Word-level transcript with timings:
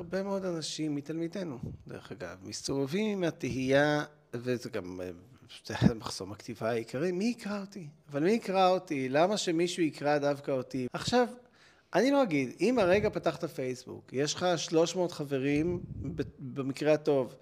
הרבה 0.00 0.22
מאוד 0.22 0.44
אנשים 0.44 0.94
מתלמידינו, 0.94 1.58
דרך 1.88 2.12
אגב, 2.12 2.36
מסתובבים 2.42 3.18
עם 3.18 3.24
התהייה, 3.24 4.04
וזה 4.34 4.70
גם 4.70 5.00
זה 5.66 5.94
מחסום 5.94 6.32
הכתיבה 6.32 6.70
העיקרי, 6.70 7.12
מי 7.12 7.24
יקרא 7.24 7.60
אותי? 7.60 7.86
אבל 8.10 8.22
מי 8.22 8.30
יקרא 8.30 8.68
אותי? 8.68 9.08
למה 9.08 9.36
שמישהו 9.36 9.82
יקרא 9.82 10.18
דווקא 10.18 10.50
אותי? 10.50 10.86
עכשיו, 10.92 11.28
אני 11.94 12.10
לא 12.10 12.22
אגיד, 12.22 12.52
אם 12.60 12.78
הרגע 12.78 13.10
פתחת 13.10 13.44
פייסבוק, 13.44 14.12
יש 14.12 14.34
לך 14.34 14.46
300 14.56 15.12
חברים 15.12 15.80
במקרה 16.38 16.92
הטוב, 16.92 17.34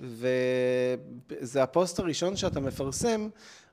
וזה 0.00 1.62
הפוסט 1.62 1.98
הראשון 1.98 2.36
שאתה 2.36 2.60
מפרסם, 2.60 3.28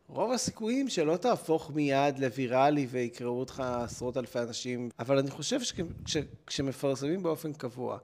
רוב 0.07 0.31
הסיכויים 0.31 0.89
שלא 0.89 1.17
תהפוך 1.17 1.71
מיד 1.71 2.19
לוויראלי 2.19 2.87
ויקראו 2.89 3.39
אותך 3.39 3.63
עשרות 3.83 4.17
אלפי 4.17 4.39
אנשים, 4.39 4.89
אבל 4.99 5.17
אני 5.19 5.31
חושב 5.31 5.59
שכשמפרסמים 6.05 7.23
באופן 7.23 7.53
קבוע, 7.53 7.97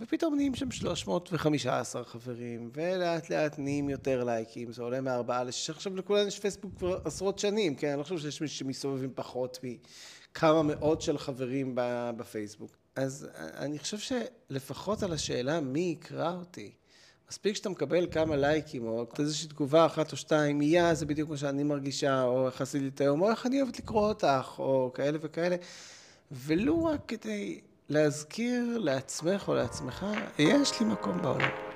ופתאום 0.00 0.34
נהיים 0.34 0.54
שם 0.54 0.70
315 0.70 2.04
חברים, 2.04 2.70
ולאט 2.74 3.30
לאט 3.30 3.58
נהיים 3.58 3.88
יותר 3.88 4.24
לייקים, 4.24 4.72
זה 4.72 4.82
עולה 4.82 5.00
מארבעה 5.00 5.44
לשש, 5.44 5.70
עכשיו 5.70 5.96
לכולנו 5.96 6.28
יש 6.28 6.38
פייסבוק 6.38 6.72
כבר 6.78 6.98
עשרות 7.04 7.38
שנים, 7.38 7.74
כן? 7.74 7.88
אני 7.88 7.98
לא 7.98 8.02
חושב 8.02 8.18
שיש 8.18 8.40
מישהו 8.40 8.58
שמסתובב 8.58 9.04
עם 9.04 9.10
פחות 9.14 9.58
מכמה 9.62 10.62
מאות 10.62 11.02
של 11.02 11.18
חברים 11.18 11.72
בפייסבוק. 12.16 12.70
אז 12.96 13.28
אני 13.36 13.78
חושב 13.78 13.98
שלפחות 13.98 15.02
על 15.02 15.12
השאלה 15.12 15.60
מי 15.60 15.80
יקרא 15.80 16.32
אותי, 16.32 16.72
מספיק 17.30 17.56
שאתה 17.56 17.68
מקבל 17.68 18.06
כמה 18.10 18.36
לייקים, 18.36 18.86
או 18.86 19.06
איזושהי 19.18 19.48
תגובה 19.48 19.86
אחת 19.86 20.12
או 20.12 20.16
שתיים, 20.16 20.62
יא, 20.62 20.94
זה 20.94 21.06
בדיוק 21.06 21.30
מה 21.30 21.36
שאני 21.36 21.62
מרגישה, 21.62 22.22
או 22.22 22.46
איך 22.46 22.60
עשיתי 22.60 22.88
את 22.88 23.00
היום, 23.00 23.22
או 23.22 23.30
איך 23.30 23.46
אני 23.46 23.62
אוהבת 23.62 23.78
לקרוא 23.78 24.08
אותך, 24.08 24.54
או 24.58 24.90
כאלה 24.94 25.18
וכאלה, 25.20 25.56
ולו 26.30 26.84
רק 26.84 27.00
כדי 27.08 27.60
להזכיר 27.88 28.78
לעצמך 28.78 29.48
או 29.48 29.54
לעצמך, 29.54 30.06
יש 30.38 30.80
לי 30.80 30.86
מקום 30.86 31.22
בעולם. 31.22 31.67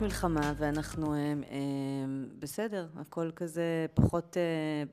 מלחמה, 0.00 0.52
ואנחנו 0.56 1.14
אה, 1.14 1.18
אה, 1.18 1.58
בסדר, 2.38 2.86
הכל 2.96 3.30
כזה 3.36 3.86
פחות 3.94 4.36
אה, 4.36 4.42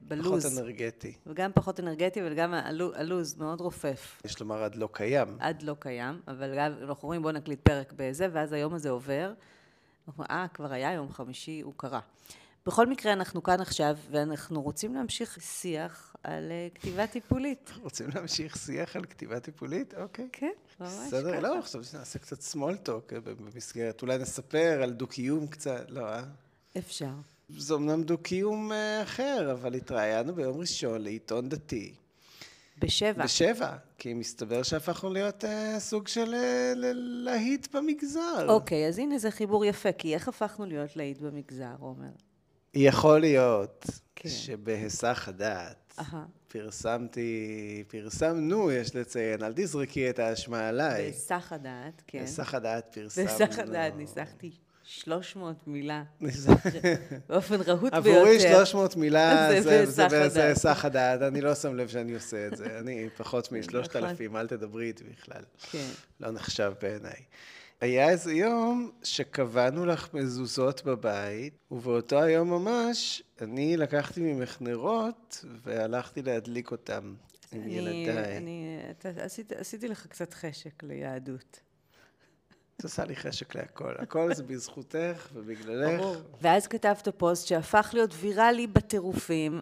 בלוז. 0.01 0.45
פחות 0.45 0.59
אנרגטי. 0.59 1.13
וגם 1.27 1.51
פחות 1.53 1.79
אנרגטי, 1.79 2.19
וגם 2.25 2.53
הלוז 2.93 3.35
מאוד 3.37 3.61
רופף. 3.61 4.21
יש 4.25 4.39
לומר 4.39 4.63
עד 4.63 4.75
לא 4.75 4.89
קיים. 4.91 5.37
עד 5.39 5.61
לא 5.61 5.75
קיים, 5.79 6.21
אבל 6.27 6.59
אנחנו 6.59 7.03
אומרים 7.03 7.21
בואו 7.21 7.33
נקליט 7.33 7.59
פרק 7.63 7.93
בזה, 7.95 8.27
ואז 8.31 8.53
היום 8.53 8.73
הזה 8.73 8.89
עובר. 8.89 9.33
אנחנו 10.07 10.23
אה, 10.29 10.45
כבר 10.53 10.73
היה 10.73 10.93
יום 10.93 11.11
חמישי, 11.11 11.61
הוא 11.61 11.73
קרה. 11.77 11.99
בכל 12.65 12.87
מקרה, 12.87 13.13
אנחנו 13.13 13.43
כאן 13.43 13.61
עכשיו, 13.61 13.97
ואנחנו 14.11 14.61
רוצים 14.61 14.95
להמשיך 14.95 15.37
שיח 15.41 16.15
על 16.23 16.51
uh, 16.51 16.75
כתיבה 16.75 17.07
טיפולית. 17.07 17.71
רוצים 17.81 18.07
להמשיך 18.15 18.57
שיח 18.57 18.95
על 18.95 19.05
כתיבה 19.05 19.39
טיפולית? 19.39 19.93
אוקיי. 19.93 20.29
כן, 20.31 20.51
ממש 20.79 20.91
ככה. 20.91 21.07
בסדר, 21.07 21.39
לא, 21.39 21.59
עכשיו 21.59 21.83
שנעשה 21.83 22.19
קצת 22.19 22.39
small 22.39 22.87
talk 22.87 23.13
אה, 23.13 23.19
במסגרת. 23.19 24.01
אולי 24.01 24.17
נספר 24.17 24.79
על 24.83 24.91
דו-קיום 24.91 25.47
קצת, 25.47 25.85
לא, 25.89 26.05
אה? 26.05 26.23
אפשר. 26.77 27.11
זה 27.57 27.73
אמנם 27.73 28.03
דו-קיום 28.03 28.71
uh, 28.71 29.03
אחר, 29.03 29.51
אבל 29.51 29.73
התראיינו 29.73 30.35
ביום 30.35 30.59
ראשון 30.59 31.01
לעיתון 31.01 31.49
דתי. 31.49 31.93
בשבע. 32.79 33.23
בשבע, 33.23 33.75
כי 33.97 34.13
מסתבר 34.13 34.63
שהפכנו 34.63 35.09
להיות 35.09 35.43
uh, 35.43 35.79
סוג 35.79 36.07
של 36.07 36.35
להיט 37.23 37.75
במגזר. 37.75 38.45
אוקיי, 38.47 38.87
אז 38.87 38.99
הנה 38.99 39.17
זה 39.17 39.31
חיבור 39.31 39.65
יפה, 39.65 39.91
כי 39.91 40.13
איך 40.13 40.27
הפכנו 40.27 40.65
להיות 40.65 40.95
להיט 40.95 41.17
במגזר, 41.17 41.75
עומר? 41.79 42.11
יכול 42.73 43.19
להיות 43.19 43.85
כן. 44.15 44.29
שבהיסח 44.29 45.25
הדעת 45.27 45.88
פרסמתי, 46.47 47.83
פרסמנו, 47.87 48.71
יש 48.71 48.95
לציין, 48.95 49.43
אל 49.43 49.53
תזרקי 49.55 50.09
את 50.09 50.19
האשמה 50.19 50.67
עליי. 50.67 51.03
בהיסח 51.03 51.47
הדעת, 51.51 52.01
כן. 52.07 52.17
בהיסח 52.17 52.53
הדעת 52.53 52.87
פרסמנו. 52.93 53.27
בהיסח 53.27 53.59
הדעת 53.59 53.95
ניסחתי 53.95 54.51
300 54.83 55.67
מילה, 55.67 56.03
באופן 57.29 57.61
רהוט 57.61 57.93
ביותר. 57.93 58.09
עבורי 58.09 58.39
300 58.39 58.95
מילה 58.95 59.49
זה 59.85 60.07
בהיסח 60.35 60.85
הדעת, 60.85 61.21
אני 61.21 61.41
לא 61.41 61.55
שם 61.55 61.75
לב 61.75 61.87
שאני 61.87 62.13
עושה 62.13 62.47
את 62.47 62.57
זה. 62.57 62.79
אני 62.79 63.09
פחות 63.17 63.51
מ-3,000, 63.51 63.97
נכון. 63.97 64.35
אל 64.35 64.47
תדברי 64.47 64.87
איתי 64.87 65.03
בכלל. 65.03 65.41
כן. 65.71 65.87
לא 66.19 66.31
נחשב 66.31 66.73
בעיניי. 66.81 67.23
היה 67.81 68.09
איזה 68.09 68.33
יום 68.33 68.91
שקבענו 69.03 69.85
לך 69.85 70.13
מזוזות 70.13 70.83
בבית, 70.85 71.53
ובאותו 71.71 72.21
היום 72.21 72.49
ממש 72.49 73.23
אני 73.41 73.77
לקחתי 73.77 74.21
ממך 74.21 74.61
נרות 74.61 75.45
והלכתי 75.63 76.21
להדליק 76.21 76.71
אותם 76.71 77.13
עם 77.51 77.67
ילדיי. 77.67 78.37
אני, 78.37 78.79
אתה, 78.91 79.09
עשיתי, 79.17 79.55
עשיתי 79.55 79.87
לך 79.87 80.07
קצת 80.07 80.33
חשק 80.33 80.83
ליהדות. 80.83 81.59
את 82.79 82.83
עושה 82.83 83.05
לי 83.05 83.15
חשק 83.15 83.55
להכל. 83.55 83.93
הכל 83.97 84.33
זה 84.33 84.43
בזכותך 84.43 85.27
ובגללך. 85.33 86.01
ואז 86.41 86.67
כתבת 86.67 87.07
פוסט 87.17 87.47
שהפך 87.47 87.89
להיות 87.93 88.11
ויראלי 88.19 88.67
בטירופים. 88.67 89.61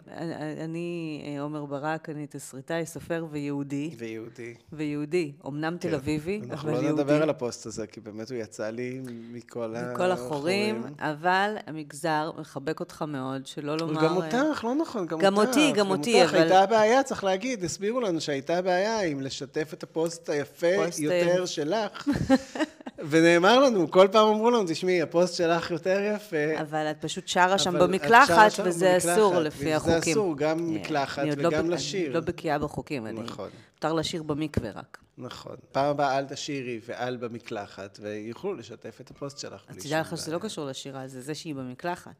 אני 0.64 1.38
עומר 1.40 1.66
ברק, 1.66 2.10
אני 2.10 2.28
תסריטאי, 2.28 2.86
סופר 2.86 3.26
ויהודי. 3.32 3.96
ויהודי. 3.98 4.54
ויהודי. 4.74 5.32
אמנם 5.48 5.78
כן. 5.80 5.90
תל 5.90 5.96
אביבי, 5.96 6.38
אבל 6.38 6.44
יהודי. 6.44 6.54
אנחנו 6.54 6.72
לא 6.72 6.92
נדבר 6.92 7.24
על 7.24 7.30
הפוסט 7.30 7.66
הזה, 7.66 7.88
כי 7.88 8.00
באמת 8.00 8.32
הוא 8.32 8.38
יצא 8.38 8.70
לי 8.70 9.02
מכל 9.32 9.76
החורים. 9.76 9.94
מכל 9.94 10.12
החורים, 10.12 10.84
אבל 11.00 11.56
המגזר 11.68 12.32
מחבק 12.38 12.80
אותך 12.80 13.06
מאוד, 13.08 13.48
שלא 13.48 13.78
לומר... 13.78 14.04
גם 14.04 14.16
אותך, 14.16 14.64
לא 14.64 14.76
נכון, 14.76 15.06
גם, 15.06 15.14
אותך. 15.14 15.26
גם 15.26 15.38
אותי, 15.38 15.72
גם 15.72 15.90
אותי, 15.90 16.24
אבל... 16.26 16.38
הייתה 16.38 16.66
בעיה, 16.66 17.04
צריך 17.04 17.24
להגיד, 17.24 17.64
הסבירו 17.64 18.02
לנו 18.02 18.22
שהייתה 18.22 18.62
בעיה 18.62 19.02
עם 19.02 19.22
לשתף 19.22 19.74
את 19.74 19.84
הפוסט 19.84 20.30
היפה 20.30 20.68
יותר 20.98 21.46
שלך. 21.46 22.08
ונאמר 23.10 23.60
לנו, 23.60 23.92
כל 23.92 24.08
פעם 24.12 24.28
אמרו 24.28 24.52
לנו, 24.52 24.64
תשמעי, 24.68 25.02
הפוסט 25.02 25.36
שלך 25.36 25.72
יותר 25.72 26.14
יפה. 26.16 26.62
אבל 26.62 26.92
את 26.92 27.02
פשוט 27.02 27.28
שרה 27.28 27.58
שם 27.58 27.80
במקלחת, 27.80 28.52
וזה 28.64 28.98
אסור 28.98 29.40
לפי 29.40 29.74
החוקים. 29.74 30.00
וזה 30.00 30.12
אסור, 30.12 30.38
גם 30.38 30.74
מקלחת 30.74 31.24
לא 31.38 31.48
וגם 31.48 31.70
לשיר. 31.70 32.06
אני 32.06 32.14
לא 32.14 32.20
בקיאה 32.20 32.60
בחוקים, 32.60 33.08
נכון. 33.08 33.50
מותר 33.76 33.94
לשיר 33.94 34.24
במקווה 34.24 34.72
רק. 34.72 34.98
נכון. 35.18 35.56
פעם 35.72 35.86
הבאה 35.86 36.18
אל 36.20 36.26
תשירי 36.26 36.80
ואל 36.86 37.18
במקלחת, 37.18 38.00
ויוכלו 38.02 38.54
לשתף 38.54 39.02
את 39.02 39.12
הפוסט 39.12 39.38
שלך. 39.38 39.64
את 39.72 39.78
תדע 39.78 40.00
לך 40.00 40.18
שזה 40.18 40.32
לא 40.32 40.40
קשור 40.40 40.66
לשירה, 40.66 41.08
זה 41.08 41.22
זה 41.22 41.36
שהיא 41.36 41.56
במקלחת. 41.56 42.12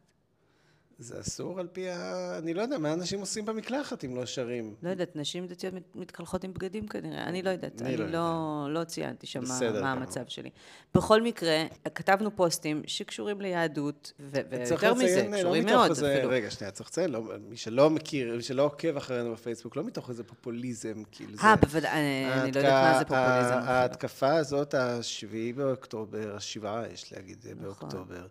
זה 0.98 1.20
אסור 1.20 1.60
על 1.60 1.66
פי 1.72 1.90
ה... 1.90 2.38
אני 2.38 2.54
לא 2.54 2.62
יודע, 2.62 2.78
מה 2.78 2.92
אנשים 2.92 3.20
עושים 3.20 3.44
במקלחת 3.44 4.04
אם 4.04 4.16
לא 4.16 4.26
שרים? 4.26 4.74
לא 4.82 4.90
יודעת, 4.90 5.16
נשים 5.16 5.46
דתיות 5.46 5.74
מתקלחות 5.94 6.44
עם 6.44 6.52
בגדים 6.54 6.88
כנראה, 6.88 7.24
אני 7.24 7.42
לא 7.42 7.50
יודעת, 7.50 7.82
אני, 7.82 7.88
אני 7.88 7.96
לא, 7.96 8.06
לא, 8.06 8.66
לא 8.70 8.84
ציינתי 8.84 9.26
שם 9.26 9.40
מה, 9.48 9.80
מה 9.80 9.92
המצב 9.92 10.20
שלי. 10.28 10.50
בכל 10.94 11.22
מקרה, 11.22 11.64
כתבנו 11.94 12.36
פוסטים 12.36 12.82
שקשורים 12.86 13.40
ליהדות, 13.40 14.12
ויותר 14.30 14.94
מזה, 14.94 15.28
לא 15.30 15.36
קשורים 15.36 15.66
לא 15.66 15.72
מאוד 15.72 15.90
איזה, 15.90 16.14
אפילו. 16.14 16.30
רגע, 16.30 16.50
שנייה, 16.50 16.70
צריך 16.70 16.88
לציין, 16.88 17.10
לא, 17.10 17.22
מי 17.48 17.56
שלא 17.56 17.90
מכיר, 17.90 18.36
מי 18.36 18.42
שלא 18.42 18.62
עוקב 18.62 18.96
אחרינו 18.96 19.32
בפייסבוק, 19.32 19.76
לא 19.76 19.84
מתוך 19.84 20.10
איזה 20.10 20.24
פופוליזם, 20.24 21.02
כאילו 21.12 21.36
זה... 21.36 21.42
אה, 21.42 21.56
בוודאי, 21.56 22.24
אני 22.32 22.52
לא 22.52 22.58
יודעת 22.58 22.92
מה 22.92 22.98
זה 22.98 23.04
פופוליזם. 23.04 23.68
ההתקפה 23.68 24.34
הזאת, 24.34 24.74
השביעי 24.74 25.52
באוקטובר, 25.52 26.36
השבעה, 26.36 26.82
יש 26.92 27.12
להגיד, 27.12 27.38
נכון. 27.46 27.62
באוקטובר. 27.62 28.26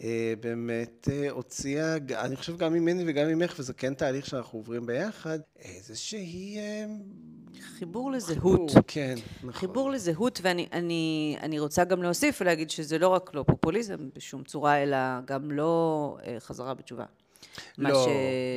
אה, 0.00 0.34
באמת 0.40 1.08
אה, 1.12 1.30
הוציאה, 1.30 1.96
אני 2.18 2.36
חושב 2.36 2.56
גם 2.56 2.72
ממני 2.72 3.04
וגם 3.06 3.28
ממך, 3.28 3.54
וזה 3.58 3.72
כן 3.72 3.94
תהליך 3.94 4.26
שאנחנו 4.26 4.58
עוברים 4.58 4.86
ביחד, 4.86 5.38
איזושהי... 5.58 6.58
אה, 6.58 6.86
חיבור 7.78 8.12
לזהות. 8.12 8.70
חיבור, 8.70 8.82
כן, 8.86 9.14
נכון. 9.38 9.52
חיבור 9.52 9.90
לזהות, 9.90 10.40
ואני 10.42 10.68
אני, 10.72 11.36
אני 11.40 11.58
רוצה 11.58 11.84
גם 11.84 12.02
להוסיף 12.02 12.40
ולהגיד 12.40 12.70
שזה 12.70 12.98
לא 12.98 13.08
רק 13.08 13.34
לא 13.34 13.44
פופוליזם 13.46 13.96
בשום 14.14 14.44
צורה, 14.44 14.82
אלא 14.82 14.96
גם 15.24 15.50
לא 15.50 16.16
חזרה 16.38 16.74
בתשובה. 16.74 17.04
מה 17.78 17.90
לא, 17.90 18.04
ש... 18.04 18.08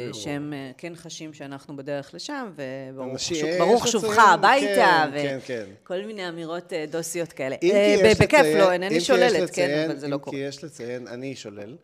לא. 0.07 0.13
שהם 0.13 0.53
אה, 0.53 0.71
כן 0.77 0.95
חשים 0.95 1.33
שאנחנו 1.33 1.77
בדרך 1.77 2.13
לשם, 2.13 2.51
וברוך 2.55 3.87
שובך 3.87 4.17
הביתה, 4.17 5.05
כן, 5.13 5.39
כן, 5.45 5.65
וכל 5.83 5.93
כן. 6.01 6.07
מיני 6.07 6.29
אמירות 6.29 6.73
אה, 6.73 6.85
דוסיות 6.89 7.33
כאלה. 7.33 7.55
אה, 7.63 8.13
בכיף, 8.19 8.45
לא, 8.57 8.71
אינני 8.71 9.01
שוללת, 9.01 9.49
כן, 9.49 9.85
אבל 9.89 9.99
זה 9.99 10.07
לא 10.07 10.17
קורה. 10.17 10.37
אם 10.37 10.41
כי 10.41 10.47
יש 10.47 10.63
לציין, 10.63 11.07
אני 11.07 11.35
שולל. 11.35 11.75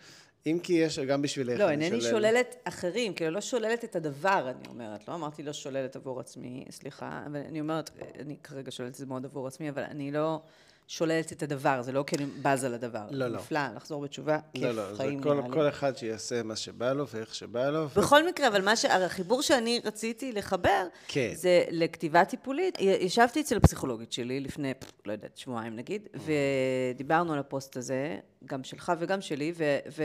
אם 0.47 0.59
כי 0.63 0.73
יש, 0.73 0.99
גם 0.99 1.21
בשבילך, 1.21 1.59
לא, 1.59 1.69
אינני 1.69 2.01
שוללת 2.01 2.55
אחרים, 2.63 3.13
כאילו 3.13 3.31
לא 3.31 3.41
שוללת 3.41 3.83
את 3.83 3.95
הדבר, 3.95 4.49
אני 4.49 4.67
אומרת. 4.69 5.07
לא 5.07 5.13
אמרתי 5.13 5.43
לא 5.43 5.53
שוללת 5.53 5.95
עבור 5.95 6.19
עצמי, 6.19 6.65
סליחה, 6.69 7.23
אבל 7.25 7.39
אני 7.49 7.59
אומרת, 7.59 7.89
אני 8.19 8.35
כרגע 8.43 8.71
שוללת 8.71 8.91
את 8.91 8.95
זה 8.95 9.05
מאוד 9.05 9.25
עבור 9.25 9.47
עצמי, 9.47 9.69
אבל 9.69 9.83
אני 9.83 10.11
לא 10.11 10.39
שוללת 10.87 11.31
את 11.31 11.43
הדבר, 11.43 11.81
זה 11.81 11.91
לא 11.91 12.03
כי 12.07 12.15
אני 12.15 12.25
בזה 12.25 12.69
לדבר. 12.69 13.05
לא, 13.11 13.27
לא. 13.27 13.37
נפלא, 13.37 13.59
לחזור 13.75 14.03
בתשובה, 14.03 14.39
כיף, 14.53 14.63
לא, 14.63 14.71
לא, 14.71 14.97
חיים 14.97 15.21
כל, 15.21 15.33
נראה 15.33 15.47
לי. 15.47 15.53
כל 15.53 15.69
אחד 15.69 15.97
שיעשה 15.97 16.43
מה 16.43 16.55
שבא 16.55 16.93
לו 16.93 17.07
ואיך 17.07 17.35
שבא 17.35 17.69
לו. 17.69 17.87
בכל 17.87 18.27
מקרה, 18.27 18.47
אבל 18.47 18.61
מה 18.61 18.75
ש... 18.75 18.85
החיבור 18.85 19.41
שאני 19.41 19.81
רציתי 19.85 20.31
לחבר, 20.31 20.87
כן. 21.07 21.31
זה 21.33 21.63
לכתיבה 21.71 22.25
טיפולית. 22.25 22.77
ישבתי 22.79 23.41
אצל 23.41 23.57
הפסיכולוגית 23.57 24.11
שלי 24.11 24.39
לפני, 24.39 24.71
לא 25.05 25.11
יודעת, 25.11 25.37
שבועיים 25.37 25.75
נגיד, 25.75 26.07
ודיברנו 26.95 27.33
על 27.33 27.39
הפוסט 27.39 27.77
הזה, 27.77 28.17
גם 28.45 28.63
שלך 28.63 28.93
וגם 28.99 29.21
שלי, 29.21 29.53
ו... 29.55 29.77
ו... 29.97 30.03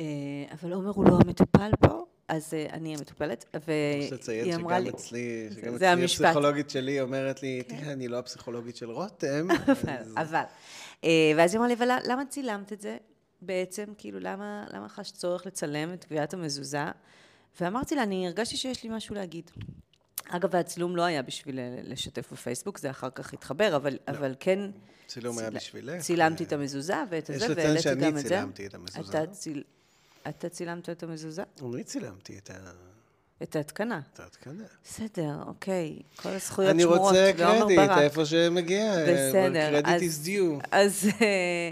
אה, 0.00 0.04
אבל 0.52 0.72
עומר 0.72 0.90
הוא 0.90 1.04
לא 1.04 1.18
המטופל 1.24 1.70
פה, 1.80 2.06
אז 2.30 2.54
אה, 2.54 2.66
אני 2.72 2.94
המטופלת, 2.94 3.44
יש 3.54 3.60
והיא 3.66 4.12
לציין 4.12 4.54
אמרה 4.54 4.74
שגם 4.76 4.84
לי... 4.84 4.90
אצלי, 4.90 5.48
שגם 5.54 5.70
זה 5.70 5.76
אצלי 5.76 5.86
המשפט. 5.86 6.18
כן. 6.18 6.24
הפסיכולוגית 6.24 6.70
שלי 6.70 7.00
אומרת 7.00 7.42
לי, 7.42 7.62
תראה, 7.62 7.92
אני 7.92 8.08
לא 8.08 8.18
הפסיכולוגית 8.18 8.76
של 8.76 8.90
רותם. 8.90 9.48
אז- 9.98 10.14
אבל, 10.16 10.42
אה, 11.04 11.10
ואז 11.36 11.52
היא 11.54 11.58
אמרה 11.58 11.68
לי, 11.68 11.74
אבל 11.74 11.88
למה 12.04 12.24
צילמת 12.28 12.72
את 12.72 12.80
זה 12.80 12.96
בעצם? 13.42 13.84
כאילו, 13.98 14.20
למה, 14.20 14.64
למה 14.72 14.88
חשת 14.88 15.14
צורך 15.14 15.46
לצלם 15.46 15.92
את 15.92 16.04
קביעת 16.04 16.34
המזוזה? 16.34 16.84
ואמרתי 17.60 17.94
לה, 17.94 18.02
אני 18.02 18.26
הרגשתי 18.26 18.56
שיש 18.56 18.84
לי 18.84 18.90
משהו 18.92 19.14
להגיד. 19.14 19.50
אגב, 20.28 20.56
הצילום 20.56 20.96
לא 20.96 21.02
היה 21.02 21.22
בשביל 21.22 21.58
אה, 21.58 21.78
לשתף 21.82 22.32
בפייסבוק, 22.32 22.78
זה 22.78 22.90
אחר 22.90 23.10
כך 23.10 23.32
התחבר, 23.32 23.76
אבל, 23.76 23.98
אבל 24.08 24.34
כן... 24.40 24.70
צילום 25.06 25.38
היה 25.38 25.48
ציל- 25.48 25.56
בשבילך. 25.58 26.02
צילמתי 26.02 26.44
את 26.44 26.52
המזוזה 26.52 26.94
ואת 27.10 27.30
יש 27.30 27.36
הזה, 27.36 27.44
לציין 27.48 27.56
והעליתי 27.66 27.82
שאני 27.82 28.00
גם 28.00 28.16
את 28.18 28.22
זה. 28.22 28.28
צילמתי 28.28 28.66
את 28.66 28.74
המזוזה. 28.74 29.00
אתה, 29.22 29.26
ציל... 29.32 29.62
אתה 30.28 30.48
צילמת 30.48 30.88
את 30.90 31.02
המזוזה? 31.02 31.42
אני 31.74 31.84
צילמתי 31.84 32.38
את 32.38 32.50
ה- 32.50 32.54
את 33.42 33.56
ההתקנה. 33.56 34.00
את 34.14 34.20
ההתקנה. 34.20 34.64
בסדר, 34.84 35.34
אוקיי. 35.46 35.98
כל 36.16 36.28
הזכויות 36.28 36.70
אני 36.70 36.82
שמורות. 36.82 37.00
רוצה 37.00 37.32
לעומר 37.38 37.58
קרדיט, 37.60 37.78
ברק. 37.78 37.98
איפה 37.98 38.24
שמגיע. 38.26 38.92
בסדר, 39.02 39.70
קרדיט 39.82 40.02
אז- 40.02 40.02
is 40.24 40.26
due. 40.26 40.66
אז... 40.72 41.08
אה, 41.20 41.70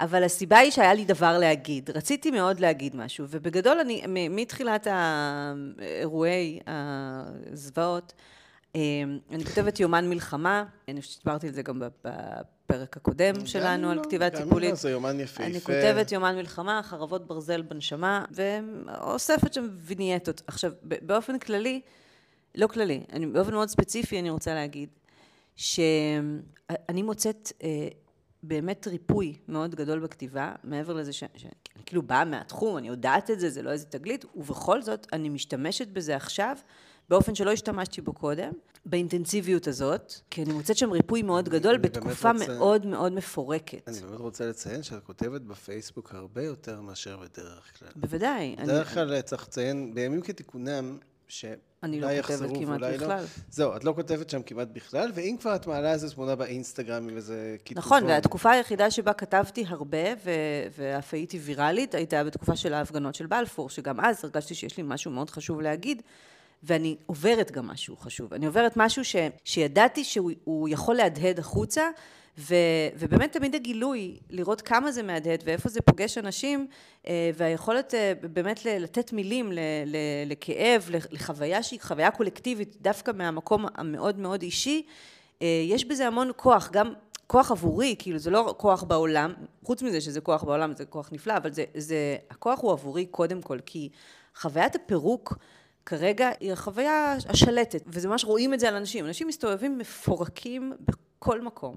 אבל 0.00 0.24
הסיבה 0.24 0.58
היא 0.58 0.70
שהיה 0.70 0.94
לי 0.94 1.04
דבר 1.04 1.38
להגיד. 1.38 1.90
רציתי 1.90 2.30
מאוד 2.30 2.60
להגיד 2.60 2.96
משהו, 2.96 3.26
ובגדול 3.30 3.78
אני, 3.80 4.02
מתחילת 4.30 4.86
האירועי 4.90 6.60
הזוועות, 6.66 8.12
אה, 8.16 8.22
אני 9.30 9.44
כותבת 9.44 9.80
יומן 9.80 10.08
מלחמה, 10.08 10.64
אני 10.88 11.00
חושבת 11.00 11.14
שדיברתי 11.14 11.48
על 11.48 11.52
זה 11.52 11.62
גם 11.62 11.82
בפרק 12.04 12.96
הקודם 12.96 13.46
שלנו, 13.46 13.90
על 13.90 13.96
לא, 13.96 14.02
כתיבה 14.02 14.30
טיפולית. 14.30 14.70
לא, 14.70 14.76
זה 14.76 14.90
יומן 14.90 15.20
יפהפה. 15.20 15.44
אני 15.44 15.60
כותבת 15.60 16.12
יומן 16.12 16.36
מלחמה, 16.36 16.80
חרבות 16.84 17.26
ברזל 17.26 17.62
בנשמה, 17.62 18.24
ואוספת 18.30 19.54
שם 19.54 19.68
וינייטות. 19.72 20.42
עכשיו, 20.46 20.72
באופן 20.82 21.38
כללי, 21.38 21.80
לא 22.54 22.66
כללי, 22.66 23.04
אני, 23.12 23.26
באופן 23.26 23.52
מאוד 23.52 23.68
ספציפי 23.68 24.18
אני 24.18 24.30
רוצה 24.30 24.54
להגיד, 24.54 24.88
שאני 25.56 27.02
מוצאת 27.02 27.52
אה, 27.62 27.88
באמת 28.42 28.86
ריפוי 28.86 29.36
מאוד 29.48 29.74
גדול 29.74 29.98
בכתיבה, 29.98 30.52
מעבר 30.64 30.92
לזה 30.92 31.12
שאני 31.12 31.30
כאילו 31.86 32.02
באה 32.02 32.24
מהתחום, 32.24 32.76
אני 32.76 32.88
יודעת 32.88 33.30
את 33.30 33.40
זה, 33.40 33.50
זה 33.50 33.62
לא 33.62 33.70
איזה 33.70 33.86
תגלית, 33.86 34.24
ובכל 34.36 34.82
זאת 34.82 35.06
אני 35.12 35.28
משתמשת 35.28 35.88
בזה 35.88 36.16
עכשיו. 36.16 36.56
באופן 37.08 37.34
שלא 37.34 37.52
השתמשתי 37.52 38.00
בו 38.00 38.12
קודם, 38.12 38.52
באינטנסיביות 38.86 39.66
הזאת, 39.66 40.12
כי 40.30 40.42
אני 40.42 40.52
מוצאת 40.52 40.76
שם 40.76 40.90
ריפוי 40.90 41.22
מאוד 41.22 41.48
גדול 41.48 41.74
אני 41.74 41.82
בתקופה 41.82 42.30
רוצה- 42.32 42.46
מאוד 42.48 42.86
מאוד 42.86 43.12
מפורקת. 43.12 43.88
אני 43.88 44.00
באמת 44.00 44.20
רוצה 44.20 44.46
לציין 44.46 44.82
שאת 44.82 45.02
כותבת 45.04 45.40
בפייסבוק 45.40 46.14
הרבה 46.14 46.42
יותר 46.42 46.80
מאשר 46.80 47.16
בדרך 47.16 47.78
כלל. 47.78 47.88
בוודאי. 47.96 48.54
אני- 48.58 48.66
בדרך 48.66 48.94
כלל 48.94 49.20
צריך 49.20 49.42
לציין, 49.48 49.94
בימים 49.94 50.20
כתיקונם, 50.22 50.98
שאולי 51.28 51.56
אני 51.82 52.00
לא 52.00 52.22
כותבת 52.22 52.50
כמעט 52.58 52.80
לא. 52.80 52.90
בכלל. 52.96 53.24
זהו, 53.50 53.76
את 53.76 53.84
לא 53.84 53.92
כותבת 53.96 54.30
שם 54.30 54.42
כמעט 54.42 54.68
בכלל, 54.72 55.10
ואם 55.14 55.36
כבר 55.40 55.54
את 55.56 55.66
מעלה 55.66 55.92
איזה 55.92 56.10
תמונה 56.14 56.34
באינסטגרם 56.36 57.08
עם 57.08 57.16
איזה 57.16 57.56
כיתובון. 57.64 57.86
נכון, 57.98 58.10
והתקופה 58.10 58.50
היחידה 58.50 58.90
שבה 58.90 59.12
כתבתי 59.12 59.64
הרבה, 59.68 59.98
ואף 60.76 61.14
הייתי 61.14 61.38
ויראלית, 61.38 61.94
הייתה 61.94 62.24
בתקופה 62.24 62.56
של 62.56 62.74
ההפגנות 62.74 63.14
של 63.14 63.26
בלפור, 63.26 63.70
שגם 63.70 64.00
אז 64.00 64.24
הרגשתי 64.24 64.54
שיש 64.54 64.76
לי 64.76 64.82
משהו 64.86 65.10
מאוד 65.10 65.30
חשוב 65.30 65.60
להגיד, 65.60 66.02
ואני 66.66 66.96
עוברת 67.06 67.50
גם 67.50 67.66
משהו 67.66 67.96
חשוב. 67.96 68.34
אני 68.34 68.46
עוברת 68.46 68.72
משהו 68.76 69.04
ש- 69.04 69.16
שידעתי 69.44 70.04
שהוא 70.04 70.30
הוא 70.44 70.68
יכול 70.68 70.94
להדהד 70.94 71.38
החוצה, 71.38 71.90
ו- 72.38 72.54
ובאמת 72.98 73.32
תמיד 73.32 73.54
הגילוי, 73.54 74.18
לראות 74.30 74.60
כמה 74.60 74.92
זה 74.92 75.02
מהדהד 75.02 75.42
ואיפה 75.44 75.68
זה 75.68 75.80
פוגש 75.80 76.18
אנשים, 76.18 76.66
אה, 77.06 77.30
והיכולת 77.34 77.94
אה, 77.94 78.12
באמת 78.32 78.64
לתת 78.64 79.12
מילים 79.12 79.52
ל- 79.52 79.58
ל- 79.86 79.96
לכאב, 80.32 80.88
לחוויה 81.10 81.62
שהיא 81.62 81.80
חוויה 81.82 82.10
קולקטיבית, 82.10 82.76
דווקא 82.80 83.10
מהמקום 83.14 83.66
המאוד 83.74 84.18
מאוד 84.18 84.42
אישי, 84.42 84.86
אה, 85.42 85.46
יש 85.68 85.84
בזה 85.84 86.06
המון 86.06 86.30
כוח, 86.36 86.70
גם 86.72 86.92
כוח 87.26 87.50
עבורי, 87.50 87.94
כאילו 87.98 88.18
זה 88.18 88.30
לא 88.30 88.54
כוח 88.58 88.82
בעולם, 88.82 89.32
חוץ 89.64 89.82
מזה 89.82 90.00
שזה 90.00 90.20
כוח 90.20 90.44
בעולם, 90.44 90.74
זה 90.74 90.84
כוח 90.84 91.08
נפלא, 91.12 91.36
אבל 91.36 91.52
זה, 91.52 91.64
זה, 91.74 92.16
הכוח 92.30 92.60
הוא 92.60 92.72
עבורי 92.72 93.06
קודם 93.06 93.42
כל, 93.42 93.58
כי 93.66 93.88
חוויית 94.36 94.74
הפירוק 94.74 95.38
כרגע 95.86 96.30
היא 96.40 96.52
החוויה 96.52 97.16
השלטת, 97.28 97.82
וזה 97.86 98.08
ממש 98.08 98.24
רואים 98.24 98.54
את 98.54 98.60
זה 98.60 98.68
על 98.68 98.74
אנשים. 98.74 99.06
אנשים 99.06 99.28
מסתובבים 99.28 99.78
מפורקים 99.78 100.72
בכל 100.80 101.40
מקום. 101.40 101.76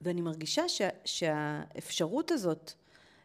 ואני 0.00 0.20
מרגישה 0.20 0.68
שה, 0.68 0.88
שהאפשרות 1.04 2.30
הזאת 2.30 2.72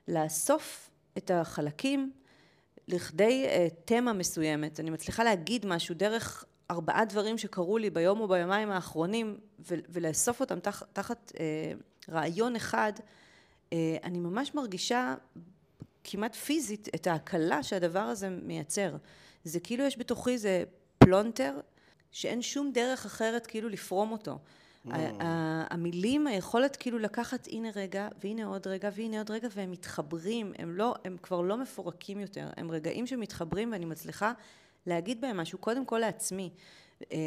לאסוף 0.07 0.89
את 1.17 1.31
החלקים 1.31 2.11
לכדי 2.87 3.45
uh, 3.45 3.73
תמה 3.85 4.13
מסוימת, 4.13 4.79
אני 4.79 4.89
מצליחה 4.89 5.23
להגיד 5.23 5.65
משהו 5.65 5.95
דרך 5.95 6.45
ארבעה 6.71 7.05
דברים 7.05 7.37
שקרו 7.37 7.77
לי 7.77 7.89
ביום 7.89 8.19
או 8.19 8.27
ביומיים 8.27 8.71
האחרונים, 8.71 9.37
ו- 9.59 9.75
ולאסוף 9.89 10.39
אותם 10.39 10.59
תח, 10.59 10.83
תחת 10.93 11.31
uh, 11.35 12.11
רעיון 12.11 12.55
אחד, 12.55 12.93
uh, 13.69 13.73
אני 14.03 14.19
ממש 14.19 14.55
מרגישה 14.55 15.15
כמעט 16.03 16.35
פיזית 16.35 16.87
את 16.95 17.07
ההקלה 17.07 17.63
שהדבר 17.63 17.99
הזה 17.99 18.29
מייצר. 18.29 18.95
זה 19.45 19.59
כאילו 19.59 19.83
יש 19.83 19.97
בתוכי 19.99 20.31
איזה 20.31 20.63
פלונטר 20.97 21.59
שאין 22.11 22.41
שום 22.41 22.71
דרך 22.71 23.05
אחרת 23.05 23.47
כאילו 23.47 23.69
לפרום 23.69 24.11
אותו. 24.11 24.37
ה- 25.21 25.73
המילים, 25.73 26.27
היכולת 26.27 26.75
כאילו 26.75 26.99
לקחת 26.99 27.47
הנה 27.51 27.69
רגע, 27.75 28.07
והנה 28.23 28.45
עוד 28.45 28.67
רגע, 28.67 28.89
והנה 28.95 29.17
עוד 29.17 29.31
רגע, 29.31 29.47
והם 29.55 29.71
מתחברים, 29.71 30.53
הם 30.57 30.75
לא, 30.75 30.95
הם 31.05 31.17
כבר 31.23 31.41
לא 31.41 31.57
מפורקים 31.57 32.19
יותר, 32.19 32.49
הם 32.57 32.71
רגעים 32.71 33.07
שמתחברים 33.07 33.71
ואני 33.71 33.85
מצליחה 33.85 34.33
להגיד 34.87 35.21
בהם 35.21 35.37
משהו, 35.37 35.57
קודם 35.59 35.85
כל 35.85 35.97
לעצמי. 35.97 36.49
אה, 37.11 37.17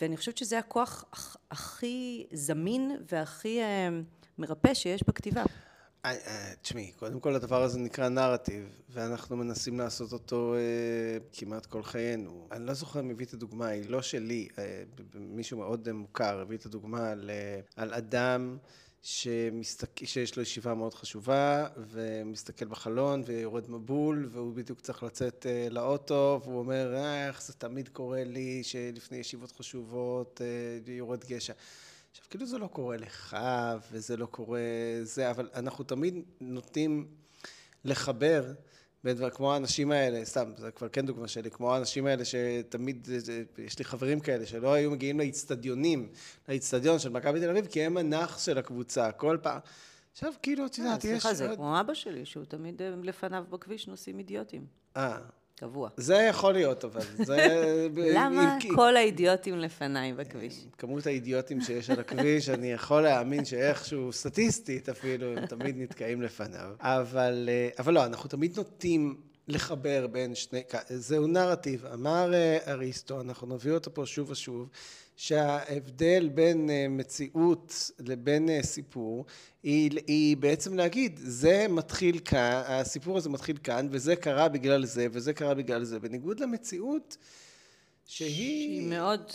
ואני 0.00 0.16
חושבת 0.16 0.38
שזה 0.38 0.58
הכוח 0.58 1.04
הכ- 1.12 1.36
הכי 1.50 2.26
זמין 2.32 2.96
והכי 3.12 3.60
אה, 3.60 3.88
מרפא 4.38 4.74
שיש 4.74 5.02
בכתיבה. 5.08 5.44
אה, 6.04 6.10
אה, 6.26 6.52
תשמעי, 6.62 6.92
קודם 6.92 7.20
כל 7.20 7.34
הדבר 7.34 7.62
הזה 7.62 7.78
נקרא 7.78 8.08
נרטיב, 8.08 8.64
ואנחנו 8.90 9.36
מנסים 9.36 9.78
לעשות 9.78 10.12
אותו 10.12 10.54
אה, 10.54 11.18
כמעט 11.32 11.66
כל 11.66 11.82
חיינו. 11.82 12.48
אני 12.52 12.66
לא 12.66 12.74
זוכר 12.74 13.02
מי 13.02 13.12
הביא 13.12 13.26
את 13.26 13.34
הדוגמה, 13.34 13.66
היא 13.66 13.90
לא 13.90 14.02
שלי, 14.02 14.48
מישהו 15.14 15.58
מאוד 15.58 15.92
מוכר 15.92 16.40
הביא 16.40 16.56
את 16.56 16.66
הדוגמה 16.66 17.10
על, 17.10 17.30
על 17.76 17.94
אדם 17.94 18.56
שמסתק... 19.02 20.04
שיש 20.04 20.36
לו 20.36 20.42
ישיבה 20.42 20.74
מאוד 20.74 20.94
חשובה, 20.94 21.66
ומסתכל 21.76 22.66
בחלון 22.66 23.22
ויורד 23.26 23.70
מבול, 23.70 24.28
והוא 24.30 24.54
בדיוק 24.54 24.80
צריך 24.80 25.02
לצאת 25.02 25.46
לאוטו, 25.70 26.40
והוא 26.44 26.58
אומר, 26.58 26.94
"אה, 26.94 27.26
איך 27.28 27.42
זה 27.42 27.52
תמיד 27.52 27.88
קורה 27.88 28.24
לי 28.24 28.62
שלפני 28.62 29.16
ישיבות 29.16 29.52
חשובות 29.52 30.40
יורד 30.86 31.24
גשם. 31.24 31.54
עכשיו, 32.12 32.26
כאילו 32.30 32.46
זה 32.46 32.58
לא 32.58 32.66
קורה 32.66 32.96
לך, 32.96 33.36
וזה 33.92 34.16
לא 34.16 34.26
קורה 34.26 34.60
זה, 35.02 35.30
אבל 35.30 35.48
אנחנו 35.54 35.84
תמיד 35.84 36.14
נוטים 36.40 37.08
לחבר 37.84 38.52
בין 39.04 39.16
דבר, 39.16 39.30
כמו 39.30 39.52
האנשים 39.52 39.92
האלה, 39.92 40.24
סתם, 40.24 40.52
זה 40.56 40.70
כבר 40.70 40.88
כן 40.88 41.06
דוגמה 41.06 41.28
שלי, 41.28 41.50
כמו 41.50 41.74
האנשים 41.74 42.06
האלה 42.06 42.24
שתמיד, 42.24 43.08
יש 43.58 43.78
לי 43.78 43.84
חברים 43.84 44.20
כאלה 44.20 44.46
שלא 44.46 44.72
היו 44.72 44.90
מגיעים 44.90 45.18
לאיצטדיונים, 45.18 46.08
לאיצטדיון 46.48 46.98
של 46.98 47.08
מכבי 47.08 47.40
תל 47.40 47.50
אביב, 47.50 47.66
כי 47.66 47.82
הם 47.82 47.96
הנאחס 47.96 48.44
של 48.44 48.58
הקבוצה, 48.58 49.12
כל 49.12 49.38
פעם. 49.42 49.60
עכשיו, 50.12 50.32
כאילו, 50.42 50.66
את 50.66 50.78
יודעת, 50.78 51.04
יש... 51.04 51.10
אה, 51.10 51.20
סליחה, 51.20 51.34
זה 51.34 51.56
כמו 51.56 51.80
אבא 51.80 51.94
שלי, 51.94 52.26
שהוא 52.26 52.44
תמיד 52.44 52.82
אה, 52.82 52.94
לפניו 53.02 53.44
בכביש 53.50 53.88
נוסעים 53.88 54.18
אידיוטים. 54.18 54.66
אה, 54.96 55.18
קבוע. 55.62 55.88
זה 55.96 56.14
יכול 56.14 56.52
להיות, 56.52 56.84
אבל 56.84 57.00
זה... 57.18 57.36
למה 58.16 58.58
עם- 58.62 58.74
כל 58.74 58.96
האידיוטים 58.96 59.58
לפניי 59.58 60.12
בכביש? 60.12 60.66
כמות 60.78 61.06
האידיוטים 61.06 61.60
שיש 61.60 61.90
על 61.90 62.00
הכביש, 62.00 62.48
אני 62.48 62.72
יכול 62.72 63.02
להאמין 63.02 63.44
שאיכשהו, 63.44 64.12
סטטיסטית 64.12 64.88
אפילו, 64.88 65.26
הם 65.36 65.46
תמיד 65.46 65.76
נתקעים 65.78 66.22
לפניו. 66.22 66.70
אבל, 66.80 67.48
אה, 67.52 67.68
אבל 67.78 67.94
לא, 67.94 68.04
אנחנו 68.04 68.28
תמיד 68.28 68.56
נוטים 68.56 69.16
לחבר 69.48 70.06
בין 70.06 70.34
שני... 70.34 70.62
זהו 70.88 71.26
נרטיב. 71.26 71.86
אמר 71.86 72.34
אה, 72.34 72.58
אריסטו, 72.72 73.20
אנחנו 73.20 73.54
נביא 73.54 73.72
אותו 73.72 73.94
פה 73.94 74.06
שוב 74.06 74.30
ושוב, 74.30 74.68
שההבדל 75.22 76.28
בין 76.28 76.70
אה, 76.70 76.86
מציאות 76.88 77.90
לבין 77.98 78.48
אה, 78.48 78.62
סיפור, 78.62 79.24
היא, 79.62 79.90
היא 80.06 80.36
בעצם 80.36 80.74
להגיד, 80.74 81.20
זה 81.22 81.66
מתחיל 81.68 82.18
כאן, 82.18 82.62
הסיפור 82.66 83.16
הזה 83.16 83.28
מתחיל 83.28 83.56
כאן, 83.62 83.88
וזה 83.90 84.16
קרה 84.16 84.48
בגלל 84.48 84.84
זה, 84.84 85.06
וזה 85.12 85.32
קרה 85.32 85.54
בגלל 85.54 85.84
זה. 85.84 86.00
בניגוד 86.00 86.40
למציאות, 86.40 87.16
שהיא... 88.06 88.28
שהיא 88.28 88.88
מאוד... 88.88 89.30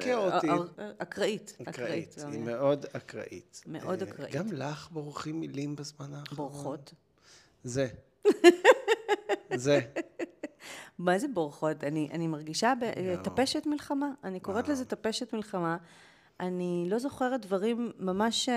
כאוטית. 0.00 0.50
אקראית. 0.98 1.56
אקראית. 1.68 2.16
היא 2.32 2.40
מאוד 2.40 2.86
אקראית. 2.92 3.62
מאוד 3.66 4.02
אקראית. 4.02 4.34
גם 4.34 4.52
לך 4.52 4.88
בורחים 4.90 5.40
מילים 5.40 5.76
בזמן 5.76 6.14
האחרון. 6.14 6.36
בורחות. 6.36 6.94
זה. 7.64 7.88
זה. 9.54 9.80
מה 10.98 11.18
זה 11.18 11.26
בורחות? 11.34 11.84
אני, 11.84 12.08
אני 12.12 12.26
מרגישה 12.26 12.72
ב... 12.80 13.14
טפשת 13.22 13.66
מלחמה. 13.66 14.10
אני 14.24 14.40
קוראת 14.40 14.68
לזה 14.68 14.84
טפשת 14.84 15.32
מלחמה. 15.32 15.76
אני 16.40 16.86
לא 16.90 16.98
זוכרת 16.98 17.46
דברים 17.46 17.92
ממש, 17.98 18.48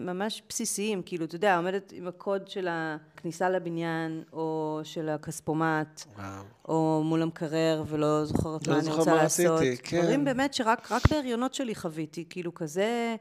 ממש 0.00 0.42
בסיסיים, 0.48 1.02
כאילו, 1.02 1.24
אתה 1.24 1.34
יודע, 1.34 1.56
עומדת 1.56 1.92
עם 1.92 2.08
הקוד 2.08 2.48
של 2.48 2.68
הכניסה 2.70 3.50
לבניין, 3.50 4.22
או 4.32 4.80
של 4.84 5.08
הכספומט, 5.08 6.04
וואו. 6.16 6.44
או 6.68 7.02
מול 7.04 7.22
המקרר, 7.22 7.84
ולא 7.86 8.24
זוכרת 8.24 8.66
לא 8.66 8.72
מה 8.72 8.78
אני 8.78 8.84
זוכר 8.84 8.98
רוצה 8.98 9.10
מה 9.10 9.22
לעשות. 9.22 9.60
עשיתי, 9.60 9.82
כן. 9.82 10.02
דברים 10.02 10.24
באמת 10.24 10.54
שרק 10.54 10.92
רק 10.92 11.02
בהריונות 11.10 11.54
שלי 11.54 11.74
חוויתי, 11.74 12.24
כאילו, 12.30 12.54
כזה 12.54 13.16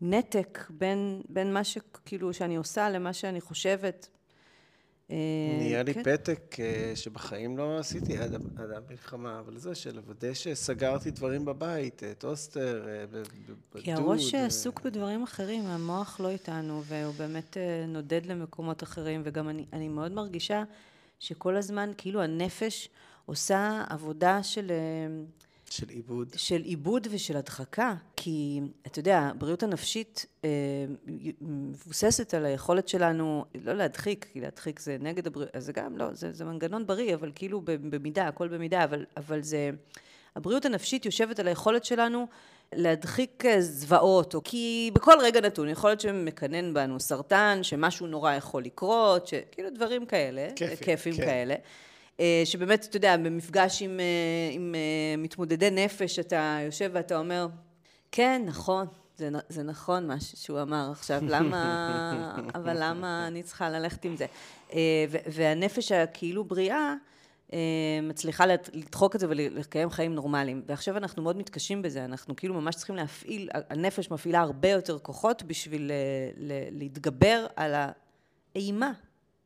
נתק 0.00 0.66
בין, 0.70 1.22
בין 1.28 1.52
מה 1.52 1.64
שכאילו, 1.64 2.32
שאני 2.32 2.56
עושה 2.56 2.90
למה 2.90 3.12
שאני 3.12 3.40
חושבת. 3.40 4.08
נהיה 5.10 5.82
לי 5.82 5.94
כן. 5.94 6.02
פתק 6.02 6.56
אה, 6.60 6.92
שבחיים 6.94 7.58
לא 7.58 7.78
עשיתי 7.78 8.18
עד 8.18 8.70
המלחמה, 8.72 9.38
אבל 9.38 9.58
זה 9.58 9.74
של 9.74 9.96
לוודא 9.96 10.34
שסגרתי 10.34 11.10
דברים 11.10 11.44
בבית, 11.44 12.02
אה, 12.02 12.14
טוסטר, 12.14 12.88
אה, 12.88 13.06
בדוד. 13.06 13.56
כי 13.84 13.92
הראש 13.92 14.34
עסוק 14.34 14.80
בדברים 14.80 15.22
אחרים, 15.22 15.66
המוח 15.66 16.20
לא 16.20 16.28
איתנו, 16.28 16.82
והוא 16.84 17.14
באמת 17.18 17.56
נודד 17.88 18.26
למקומות 18.26 18.82
אחרים, 18.82 19.22
וגם 19.24 19.48
אני, 19.48 19.64
אני 19.72 19.88
מאוד 19.88 20.12
מרגישה 20.12 20.64
שכל 21.18 21.56
הזמן, 21.56 21.90
כאילו 21.98 22.22
הנפש 22.22 22.88
עושה 23.26 23.84
עבודה 23.88 24.42
של, 24.42 24.72
של 25.70 25.88
עיבוד. 25.88 26.28
של 26.36 26.62
עיבוד 26.62 27.06
ושל 27.10 27.36
הדחקה. 27.36 27.94
כי, 28.16 28.60
אתה 28.86 28.98
יודע, 28.98 29.18
הבריאות 29.18 29.62
הנפשית 29.62 30.26
אה, 30.44 30.50
מבוססת 31.40 32.34
על 32.34 32.44
היכולת 32.44 32.88
שלנו, 32.88 33.44
לא 33.54 33.72
להדחיק, 33.72 34.26
כי 34.32 34.40
להדחיק 34.40 34.80
זה 34.80 34.96
נגד 35.00 35.26
הבריאות, 35.26 35.56
אז 35.56 35.64
זה 35.64 35.72
גם, 35.72 35.98
לא, 35.98 36.14
זה, 36.14 36.32
זה 36.32 36.44
מנגנון 36.44 36.86
בריא, 36.86 37.14
אבל 37.14 37.32
כאילו 37.34 37.60
במידה, 37.64 38.28
הכל 38.28 38.48
במידה, 38.48 38.84
אבל, 38.84 39.04
אבל 39.16 39.42
זה... 39.42 39.70
הבריאות 40.36 40.64
הנפשית 40.64 41.06
יושבת 41.06 41.38
על 41.38 41.48
היכולת 41.48 41.84
שלנו 41.84 42.26
להדחיק 42.72 43.44
אה, 43.46 43.60
זוועות, 43.60 44.34
או 44.34 44.40
כי 44.44 44.90
בכל 44.94 45.14
רגע 45.22 45.40
נתון 45.40 45.68
יכול 45.68 45.90
להיות 45.90 46.00
שמקנן 46.00 46.74
בנו 46.74 47.00
סרטן, 47.00 47.58
שמשהו 47.62 48.06
נורא 48.06 48.34
יכול 48.34 48.64
לקרות, 48.64 49.26
שכאילו 49.26 49.70
דברים 49.70 50.06
כאלה, 50.06 50.48
כיפים, 50.56 50.76
כיפים 50.76 51.16
כן. 51.16 51.24
כאלה. 51.24 51.54
אה, 52.20 52.42
שבאמת, 52.44 52.84
אתה 52.84 52.96
יודע, 52.96 53.16
במפגש 53.16 53.82
עם, 53.82 54.00
אה, 54.00 54.04
עם 54.52 54.74
אה, 54.74 55.16
מתמודדי 55.18 55.70
נפש, 55.70 56.18
אתה 56.18 56.58
יושב 56.66 56.90
ואתה 56.92 57.18
אומר, 57.18 57.46
כן, 58.12 58.42
נכון, 58.46 58.86
זה, 59.16 59.28
זה 59.48 59.62
נכון 59.62 60.06
מה 60.06 60.20
שהוא 60.20 60.62
אמר 60.62 60.88
עכשיו, 60.92 61.20
למה, 61.28 62.36
אבל 62.54 62.76
למה 62.80 63.26
אני 63.26 63.42
צריכה 63.42 63.70
ללכת 63.70 64.04
עם 64.04 64.16
זה? 64.16 64.26
והנפש 65.26 65.92
הכאילו 65.92 66.44
בריאה, 66.44 66.94
אה, 67.52 67.58
מצליחה 68.02 68.44
לדחוק 68.72 69.14
את 69.14 69.20
זה 69.20 69.26
ולקיים 69.28 69.90
חיים 69.90 70.14
נורמליים. 70.14 70.62
ועכשיו 70.66 70.96
אנחנו 70.96 71.22
מאוד 71.22 71.36
מתקשים 71.36 71.82
בזה, 71.82 72.04
אנחנו 72.04 72.36
כאילו 72.36 72.54
ממש 72.54 72.74
צריכים 72.74 72.96
להפעיל, 72.96 73.48
הנפש 73.70 74.10
מפעילה 74.10 74.40
הרבה 74.40 74.68
יותר 74.68 74.98
כוחות 74.98 75.42
בשביל 75.42 75.90
להתגבר 76.70 77.46
על 77.56 77.74
האימה 78.54 78.92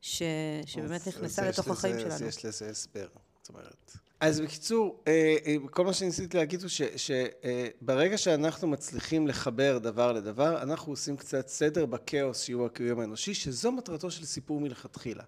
ש, 0.01 0.21
שבאמת 0.65 1.07
נכנסה 1.07 1.49
לתוך 1.49 1.67
לזה- 1.67 1.71
החיים 1.73 1.95
אז 1.95 2.01
שלנו. 2.17 2.29
יש 2.29 2.45
לזה 2.45 2.69
הסבר, 2.69 3.07
זאת 3.41 3.49
אומרת. 3.49 3.97
אז 4.19 4.39
בקיצור, 4.39 5.03
אה, 5.07 5.35
אה, 5.45 5.55
כל 5.71 5.85
מה 5.85 5.93
שניסיתי 5.93 6.37
להגיד 6.37 6.61
הוא 6.61 6.69
שברגע 6.97 8.17
שאנחנו 8.17 8.67
מצליחים 8.67 9.27
לחבר 9.27 9.77
דבר 9.77 10.11
לדבר, 10.11 10.61
אנחנו 10.61 10.91
עושים 10.91 11.17
קצת 11.17 11.47
סדר 11.47 11.85
בכאוס 11.85 12.41
שהוא 12.43 12.65
הקיום 12.65 12.99
האנושי, 12.99 13.33
שזו 13.33 13.71
מטרתו 13.71 14.11
של 14.11 14.25
סיפור 14.25 14.59
מלכתחילה. 14.61 15.23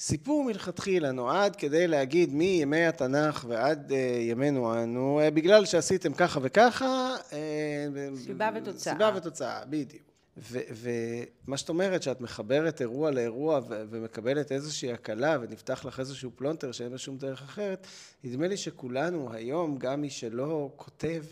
סיפור 0.00 0.44
מלכתחילה 0.44 1.12
נועד 1.12 1.56
כדי 1.56 1.86
להגיד 1.88 2.34
מימי 2.34 2.86
התנ"ך 2.86 3.44
ועד 3.48 3.92
אה, 3.92 3.96
ימינו 4.20 4.82
אנו, 4.82 5.20
אה, 5.20 5.30
בגלל 5.30 5.64
שעשיתם 5.64 6.12
ככה 6.14 6.40
וככה... 6.42 7.14
אה, 7.32 7.86
סיבה 8.16 8.50
ותוצאה. 8.56 8.92
סיבה 8.92 9.10
ותוצאה, 9.16 9.64
בדיוק. 9.64 10.02
ומה 10.36 11.56
שאת 11.56 11.68
אומרת, 11.68 12.02
שאת 12.02 12.20
מחברת 12.20 12.80
אירוע 12.80 13.10
לאירוע 13.10 13.60
ומקבלת 13.68 14.52
איזושהי 14.52 14.92
הקלה 14.92 15.36
ונפתח 15.40 15.84
לך 15.84 16.00
איזשהו 16.00 16.30
פלונטר 16.36 16.72
שאין 16.72 16.92
לו 16.92 16.98
שום 16.98 17.18
דרך 17.18 17.42
אחרת, 17.42 17.86
נדמה 18.24 18.48
לי 18.48 18.56
שכולנו 18.56 19.32
היום, 19.32 19.78
גם 19.78 20.00
מי 20.00 20.10
שלא 20.10 20.70
כותב, 20.76 21.24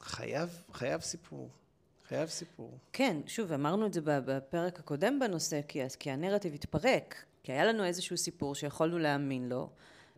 חייב, 0.00 0.62
חייב 0.72 1.00
סיפור. 1.00 1.48
חייב 2.08 2.28
סיפור. 2.28 2.78
כן, 2.92 3.16
שוב, 3.26 3.52
אמרנו 3.52 3.86
את 3.86 3.92
זה 3.92 4.00
בפרק 4.04 4.78
הקודם 4.78 5.18
בנושא, 5.18 5.60
כי, 5.68 5.80
כי 5.98 6.10
הנרטיב 6.10 6.54
התפרק, 6.54 7.24
כי 7.42 7.52
היה 7.52 7.64
לנו 7.64 7.84
איזשהו 7.84 8.16
סיפור 8.16 8.54
שיכולנו 8.54 8.98
להאמין 8.98 9.48
לו, 9.48 9.70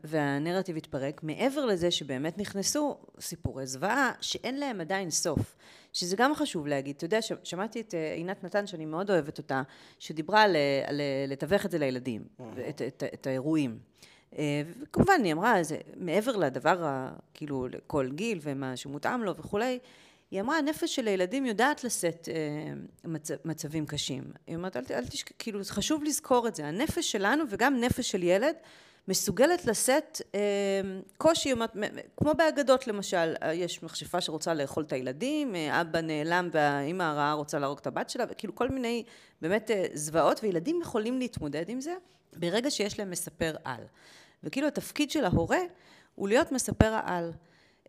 והנרטיב 0.05 0.77
התפרק, 0.77 1.23
מעבר 1.23 1.65
לזה 1.67 1.91
שבאמת 1.91 2.39
נכנסו 2.39 2.97
סיפורי 3.21 3.67
זוועה 3.67 4.13
שאין 4.21 4.59
להם 4.59 4.81
עדיין 4.81 5.11
סוף. 5.11 5.57
שזה 5.93 6.17
גם 6.17 6.35
חשוב 6.35 6.67
להגיד, 6.67 6.97
אתה 6.97 7.05
יודע, 7.05 7.23
ש- 7.23 7.33
שמעתי 7.45 7.81
את 7.81 7.95
אה, 7.95 8.13
עינת 8.15 8.45
נתן, 8.45 8.67
שאני 8.67 8.85
מאוד 8.87 9.11
אוהבת 9.11 9.39
אותה, 9.39 9.63
שדיברה 9.99 10.43
על, 10.43 10.57
אה, 10.57 10.83
על 10.87 11.01
אה, 11.01 11.25
לתווך 11.29 11.67
את 11.67 11.71
זה 11.71 11.79
לילדים, 11.79 12.25
את, 12.69 12.83
את, 12.83 13.03
את 13.15 13.27
האירועים. 13.27 13.79
וכמובן, 14.81 15.21
היא 15.25 15.33
אמרה, 15.33 15.63
זה 15.63 15.77
מעבר 15.97 16.37
לדבר, 16.37 16.85
ה- 16.85 17.11
כאילו, 17.35 17.69
לכל 17.69 18.09
גיל 18.15 18.39
ומה 18.43 18.77
שמותאם 18.77 19.23
לו 19.23 19.37
וכולי, 19.37 19.79
היא 20.31 20.41
אמרה, 20.41 20.59
הנפש 20.59 20.95
של 20.97 21.09
הילדים 21.09 21.47
יודעת 21.47 21.85
לשאת 21.85 22.29
אה, 22.33 22.73
מצ, 23.11 23.31
מצבים 23.45 23.87
קשים. 23.87 24.25
היא 24.47 24.57
אומרת, 24.57 24.77
אל, 24.77 24.83
אל 24.91 25.07
תשכח, 25.07 25.33
כאילו, 25.39 25.61
חשוב 25.65 26.05
לזכור 26.05 26.49
את 26.49 26.55
זה. 26.55 26.67
הנפש 26.67 27.13
שלנו 27.13 27.45
וגם 27.49 27.81
נפש 27.81 28.11
של 28.11 28.23
ילד 28.23 28.55
מסוגלת 29.11 29.65
לשאת 29.65 30.21
אה, 30.35 30.41
קושי, 31.19 31.53
כמו 32.17 32.33
באגדות 32.35 32.87
למשל, 32.87 33.35
אה, 33.43 33.55
יש 33.55 33.83
מכשפה 33.83 34.21
שרוצה 34.21 34.55
לאכול 34.55 34.85
את 34.85 34.93
הילדים, 34.93 35.55
אה, 35.55 35.81
אבא 35.81 36.01
נעלם 36.01 36.49
והאימא 36.53 37.03
הרעה 37.03 37.33
רוצה 37.33 37.59
להרוג 37.59 37.79
את 37.79 37.87
הבת 37.87 38.11
שלה, 38.11 38.25
וכאילו 38.31 38.55
כל 38.55 38.69
מיני 38.69 39.05
באמת 39.43 39.71
אה, 39.71 39.87
זוועות, 39.95 40.41
וילדים 40.43 40.81
יכולים 40.83 41.19
להתמודד 41.19 41.69
עם 41.69 41.81
זה 41.81 41.95
ברגע 42.37 42.71
שיש 42.71 42.99
להם 42.99 43.11
מספר 43.11 43.55
על. 43.65 43.85
וכאילו 44.45 44.67
התפקיד 44.67 45.11
של 45.11 45.25
ההורה 45.25 45.61
הוא 46.15 46.29
להיות 46.29 46.53
מספר 46.53 46.93
העל. 46.93 47.33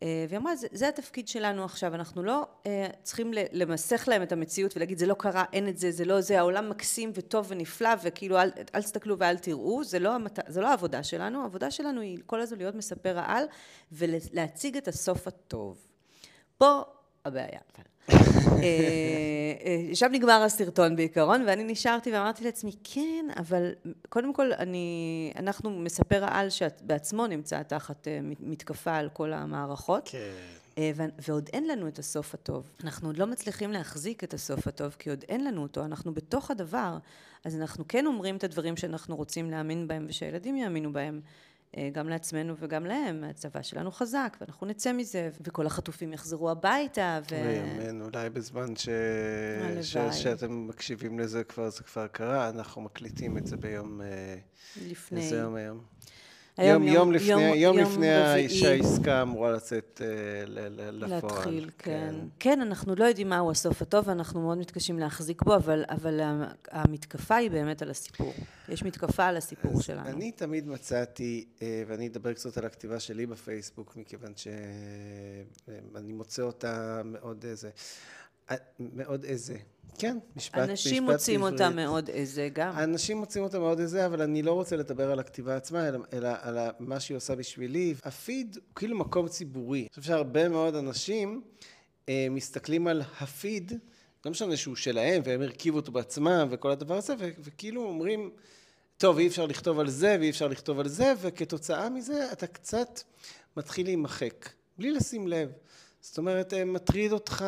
אה, 0.03 0.25
והיא 0.29 0.39
אמרה, 0.39 0.55
זה, 0.55 0.67
זה 0.71 0.87
התפקיד 0.87 1.27
שלנו 1.27 1.63
עכשיו, 1.63 1.95
אנחנו 1.95 2.23
לא 2.23 2.47
אה, 2.65 2.87
צריכים 3.03 3.31
למסך 3.51 4.03
להם 4.07 4.23
את 4.23 4.31
המציאות 4.31 4.77
ולהגיד, 4.77 4.97
זה 4.97 5.05
לא 5.05 5.13
קרה, 5.13 5.43
אין 5.53 5.67
את 5.67 5.77
זה, 5.77 5.91
זה 5.91 6.05
לא 6.05 6.21
זה, 6.21 6.39
העולם 6.39 6.69
מקסים 6.69 7.11
וטוב 7.15 7.45
ונפלא, 7.49 7.89
וכאילו, 8.03 8.39
אל, 8.39 8.49
אל 8.75 8.81
תסתכלו 8.81 9.19
ואל 9.19 9.37
תראו, 9.37 9.83
זה 9.83 9.99
לא, 9.99 10.15
המת... 10.15 10.39
זה 10.47 10.61
לא 10.61 10.67
העבודה 10.67 11.03
שלנו, 11.03 11.41
העבודה 11.41 11.71
שלנו 11.71 12.01
היא 12.01 12.17
כל 12.25 12.41
הזמן 12.41 12.57
להיות 12.57 12.75
מספר 12.75 13.19
העל 13.19 13.45
ולהציג 13.91 14.77
את 14.77 14.87
הסוף 14.87 15.27
הטוב. 15.27 15.87
פה 16.57 16.81
הבעיה. 17.25 17.59
אה, 18.51 18.57
אה, 19.65 19.95
שם 19.95 20.09
נגמר 20.11 20.41
הסרטון 20.43 20.95
בעיקרון, 20.95 21.43
ואני 21.47 21.63
נשארתי 21.63 22.11
ואמרתי 22.13 22.43
לעצמי, 22.43 22.71
כן, 22.83 23.25
אבל 23.37 23.71
קודם 24.09 24.33
כל, 24.33 24.53
אני, 24.53 24.87
אנחנו 25.35 25.69
מספר 25.79 26.23
העל 26.23 26.49
שבעצמו 26.49 27.27
נמצא 27.27 27.63
תחת 27.63 28.07
אה, 28.07 28.19
מת- 28.23 28.37
מתקפה 28.41 28.95
על 28.95 29.09
כל 29.13 29.33
המערכות. 29.33 30.09
כן. 30.11 30.31
ועוד 31.27 31.49
אין 31.53 31.67
לנו 31.67 31.87
את 31.87 31.99
הסוף 31.99 32.33
הטוב. 32.33 32.71
אנחנו 32.83 33.09
עוד 33.09 33.17
לא 33.17 33.27
מצליחים 33.27 33.71
להחזיק 33.71 34.23
את 34.23 34.33
הסוף 34.33 34.67
הטוב, 34.67 34.95
כי 34.99 35.09
עוד 35.09 35.25
אין 35.29 35.43
לנו 35.45 35.61
אותו, 35.61 35.85
אנחנו 35.85 36.13
בתוך 36.13 36.51
הדבר. 36.51 36.97
אז 37.45 37.55
אנחנו 37.55 37.87
כן 37.87 38.05
אומרים 38.05 38.35
את 38.37 38.43
הדברים 38.43 38.77
שאנחנו 38.77 39.15
רוצים 39.15 39.51
להאמין 39.51 39.87
בהם, 39.87 40.05
ושהילדים 40.09 40.55
יאמינו 40.57 40.93
בהם, 40.93 41.21
גם 41.91 42.09
לעצמנו 42.09 42.53
וגם 42.59 42.85
להם. 42.85 43.23
הצבא 43.23 43.61
שלנו 43.61 43.91
חזק, 43.91 44.37
ואנחנו 44.41 44.67
נצא 44.67 44.93
מזה, 44.93 45.29
וכל 45.41 45.65
החטופים 45.65 46.13
יחזרו 46.13 46.49
הביתה, 46.49 47.19
ו... 47.31 47.35
אוי, 47.35 47.61
אמן, 47.61 48.01
אולי 48.01 48.29
בזמן 48.29 48.75
ש... 48.75 48.89
ש... 49.81 49.97
שאתם 50.11 50.67
מקשיבים 50.67 51.19
לזה 51.19 51.43
כבר, 51.43 51.69
זה 51.69 51.83
כבר 51.83 52.07
קרה, 52.07 52.49
אנחנו 52.49 52.81
מקליטים 52.81 53.37
את 53.37 53.47
זה 53.47 53.57
ביום... 53.57 54.01
אה, 54.01 54.35
לפני... 54.89 55.21
איזה 55.21 55.37
יום 55.37 55.55
היום? 55.55 55.83
היום 56.57 56.83
יום, 56.83 56.93
יום 56.95 57.11
לפני, 57.11 57.41
יום, 57.41 57.57
יום 57.57 57.77
לפני. 57.77 58.49
שהעסקה 58.49 59.21
אמורה 59.21 59.51
לצאת 59.51 60.01
אה, 60.03 60.07
לפועל. 60.91 61.09
להתחיל, 61.09 61.69
כן. 61.77 62.15
כן, 62.39 62.61
אנחנו 62.61 62.95
לא 62.95 63.05
יודעים 63.05 63.29
מהו 63.29 63.51
הסוף 63.51 63.81
הטוב, 63.81 64.07
ואנחנו 64.07 64.41
מאוד 64.41 64.57
מתקשים 64.57 64.99
להחזיק 64.99 65.43
בו, 65.43 65.55
אבל, 65.55 65.83
אבל 65.89 66.19
המתקפה 66.71 67.35
היא 67.35 67.51
באמת 67.51 67.81
על 67.81 67.89
הסיפור. 67.89 68.33
יש 68.69 68.83
מתקפה 68.83 69.25
על 69.25 69.37
הסיפור 69.37 69.81
שלנו. 69.81 70.09
אני 70.09 70.31
תמיד 70.31 70.67
מצאתי, 70.67 71.45
אה, 71.61 71.83
ואני 71.87 72.07
אדבר 72.07 72.33
קצת 72.33 72.57
על 72.57 72.65
הכתיבה 72.65 72.99
שלי 72.99 73.25
בפייסבוק, 73.25 73.95
מכיוון 73.95 74.33
שאני 74.35 76.13
מוצא 76.13 76.41
אותה 76.41 77.01
מאוד 77.05 77.45
איזה... 77.45 77.69
מאוד 78.79 79.23
איזה. 79.23 79.55
כן, 79.97 80.17
משפט, 80.35 80.57
אנשים 80.59 81.03
משפט 81.03 81.13
מוצאים 81.13 81.41
אותה 81.41 81.69
מאוד 81.69 82.09
איזה 82.09 82.49
גם. 82.53 82.77
אנשים 82.77 83.17
מוצאים 83.17 83.43
אותה 83.43 83.59
מאוד 83.59 83.79
איזה, 83.79 84.05
אבל 84.05 84.21
אני 84.21 84.41
לא 84.41 84.53
רוצה 84.53 84.75
לדבר 84.75 85.11
על 85.11 85.19
הכתיבה 85.19 85.55
עצמה, 85.55 85.87
אלא, 85.87 85.99
אלא 86.13 86.29
על 86.41 86.57
מה 86.79 86.99
שהיא 86.99 87.17
עושה 87.17 87.35
בשבילי. 87.35 87.93
הפיד 88.03 88.55
הוא 88.55 88.75
כאילו 88.75 88.97
מקום 88.97 89.27
ציבורי. 89.27 89.79
אני 89.79 89.89
חושב 89.89 90.01
שהרבה 90.01 90.49
מאוד 90.49 90.75
אנשים 90.75 91.41
אה, 92.09 92.27
מסתכלים 92.29 92.87
על 92.87 93.01
הפיד, 93.19 93.73
לא 94.25 94.31
משנה 94.31 94.57
שהוא 94.57 94.75
שלהם, 94.75 95.21
והם 95.25 95.41
הרכיבו 95.41 95.77
אותו 95.77 95.91
בעצמם 95.91 96.47
וכל 96.51 96.71
הדבר 96.71 96.97
הזה, 96.97 97.13
ו- 97.19 97.29
וכאילו 97.39 97.83
אומרים, 97.83 98.31
טוב, 98.97 99.17
אי 99.17 99.27
אפשר 99.27 99.45
לכתוב 99.45 99.79
על 99.79 99.89
זה 99.89 100.17
ואי 100.19 100.29
אפשר 100.29 100.47
לכתוב 100.47 100.79
על 100.79 100.87
זה, 100.87 101.13
וכתוצאה 101.21 101.89
מזה 101.89 102.31
אתה 102.31 102.47
קצת 102.47 103.01
מתחיל 103.57 103.85
להימחק, 103.85 104.49
בלי 104.77 104.91
לשים 104.91 105.27
לב. 105.27 105.51
זאת 106.01 106.17
אומרת, 106.17 106.53
אה, 106.53 106.65
מטריד 106.65 107.11
אותך, 107.11 107.45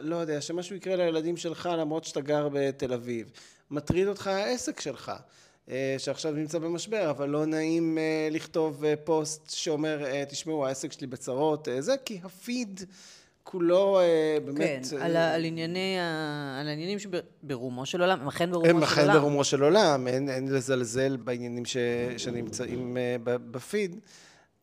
לא 0.00 0.16
יודע, 0.16 0.40
שמשהו 0.40 0.76
יקרה 0.76 0.96
לילדים 0.96 1.36
שלך 1.36 1.68
למרות 1.78 2.04
שאתה 2.04 2.20
גר 2.20 2.48
בתל 2.52 2.92
אביב. 2.92 3.30
מטריד 3.70 4.08
אותך 4.08 4.26
העסק 4.26 4.80
שלך, 4.80 5.12
אה, 5.70 5.94
שעכשיו 5.98 6.32
נמצא 6.32 6.58
במשבר, 6.58 7.10
אבל 7.10 7.28
לא 7.28 7.46
נעים 7.46 7.98
אה, 7.98 8.28
לכתוב 8.30 8.84
פוסט 9.04 9.50
שאומר, 9.50 10.24
תשמעו, 10.28 10.66
העסק 10.66 10.92
שלי 10.92 11.06
בצרות, 11.06 11.68
זה, 11.78 11.94
כי 12.04 12.20
הפיד 12.24 12.80
כולו 13.44 14.00
באמת... 14.44 14.86
כן, 14.90 14.96
על, 15.00 15.16
על, 15.16 15.44
ענייני, 15.44 15.96
על 16.60 16.68
העניינים 16.68 16.98
שברומו 16.98 17.86
של 17.86 18.00
עולם, 18.00 18.20
הם 18.20 18.28
אכן 18.28 18.50
ברומו 18.50 18.66
של 18.66 18.72
עולם. 18.72 18.82
הם 18.82 18.82
אכן 18.82 19.12
ברומו 19.12 19.44
של 19.44 19.62
עולם, 19.62 20.08
אין, 20.08 20.28
אין 20.28 20.48
לזלזל 20.48 21.16
בעניינים 21.16 21.64
ש, 21.64 21.76
שנמצאים 22.16 22.96
בפיד. 23.24 24.00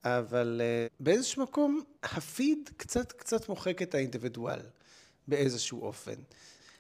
אבל 0.03 0.61
אה, 0.63 0.87
באיזשהו 0.99 1.43
מקום 1.43 1.81
הפיד 2.03 2.69
קצת 2.77 3.11
קצת 3.11 3.49
מוחק 3.49 3.81
את 3.81 3.95
האינדיבידואל 3.95 4.59
באיזשהו 5.27 5.81
אופן. 5.81 6.13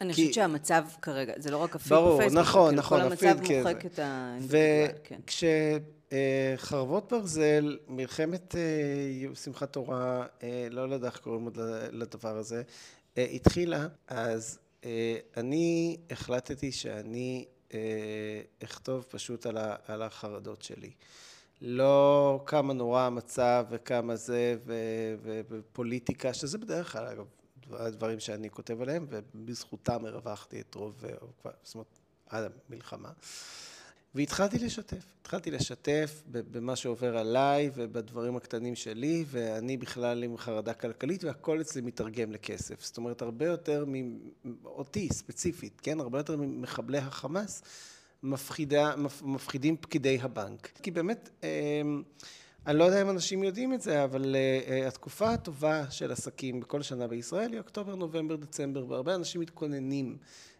אני 0.01 0.13
כי... 0.13 0.21
חושבת 0.21 0.33
שהמצב 0.33 0.83
כרגע, 1.01 1.33
זה 1.37 1.51
לא 1.51 1.57
רק 1.57 1.75
הפיד 1.75 1.93
ברור, 1.93 2.17
בפייסבוק, 2.17 2.41
נכון, 2.41 2.69
כאילו 2.69 2.81
נכון, 2.81 2.99
כל 2.99 3.05
המצב 3.05 3.45
כן. 3.45 3.57
מוחק 3.63 3.85
את 3.85 3.99
האינדיבידואל, 3.99 4.87
כן. 5.03 5.19
וכשחרבות 6.11 7.13
אה, 7.13 7.19
ברזל, 7.19 7.77
מלחמת 7.87 8.55
אה, 8.55 9.35
שמחת 9.35 9.73
תורה, 9.73 10.25
לא 10.71 10.81
יודע 10.81 11.07
איך 11.07 11.17
קוראים 11.17 11.45
עוד 11.45 11.57
לדבר 11.91 12.37
הזה, 12.37 12.63
התחילה, 13.17 13.87
אז 14.07 14.59
אני 15.37 15.97
החלטתי 16.09 16.71
שאני 16.71 17.45
אכתוב 18.63 19.05
פשוט 19.09 19.45
על 19.87 20.01
החרדות 20.01 20.61
שלי. 20.61 20.91
לא 21.61 22.43
כמה 22.45 22.73
נורא 22.73 23.01
המצב 23.01 23.65
וכמה 23.69 24.15
זה 24.15 24.57
ופוליטיקה, 25.49 26.33
שזה 26.33 26.57
בדרך 26.57 26.91
כלל, 26.91 27.07
אגב, 27.07 27.25
הדברים 27.71 28.19
שאני 28.19 28.49
כותב 28.49 28.81
עליהם, 28.81 29.05
ובזכותם 29.09 30.05
הרווחתי 30.05 30.61
את 30.61 30.75
רוב, 30.75 31.03
זאת 31.63 31.75
אומרת, 31.75 31.99
עד 32.29 32.51
המלחמה. 32.69 33.09
והתחלתי 34.15 34.59
לשתף, 34.59 35.05
התחלתי 35.21 35.51
לשתף 35.51 36.23
במה 36.27 36.75
שעובר 36.75 37.17
עליי 37.17 37.71
ובדברים 37.75 38.35
הקטנים 38.35 38.75
שלי, 38.75 39.25
ואני 39.27 39.77
בכלל 39.77 40.23
עם 40.23 40.37
חרדה 40.37 40.73
כלכלית, 40.73 41.23
והכל 41.23 41.61
אצלי 41.61 41.81
מתרגם 41.81 42.31
לכסף. 42.31 42.83
זאת 42.83 42.97
אומרת, 42.97 43.21
הרבה 43.21 43.45
יותר 43.45 43.85
מאותי 44.43 45.09
ספציפית, 45.13 45.81
כן? 45.81 45.99
הרבה 45.99 46.19
יותר 46.19 46.35
ממחבלי 46.37 46.97
החמאס. 46.97 47.61
מפחידה, 48.23 48.93
מפחידים 49.21 49.77
פקידי 49.77 50.17
הבנק. 50.21 50.71
כי 50.83 50.91
באמת, 50.91 51.29
אמ, 51.43 52.03
אני 52.67 52.77
לא 52.77 52.83
יודע 52.83 53.01
אם 53.01 53.09
אנשים 53.09 53.43
יודעים 53.43 53.73
את 53.73 53.81
זה, 53.81 54.03
אבל 54.03 54.35
אה, 54.35 54.59
אה, 54.67 54.87
התקופה 54.87 55.29
הטובה 55.29 55.91
של 55.91 56.11
עסקים 56.11 56.59
בכל 56.59 56.81
שנה 56.81 57.07
בישראל 57.07 57.51
היא 57.51 57.59
אוקטובר, 57.59 57.95
נובמבר, 57.95 58.35
דצמבר, 58.35 58.85
והרבה 58.87 59.15
אנשים 59.15 59.41
מתכוננים 59.41 60.17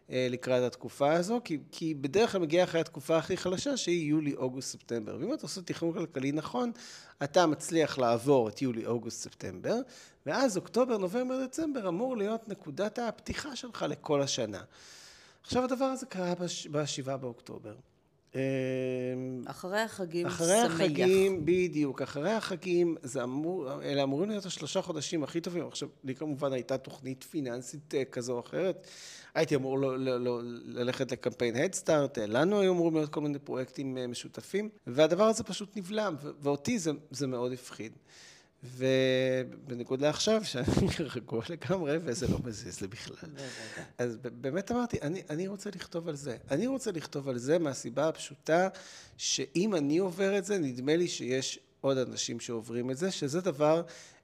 אה, 0.09 0.27
לקראת 0.29 0.63
התקופה 0.63 1.13
הזו, 1.13 1.41
כי, 1.43 1.57
כי 1.71 1.93
בדרך 1.93 2.31
כלל 2.31 2.41
מגיעה 2.41 2.63
אחרי 2.63 2.81
התקופה 2.81 3.17
הכי 3.17 3.37
חלשה, 3.37 3.77
שהיא 3.77 4.09
יולי, 4.09 4.35
אוגוסט, 4.35 4.71
ספטמבר. 4.71 5.17
ואם 5.19 5.33
אתה 5.33 5.41
עושה 5.41 5.61
תכנון 5.61 5.93
כלכלי 5.93 6.31
נכון, 6.31 6.71
אתה 7.23 7.47
מצליח 7.47 7.97
לעבור 7.97 8.49
את 8.49 8.61
יולי, 8.61 8.85
אוגוסט, 8.85 9.23
ספטמבר, 9.23 9.75
ואז 10.25 10.57
אוקטובר, 10.57 10.97
נובמבר, 10.97 11.45
דצמבר 11.45 11.87
אמור 11.87 12.17
להיות 12.17 12.47
נקודת 12.47 12.99
הפתיחה 12.99 13.55
שלך 13.55 13.85
לכל 13.89 14.21
השנה. 14.21 14.61
עכשיו 15.41 15.63
הדבר 15.63 15.85
הזה 15.85 16.05
קרה 16.05 16.33
בשבעה 16.71 17.17
באוקטובר. 17.17 17.75
אמ, 18.35 18.39
אחרי 19.45 19.79
החגים 19.79 20.25
אחרי 20.25 20.47
שמח. 20.47 20.73
אחרי 20.73 20.85
החגים, 20.85 21.45
בדיוק, 21.45 22.01
אחרי 22.01 22.31
החגים, 22.31 22.95
זה 23.03 23.23
אמור, 23.23 23.81
אלה 23.83 24.03
אמורים 24.03 24.29
להיות 24.29 24.45
השלושה 24.45 24.81
חודשים 24.81 25.23
הכי 25.23 25.41
טובים. 25.41 25.67
עכשיו, 25.67 25.89
לי 26.03 26.15
כמובן 26.15 26.53
הייתה 26.53 26.77
תוכנית 26.77 27.23
פיננסית 27.23 27.95
אה, 27.95 28.05
כזו 28.05 28.33
או 28.33 28.39
אחרת. 28.39 28.87
הייתי 29.35 29.55
אמור 29.55 29.79
לא, 29.79 29.99
לא, 29.99 30.19
לא, 30.19 30.39
ללכת 30.65 31.11
לקמפיין 31.11 31.55
הדסטארט, 31.55 32.17
לנו 32.17 32.59
היו 32.59 32.71
אמורים 32.73 32.95
להיות 32.95 33.09
כל 33.09 33.21
מיני 33.21 33.39
פרויקטים 33.39 33.97
אה, 33.97 34.07
משותפים, 34.07 34.69
והדבר 34.87 35.23
הזה 35.23 35.43
פשוט 35.43 35.77
נבלם, 35.77 36.15
ואותי 36.39 36.79
זה, 36.79 36.91
זה 37.11 37.27
מאוד 37.27 37.51
הפחיד. 37.51 37.91
ובניגוד 38.63 40.01
לעכשיו, 40.01 40.45
שאני 40.45 40.87
רגוע 41.15 41.43
לגמרי, 41.49 41.97
וזה 42.03 42.27
לא 42.27 42.37
מזיז 42.43 42.81
לי 42.81 42.87
בכלל. 42.87 43.29
אז 43.97 44.17
באמת 44.17 44.71
אמרתי, 44.71 44.97
אני, 45.01 45.21
אני 45.29 45.47
רוצה 45.47 45.69
לכתוב 45.69 46.09
על 46.09 46.15
זה. 46.15 46.37
אני 46.51 46.67
רוצה 46.67 46.91
לכתוב 46.91 47.29
על 47.29 47.37
זה 47.37 47.59
מהסיבה 47.59 48.07
הפשוטה, 48.07 48.67
שאם 49.17 49.75
אני 49.75 49.97
עובר 49.97 50.37
את 50.37 50.45
זה, 50.45 50.57
נדמה 50.57 50.95
לי 50.95 51.07
שיש 51.07 51.59
עוד 51.81 51.97
אנשים 51.97 52.39
שעוברים 52.39 52.91
את 52.91 52.97
זה, 52.97 53.11
שזה 53.11 53.41
דבר 53.41 53.81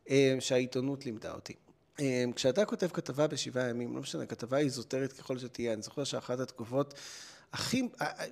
אה, 0.09 0.35
שהעיתונות 0.39 1.05
לימדה 1.05 1.33
אותי. 1.33 1.53
אה, 1.99 2.25
כשאתה 2.35 2.65
כותב 2.65 2.87
כתבה 2.87 3.27
בשבעה 3.27 3.69
ימים, 3.69 3.95
לא 3.95 4.01
משנה, 4.01 4.25
כתבה 4.25 4.57
איזוטרית 4.57 5.13
ככל 5.13 5.37
שתהיה, 5.37 5.73
אני 5.73 5.81
זוכר 5.81 6.03
שאחת 6.03 6.39
התגובות 6.39 6.93
הכי, 7.53 7.81
אה, 8.01 8.07
אה, 8.19 8.25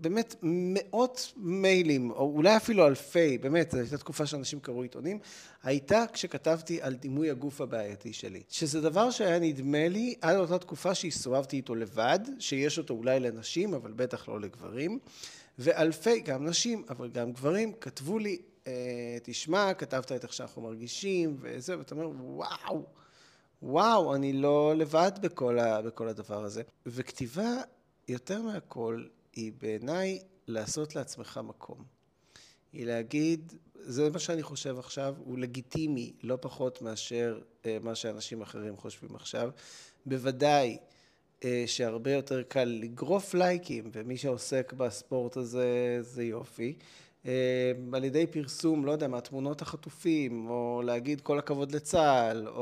באמת 0.00 0.34
מאות 0.42 1.32
מיילים, 1.36 2.10
או 2.10 2.32
אולי 2.36 2.56
אפילו 2.56 2.86
אלפי, 2.86 3.38
באמת, 3.38 3.70
זו 3.70 3.78
הייתה 3.78 3.98
תקופה 3.98 4.26
שאנשים 4.26 4.60
קראו 4.60 4.82
עיתונים, 4.82 5.18
הייתה 5.62 6.04
כשכתבתי 6.12 6.82
על 6.82 6.94
דימוי 6.94 7.30
הגוף 7.30 7.60
הבעייתי 7.60 8.12
שלי. 8.12 8.42
שזה 8.48 8.80
דבר 8.80 9.10
שהיה 9.10 9.38
נדמה 9.38 9.88
לי 9.88 10.14
עד 10.20 10.36
אותה 10.36 10.58
תקופה 10.58 10.94
שהסתובבתי 10.94 11.56
איתו 11.56 11.74
לבד, 11.74 12.18
שיש 12.38 12.78
אותו 12.78 12.94
אולי 12.94 13.20
לנשים, 13.20 13.74
אבל 13.74 13.92
בטח 13.92 14.28
לא 14.28 14.40
לגברים, 14.40 14.98
ואלפי, 15.58 16.20
גם 16.20 16.46
נשים, 16.46 16.84
אבל 16.88 17.10
גם 17.10 17.32
גברים, 17.32 17.72
כתבו 17.80 18.18
לי, 18.18 18.38
אה, 18.66 19.16
תשמע, 19.22 19.74
כתבת 19.74 20.12
את 20.12 20.24
איך 20.24 20.32
שאנחנו 20.32 20.62
מרגישים, 20.62 21.36
וזה, 21.40 21.78
ואתה 21.78 21.94
אומר, 21.94 22.10
וואו. 22.20 22.82
וואו, 23.62 24.14
אני 24.14 24.32
לא 24.32 24.74
לבד 24.76 25.12
בכל, 25.20 25.58
ה, 25.58 25.82
בכל 25.82 26.08
הדבר 26.08 26.44
הזה. 26.44 26.62
וכתיבה 26.86 27.50
יותר 28.08 28.42
מהכל, 28.42 29.04
היא 29.36 29.52
בעיניי 29.60 30.18
לעשות 30.46 30.96
לעצמך 30.96 31.40
מקום. 31.44 31.84
היא 32.72 32.86
להגיד, 32.86 33.52
זה 33.74 34.10
מה 34.10 34.18
שאני 34.18 34.42
חושב 34.42 34.78
עכשיו, 34.78 35.14
הוא 35.18 35.38
לגיטימי 35.38 36.12
לא 36.22 36.38
פחות 36.40 36.82
מאשר 36.82 37.40
אה, 37.66 37.78
מה 37.82 37.94
שאנשים 37.94 38.42
אחרים 38.42 38.76
חושבים 38.76 39.14
עכשיו. 39.14 39.50
בוודאי 40.06 40.78
אה, 41.44 41.64
שהרבה 41.66 42.12
יותר 42.12 42.42
קל 42.42 42.64
לגרוף 42.64 43.34
לייקים, 43.34 43.90
ומי 43.92 44.16
שעוסק 44.16 44.72
בספורט 44.76 45.36
הזה 45.36 45.98
זה 46.00 46.24
יופי. 46.24 46.76
אה, 47.26 47.32
על 47.92 48.04
ידי 48.04 48.26
פרסום, 48.26 48.84
לא 48.84 48.92
יודע, 48.92 49.08
מהתמונות 49.08 49.62
החטופים, 49.62 50.50
או 50.50 50.82
להגיד 50.84 51.20
כל 51.20 51.38
הכבוד 51.38 51.72
לצה"ל, 51.72 52.48
או, 52.48 52.54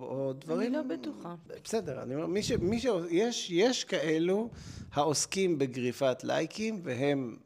או 0.00 0.32
דברים... 0.32 0.74
אני 0.74 0.88
לא 0.88 0.96
בטוחה. 0.96 1.34
בסדר, 1.64 2.02
אני 2.02 2.14
אומר, 2.14 2.26
מי 2.26 2.42
ש... 2.42 2.52
מי 2.52 2.80
ש... 2.80 2.86
יש, 3.10 3.50
יש 3.50 3.84
כאלו 3.84 4.50
העוסקים 4.92 5.58
בגריפת 5.58 6.24
לייקים, 6.24 6.80
והם 6.82 7.36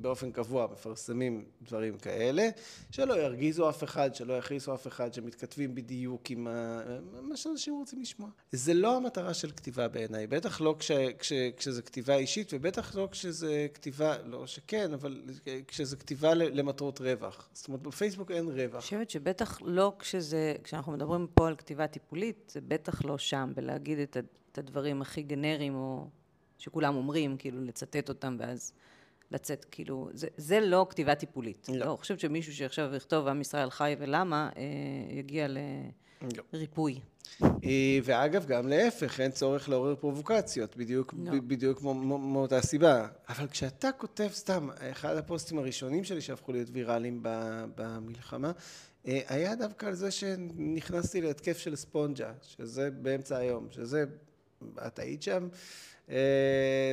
באופן 0.00 0.32
קבוע 0.32 0.66
מפרסמים 0.72 1.44
דברים 1.62 1.98
כאלה, 1.98 2.48
שלא 2.90 3.14
ירגיזו 3.14 3.70
אף 3.70 3.84
אחד, 3.84 4.14
שלא 4.14 4.32
יכעיסו 4.32 4.74
אף 4.74 4.86
אחד, 4.86 5.14
שמתכתבים 5.14 5.74
בדיוק 5.74 6.30
עם 6.30 6.46
ה... 6.46 6.82
מה 7.22 7.36
שאנשים 7.36 7.74
רוצים 7.74 8.00
לשמוע. 8.00 8.28
זה 8.52 8.74
לא 8.74 8.96
המטרה 8.96 9.34
של 9.34 9.50
כתיבה 9.50 9.88
בעיניי, 9.88 10.26
בטח 10.26 10.60
לא 10.60 10.76
כש, 10.78 10.90
כש, 11.18 11.32
כשזה 11.56 11.82
כתיבה 11.82 12.14
אישית, 12.16 12.50
ובטח 12.54 12.94
לא 12.94 13.08
כשזה 13.10 13.66
כתיבה, 13.74 14.16
לא 14.24 14.46
שכן, 14.46 14.92
אבל 14.92 15.22
כשזה 15.66 15.96
כתיבה 15.96 16.34
למטרות 16.34 17.00
רווח. 17.00 17.48
זאת 17.52 17.68
אומרת, 17.68 17.82
בפייסבוק 17.82 18.30
אין 18.30 18.48
רווח. 18.48 18.74
אני 18.74 18.80
חושבת 18.80 19.10
שבטח 19.10 19.58
לא 19.62 19.92
כשזה, 19.98 20.54
כשאנחנו 20.64 20.92
מדברים 20.92 21.26
פה 21.34 21.48
על 21.48 21.56
כתיבה 21.56 21.86
טיפולית, 21.86 22.52
זה 22.54 22.60
בטח 22.60 23.04
לא 23.04 23.18
שם, 23.18 23.52
בלהגיד 23.54 23.98
את 23.98 24.58
הדברים 24.58 25.02
הכי 25.02 25.22
גנריים, 25.22 25.74
או 25.74 26.08
שכולם 26.58 26.96
אומרים, 26.96 27.36
כאילו 27.36 27.60
לצטט 27.64 28.08
אותם 28.08 28.36
ואז... 28.38 28.72
לצאת, 29.32 29.66
כאילו, 29.70 30.10
זה, 30.12 30.26
זה 30.36 30.60
לא 30.60 30.86
כתיבה 30.90 31.14
טיפולית. 31.14 31.68
לא. 31.72 31.86
לא, 31.86 31.96
חושבת 32.00 32.20
שמישהו 32.20 32.54
שעכשיו 32.54 32.94
יכתוב 32.94 33.28
עם 33.28 33.40
ישראל 33.40 33.70
חי 33.70 33.96
ולמה, 33.98 34.50
אה, 34.56 34.62
יגיע 35.18 35.46
לריפוי. 36.52 37.00
אה, 37.42 37.98
ואגב, 38.04 38.46
גם 38.46 38.68
להפך, 38.68 39.20
אין 39.20 39.30
צורך 39.30 39.68
לעורר 39.68 39.94
פרובוקציות, 39.94 40.76
בדיוק, 40.76 41.14
לא. 41.18 41.32
בדיוק 41.32 41.82
מאותה 41.82 42.60
סיבה. 42.60 43.06
אבל 43.28 43.48
כשאתה 43.48 43.92
כותב 43.92 44.28
סתם, 44.32 44.68
אחד 44.90 45.16
הפוסטים 45.16 45.58
הראשונים 45.58 46.04
שלי 46.04 46.20
שהפכו 46.20 46.52
להיות 46.52 46.68
ויראליים 46.72 47.20
במלחמה, 47.74 48.52
אה, 49.06 49.20
היה 49.28 49.54
דווקא 49.54 49.86
על 49.86 49.94
זה 49.94 50.10
שנכנסתי 50.10 51.20
להתקף 51.20 51.58
של 51.58 51.76
ספונג'ה, 51.76 52.32
שזה 52.42 52.90
באמצע 52.90 53.36
היום, 53.36 53.66
שזה, 53.70 54.04
את 54.86 54.98
היית 54.98 55.22
שם, 55.22 55.48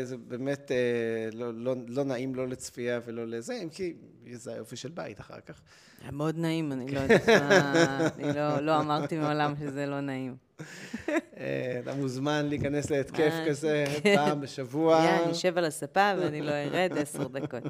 זה 0.03 0.17
באמת 0.17 0.71
אה, 0.71 1.29
לא, 1.33 1.53
לא, 1.53 1.75
לא 1.87 2.03
נעים 2.03 2.35
לא 2.35 2.47
לצפייה 2.47 2.99
ולא 3.05 3.27
לזה, 3.27 3.53
אם 3.63 3.69
כי 3.69 3.93
זה 4.33 4.53
היופי 4.53 4.75
של 4.75 4.89
בית 4.89 5.19
אחר 5.19 5.39
כך. 5.39 5.61
היה 6.01 6.11
מאוד 6.11 6.37
נעים, 6.37 6.71
אני 6.71 6.91
לא 6.91 6.99
יודעת 6.99 7.29
מה, 7.29 7.99
אני 8.15 8.33
לא, 8.33 8.59
לא 8.59 8.79
אמרתי 8.79 9.17
מעולם 9.17 9.53
שזה 9.59 9.85
לא 9.85 10.01
נעים. 10.01 10.48
אתה 11.83 11.93
מוזמן 11.95 12.45
להיכנס 12.49 12.89
להתקף 12.89 13.33
כזה 13.47 13.85
כן. 14.03 14.15
פעם 14.15 14.41
בשבוע. 14.41 15.19
אני 15.23 15.31
אשב 15.31 15.57
על 15.57 15.65
הספה 15.65 16.11
ואני 16.19 16.41
לא 16.41 16.51
ארד 16.51 16.91
עשר 17.01 17.27
דקות. 17.27 17.63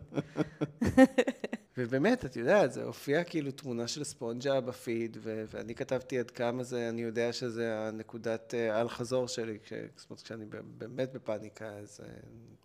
ובאמת, 1.77 2.25
את 2.25 2.35
יודעת, 2.35 2.71
זה 2.73 2.83
הופיע 2.83 3.23
כאילו 3.23 3.51
תמונה 3.51 3.87
של 3.87 4.03
ספונג'ה 4.03 4.61
בפיד, 4.61 5.17
ו- 5.21 5.43
ואני 5.53 5.75
כתבתי 5.75 6.19
עד 6.19 6.31
כמה 6.31 6.63
זה, 6.63 6.89
אני 6.89 7.01
יודע 7.01 7.33
שזה 7.33 7.79
הנקודת 7.79 8.53
אה, 8.53 8.81
אל-חזור 8.81 9.27
שלי, 9.27 9.57
כש- 9.63 9.73
זאת 9.95 10.09
אומרת, 10.09 10.21
כשאני 10.21 10.45
באמת 10.77 11.13
בפאניקה, 11.13 11.65
אז... 11.69 11.99
אה, 12.03 12.07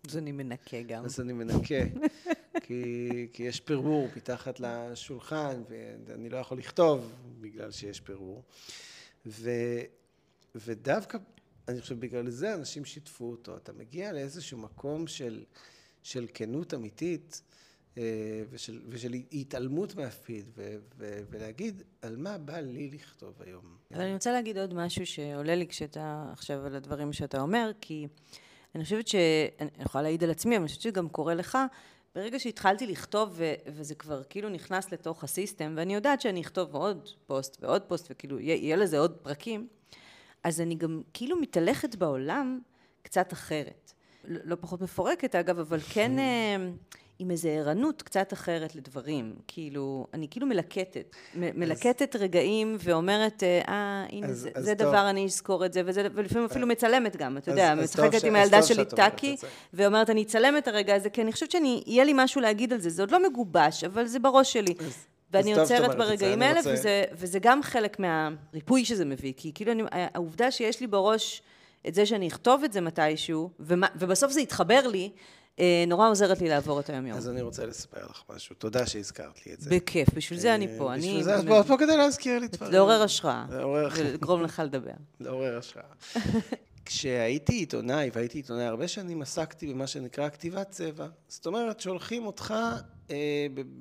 אז 0.09 0.17
אני 0.17 0.31
מנקה 0.31 0.81
גם. 0.87 1.05
אז 1.05 1.19
אני 1.19 1.33
מנקה, 1.33 1.75
כי, 2.61 3.09
כי 3.33 3.43
יש 3.43 3.59
פירור 3.59 4.07
מתחת 4.15 4.59
לשולחן, 4.59 5.61
ואני 6.07 6.29
לא 6.29 6.37
יכול 6.37 6.57
לכתוב 6.57 7.13
בגלל 7.41 7.71
שיש 7.71 7.99
פירור. 7.99 8.43
ו, 9.25 9.49
ודווקא, 10.55 11.17
אני 11.67 11.81
חושב, 11.81 11.99
בגלל 11.99 12.29
זה 12.29 12.53
אנשים 12.53 12.85
שיתפו 12.85 13.25
אותו. 13.25 13.57
אתה 13.57 13.73
מגיע 13.73 14.13
לאיזשהו 14.13 14.57
מקום 14.57 15.07
של, 15.07 15.43
של 16.03 16.25
כנות 16.33 16.73
אמיתית, 16.73 17.41
אה, 17.97 18.43
ושל, 18.49 18.81
ושל 18.89 19.13
התעלמות 19.31 19.95
מהפיד, 19.95 20.49
ו, 20.55 20.75
ו, 20.97 21.19
ולהגיד 21.29 21.83
על 22.01 22.17
מה 22.17 22.37
בא 22.37 22.59
לי 22.59 22.89
לכתוב 22.89 23.41
היום. 23.41 23.77
אבל 23.93 24.01
אני 24.01 24.13
רוצה 24.13 24.31
להגיד 24.31 24.57
עוד 24.57 24.73
משהו 24.73 25.05
שעולה 25.05 25.55
לי 25.55 25.67
כשאתה 25.67 26.29
עכשיו 26.31 26.65
על 26.65 26.75
הדברים 26.75 27.13
שאתה 27.13 27.41
אומר, 27.41 27.71
כי 27.81 28.07
אני 28.75 28.83
חושבת 28.83 29.07
ש... 29.07 29.15
אני 29.59 29.69
יכולה 29.79 30.01
להעיד 30.01 30.23
על 30.23 30.31
עצמי, 30.31 30.55
אבל 30.55 30.61
אני 30.61 30.67
חושבת 30.67 30.81
שגם 30.81 31.09
קורה 31.09 31.35
לך, 31.35 31.57
ברגע 32.15 32.39
שהתחלתי 32.39 32.87
לכתוב, 32.87 33.29
ו- 33.33 33.53
וזה 33.67 33.95
כבר 33.95 34.23
כאילו 34.23 34.49
נכנס 34.49 34.91
לתוך 34.91 35.23
ה 35.23 35.29
system, 35.29 35.73
ואני 35.77 35.95
יודעת 35.95 36.21
שאני 36.21 36.41
אכתוב 36.41 36.75
עוד 36.75 37.09
פוסט 37.27 37.57
ועוד 37.61 37.81
פוסט, 37.81 38.07
וכאילו 38.09 38.39
יהיה, 38.39 38.55
יהיה 38.55 38.75
לזה 38.75 38.99
עוד 38.99 39.17
פרקים, 39.21 39.67
אז 40.45 40.61
אני 40.61 40.75
גם 40.75 41.01
כאילו 41.13 41.37
מתהלכת 41.37 41.95
בעולם 41.95 42.59
קצת 43.01 43.33
אחרת. 43.33 43.91
לא, 44.27 44.39
לא 44.43 44.55
פחות 44.59 44.81
מפורקת 44.81 45.35
אגב, 45.35 45.59
אבל 45.59 45.79
כן... 45.79 46.19
אה, 46.19 46.55
עם 47.19 47.31
איזו 47.31 47.49
ערנות 47.49 48.01
קצת 48.01 48.33
אחרת 48.33 48.75
לדברים. 48.75 49.35
כאילו, 49.47 50.07
אני 50.13 50.27
כאילו 50.29 50.47
מלקטת. 50.47 51.15
מלקטת 51.35 52.15
רגעים 52.15 52.77
ואומרת, 52.79 53.43
אה, 53.43 54.05
הנה, 54.11 54.27
אז, 54.27 54.37
זה, 54.37 54.49
אז 54.55 54.65
זה 54.65 54.73
דבר, 54.73 55.09
אני 55.09 55.25
אזכור 55.25 55.65
את 55.65 55.73
זה, 55.73 55.81
וזה, 55.85 56.07
ולפעמים 56.13 56.45
אפילו 56.45 56.67
מצלמת 56.67 57.15
גם, 57.15 57.37
אתה 57.37 57.51
יודע, 57.51 57.75
משחקת 57.75 58.23
עם 58.23 58.35
הילדה 58.35 58.63
שלי 58.63 58.85
טאקי, 58.85 59.35
ואומרת, 59.73 60.09
אני 60.09 60.23
אצלם 60.23 60.57
את 60.57 60.67
הרגע 60.67 60.95
הזה, 60.95 61.09
כי 61.09 61.21
אני 61.21 61.31
חושבת 61.31 61.51
שיהיה 61.51 62.03
לי 62.03 62.11
משהו 62.15 62.41
להגיד 62.41 62.73
על 62.73 62.79
זה. 62.79 62.89
זה 62.89 63.01
עוד 63.01 63.11
לא 63.11 63.29
מגובש, 63.29 63.83
אבל 63.83 64.05
זה 64.05 64.19
בראש 64.19 64.53
שלי. 64.53 64.73
אז... 64.79 65.07
ואני 65.35 65.59
עוצרת 65.59 65.97
ברגעים 65.97 66.41
האלה, 66.41 66.57
רוצה... 66.57 66.73
וזה, 66.73 67.03
וזה 67.13 67.39
גם 67.39 67.63
חלק 67.63 67.97
מהריפוי 67.99 68.85
שזה 68.85 69.05
מביא, 69.05 69.33
כי 69.37 69.51
כאילו 69.53 69.71
אני, 69.71 69.83
העובדה 69.91 70.51
שיש 70.51 70.81
לי 70.81 70.87
בראש 70.87 71.41
את 71.87 71.93
זה 71.93 72.05
שאני 72.05 72.27
אכתוב 72.27 72.63
את 72.63 72.73
זה 72.73 72.81
מתישהו, 72.81 73.49
ומה, 73.59 73.87
ובסוף 73.95 74.31
זה 74.31 74.41
יתחבר 74.41 74.87
לי, 74.87 75.11
אה, 75.59 75.83
נורא 75.87 76.09
עוזרת 76.09 76.41
לי 76.41 76.49
לעבור 76.49 76.79
את 76.79 76.89
היום-יום. 76.89 77.17
אז 77.17 77.29
אני 77.29 77.41
רוצה 77.41 77.65
לספר 77.65 78.05
לך 78.09 78.23
משהו. 78.35 78.55
תודה 78.55 78.87
שהזכרת 78.87 79.45
לי 79.45 79.53
את 79.53 79.61
זה. 79.61 79.69
בכיף, 79.69 80.07
בשביל 80.13 80.39
זה 80.39 80.55
אני 80.55 80.77
פה. 80.77 80.91
בשביל 80.97 81.23
זה 81.23 81.39
את 81.39 81.65
פה 81.67 81.75
כדי 81.79 81.97
להזכיר 81.97 82.39
לי 82.39 82.47
דברים. 82.47 82.73
לעורר 82.73 83.03
השראה. 83.03 83.45
ולגרום 83.95 84.43
לך 84.43 84.61
לדבר. 84.65 84.91
לעורר 85.19 85.57
השראה. 85.57 85.85
כשהייתי 86.85 87.53
עיתונאי, 87.53 88.09
והייתי 88.13 88.37
עיתונאי 88.37 88.63
הרבה 88.63 88.87
שנים, 88.87 89.21
עסקתי 89.21 89.73
במה 89.73 89.87
שנקרא 89.87 90.29
כתיבת 90.29 90.69
צבע. 90.69 91.07
זאת 91.27 91.45
אומרת, 91.45 91.79
שולחים 91.79 92.25
אותך 92.25 92.53
אה, 92.57 92.77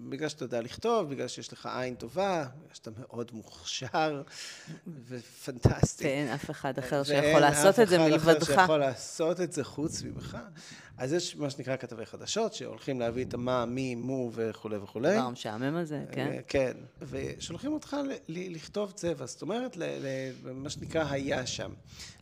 בגלל 0.08 0.28
שאתה 0.28 0.44
יודע 0.44 0.60
לכתוב, 0.60 1.10
בגלל 1.10 1.28
שיש 1.28 1.52
לך 1.52 1.68
עין 1.76 1.94
טובה, 1.94 2.44
בגלל 2.56 2.74
שאתה 2.74 2.90
מאוד 2.98 3.30
מוכשר 3.34 4.22
ופנטסטי. 5.08 6.04
ואין 6.04 6.28
אף 6.28 6.50
אחד 6.50 6.78
אחר 6.78 7.02
שיכול 7.02 7.40
לעשות 7.40 7.80
את 7.80 7.88
זה 7.88 7.98
מלבדך. 7.98 8.26
ואין 8.26 8.36
אף 8.36 8.42
אחד 8.42 8.52
אחר 8.52 8.62
שיכול 8.62 8.78
לעשות 8.78 9.40
את 9.40 9.52
זה 9.52 9.64
חוץ 9.64 10.02
ממך. 10.02 10.38
אז 10.98 11.12
יש 11.12 11.36
מה 11.36 11.50
שנקרא 11.50 11.76
כתבי 11.76 12.06
חדשות, 12.06 12.54
שהולכים 12.54 13.00
להביא 13.00 13.24
את 13.24 13.34
המה, 13.34 13.64
מי, 13.64 13.94
מו 13.94 14.30
וכולי 14.34 14.76
וכולי. 14.76 15.16
דבר 15.16 15.28
משעמם 15.28 15.76
הזה, 15.76 16.04
כן. 16.12 16.26
אה, 16.32 16.38
כן, 16.48 16.72
ושולחים 17.00 17.72
אותך 17.72 17.96
לכתוב 18.28 18.92
צבע, 18.92 19.26
זאת 19.26 19.42
אומרת, 19.42 19.76
מה 20.42 20.70
שנקרא 20.70 21.04
היה 21.10 21.46
שם. 21.46 21.72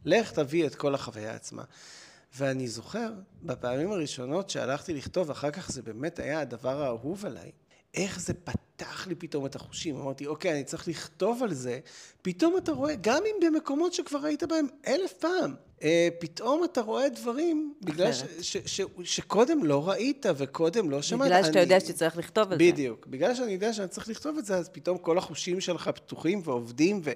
לך 0.04 0.32
תביא 0.32 0.66
את 0.66 0.74
כל 0.74 0.94
החוויה 0.94 1.34
עצמה. 1.34 1.62
ואני 2.36 2.68
זוכר, 2.68 3.12
בפעמים 3.42 3.92
הראשונות 3.92 4.50
שהלכתי 4.50 4.94
לכתוב, 4.94 5.30
אחר 5.30 5.50
כך 5.50 5.72
זה 5.72 5.82
באמת 5.82 6.18
היה 6.18 6.40
הדבר 6.40 6.82
האהוב 6.82 7.26
עליי, 7.26 7.50
איך 7.94 8.20
זה 8.20 8.34
פתח 8.34 9.06
לי 9.06 9.14
פתאום 9.14 9.46
את 9.46 9.56
החושים. 9.56 9.96
אמרתי, 9.96 10.26
אוקיי, 10.26 10.52
אני 10.52 10.64
צריך 10.64 10.88
לכתוב 10.88 11.42
על 11.42 11.54
זה. 11.54 11.80
פתאום 12.22 12.56
אתה 12.56 12.72
רואה, 12.72 12.94
גם 13.00 13.22
אם 13.26 13.46
במקומות 13.46 13.92
שכבר 13.92 14.24
היית 14.24 14.42
בהם 14.42 14.66
אלף 14.86 15.12
פעם, 15.12 15.54
פתאום 16.18 16.64
אתה 16.64 16.80
רואה 16.80 17.08
דברים, 17.08 17.74
בגלל 17.82 18.12
ש, 18.12 18.22
ש, 18.40 18.56
ש, 18.66 18.80
שקודם 19.04 19.64
לא 19.64 19.88
ראית 19.88 20.26
וקודם 20.36 20.90
לא 20.90 21.02
שמעת. 21.02 21.28
בגלל 21.28 21.42
שאתה 21.42 21.52
אני, 21.52 21.60
יודע 21.60 21.80
שצריך 21.80 22.16
לכתוב 22.16 22.52
את 22.52 22.58
זה. 22.58 22.64
בדיוק. 22.64 23.06
בגלל 23.06 23.34
שאני 23.34 23.52
יודע 23.52 23.72
שאני 23.72 23.88
צריך 23.88 24.08
לכתוב 24.08 24.38
את 24.38 24.44
זה, 24.44 24.56
אז 24.56 24.68
פתאום 24.68 24.98
כל 24.98 25.18
החושים 25.18 25.60
שלך 25.60 25.88
פתוחים 25.88 26.40
ועובדים, 26.44 27.00
ו, 27.04 27.10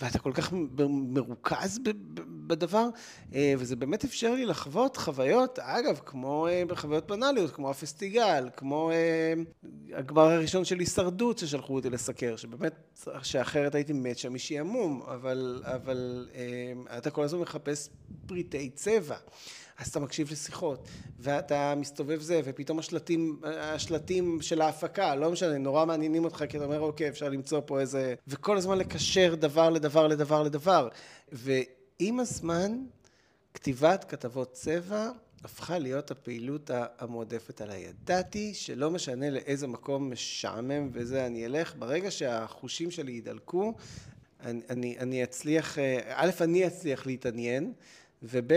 ואתה 0.00 0.18
כל 0.18 0.32
כך 0.34 0.52
מרוכז 0.88 1.78
ב, 1.78 1.88
ב, 1.88 2.20
בדבר, 2.46 2.88
אה, 3.34 3.54
וזה 3.58 3.76
באמת 3.76 4.04
אפשר 4.04 4.34
לי 4.34 4.46
לחוות 4.46 4.96
חוויות, 4.96 5.58
אגב, 5.58 6.00
כמו 6.06 6.46
אה, 6.48 6.62
בחוויות 6.68 7.06
בנאליות, 7.06 7.50
כמו 7.50 7.70
הפסטיגל, 7.70 8.48
כמו 8.56 8.90
הגבר 9.92 10.30
הראשון 10.30 10.64
של 10.64 10.78
הישרדות 10.78 11.38
ששלחו 11.38 11.74
אותי 11.74 11.90
לסקר, 11.90 12.36
שבאמת, 12.36 12.98
שאחרת 13.22 13.74
הייתי 13.74 13.92
מת 13.92 14.18
שם 14.18 14.34
משעמום, 14.34 15.02
אבל, 15.02 15.62
אבל 15.64 16.28
אתה 16.98 17.10
כל 17.10 17.22
הזמן 17.22 17.40
מחפש 17.40 17.88
פריטי 18.26 18.70
צבע. 18.70 19.16
אז 19.78 19.88
אתה 19.88 20.00
מקשיב 20.00 20.30
לשיחות, 20.32 20.88
ואתה 21.18 21.74
מסתובב 21.76 22.20
זה, 22.20 22.40
ופתאום 22.44 22.78
השלטים, 22.78 23.40
השלטים 23.44 24.38
של 24.42 24.60
ההפקה, 24.60 25.14
לא 25.14 25.30
משנה, 25.30 25.58
נורא 25.58 25.84
מעניינים 25.84 26.24
אותך, 26.24 26.44
כי 26.48 26.56
אתה 26.56 26.64
אומר, 26.64 26.80
אוקיי, 26.80 27.08
אפשר 27.08 27.28
למצוא 27.28 27.60
פה 27.66 27.80
איזה... 27.80 28.14
וכל 28.28 28.56
הזמן 28.56 28.78
לקשר 28.78 29.34
דבר 29.34 29.70
לדבר 29.70 30.06
לדבר 30.06 30.42
לדבר. 30.42 30.88
ועם 31.32 32.20
הזמן, 32.20 32.78
כתיבת 33.54 34.04
כתבות 34.08 34.52
צבע 34.52 35.10
הפכה 35.44 35.78
להיות 35.78 36.10
הפעילות 36.10 36.70
המועדפת 36.98 37.60
עליי. 37.60 37.80
ידעתי 37.80 38.54
שלא 38.54 38.90
משנה 38.90 39.30
לאיזה 39.30 39.66
מקום 39.66 40.10
משעמם 40.12 40.90
וזה 40.92 41.26
אני 41.26 41.46
אלך, 41.46 41.74
ברגע 41.78 42.10
שהחושים 42.10 42.90
שלי 42.90 43.12
ידלקו, 43.12 43.74
אני, 44.44 44.60
אני, 44.70 44.96
אני 44.98 45.24
אצליח, 45.24 45.78
א', 46.14 46.30
אני 46.40 46.66
אצליח 46.66 47.06
להתעניין, 47.06 47.72
וב' 48.22 48.52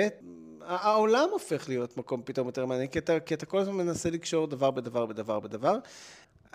העולם 0.62 1.30
הופך 1.32 1.70
להיות 1.70 1.98
מקום 1.98 2.22
פתאום 2.26 2.48
יותר 2.48 2.66
מעניין, 2.66 2.88
כי 2.88 3.00
אתה, 3.00 3.20
כי 3.20 3.34
אתה 3.34 3.46
כל 3.46 3.60
הזמן 3.60 3.76
מנסה 3.76 4.10
לקשור 4.10 4.48
דבר 4.48 4.72
בדבר 4.72 5.06
בדבר 5.06 5.40
בדבר. 5.40 5.78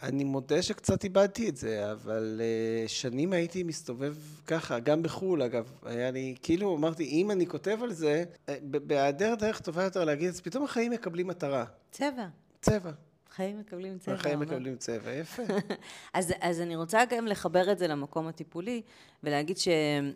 אני 0.02 0.24
מודה 0.24 0.62
שקצת 0.62 1.04
איבדתי 1.04 1.48
את 1.48 1.56
זה, 1.56 1.92
אבל 1.92 2.40
uh, 2.40 2.88
שנים 2.88 3.32
הייתי 3.32 3.62
מסתובב 3.62 4.14
ככה, 4.46 4.78
גם 4.78 5.02
בחו"ל 5.02 5.42
אגב, 5.42 5.72
היה 5.84 6.10
לי, 6.10 6.34
כאילו 6.42 6.76
אמרתי, 6.76 7.04
אם 7.04 7.30
אני 7.30 7.46
כותב 7.46 7.78
על 7.82 7.92
זה, 7.92 8.24
אה, 8.48 8.56
בהיעדר 8.62 9.34
דרך 9.34 9.60
טובה 9.60 9.82
יותר 9.82 10.04
להגיד, 10.04 10.28
אז 10.28 10.40
פתאום 10.40 10.64
החיים 10.64 10.92
מקבלים 10.92 11.26
מטרה. 11.26 11.64
צבע. 11.90 12.26
צבע. 12.60 12.90
החיים 13.36 13.58
מקבלים 13.58 13.98
צבע. 13.98 14.14
החיים 14.14 14.40
מקבלים 14.40 14.76
צבע, 14.76 15.12
יפה. 15.12 15.42
אז, 16.14 16.32
אז 16.40 16.60
אני 16.60 16.76
רוצה 16.76 17.04
גם 17.10 17.26
לחבר 17.26 17.72
את 17.72 17.78
זה 17.78 17.86
למקום 17.86 18.26
הטיפולי, 18.26 18.82
ולהגיד 19.22 19.56
ש, 19.58 19.68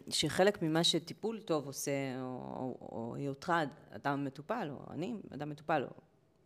שחלק 0.08 0.62
ממה 0.62 0.84
שטיפול 0.84 1.40
טוב 1.40 1.66
עושה, 1.66 1.90
או 2.20 3.14
היותך 3.16 3.52
אדם 3.90 4.24
מטופל, 4.24 4.68
או 4.70 4.92
אני 4.92 5.14
אדם 5.34 5.50
מטופל, 5.50 5.84
או 5.84 5.90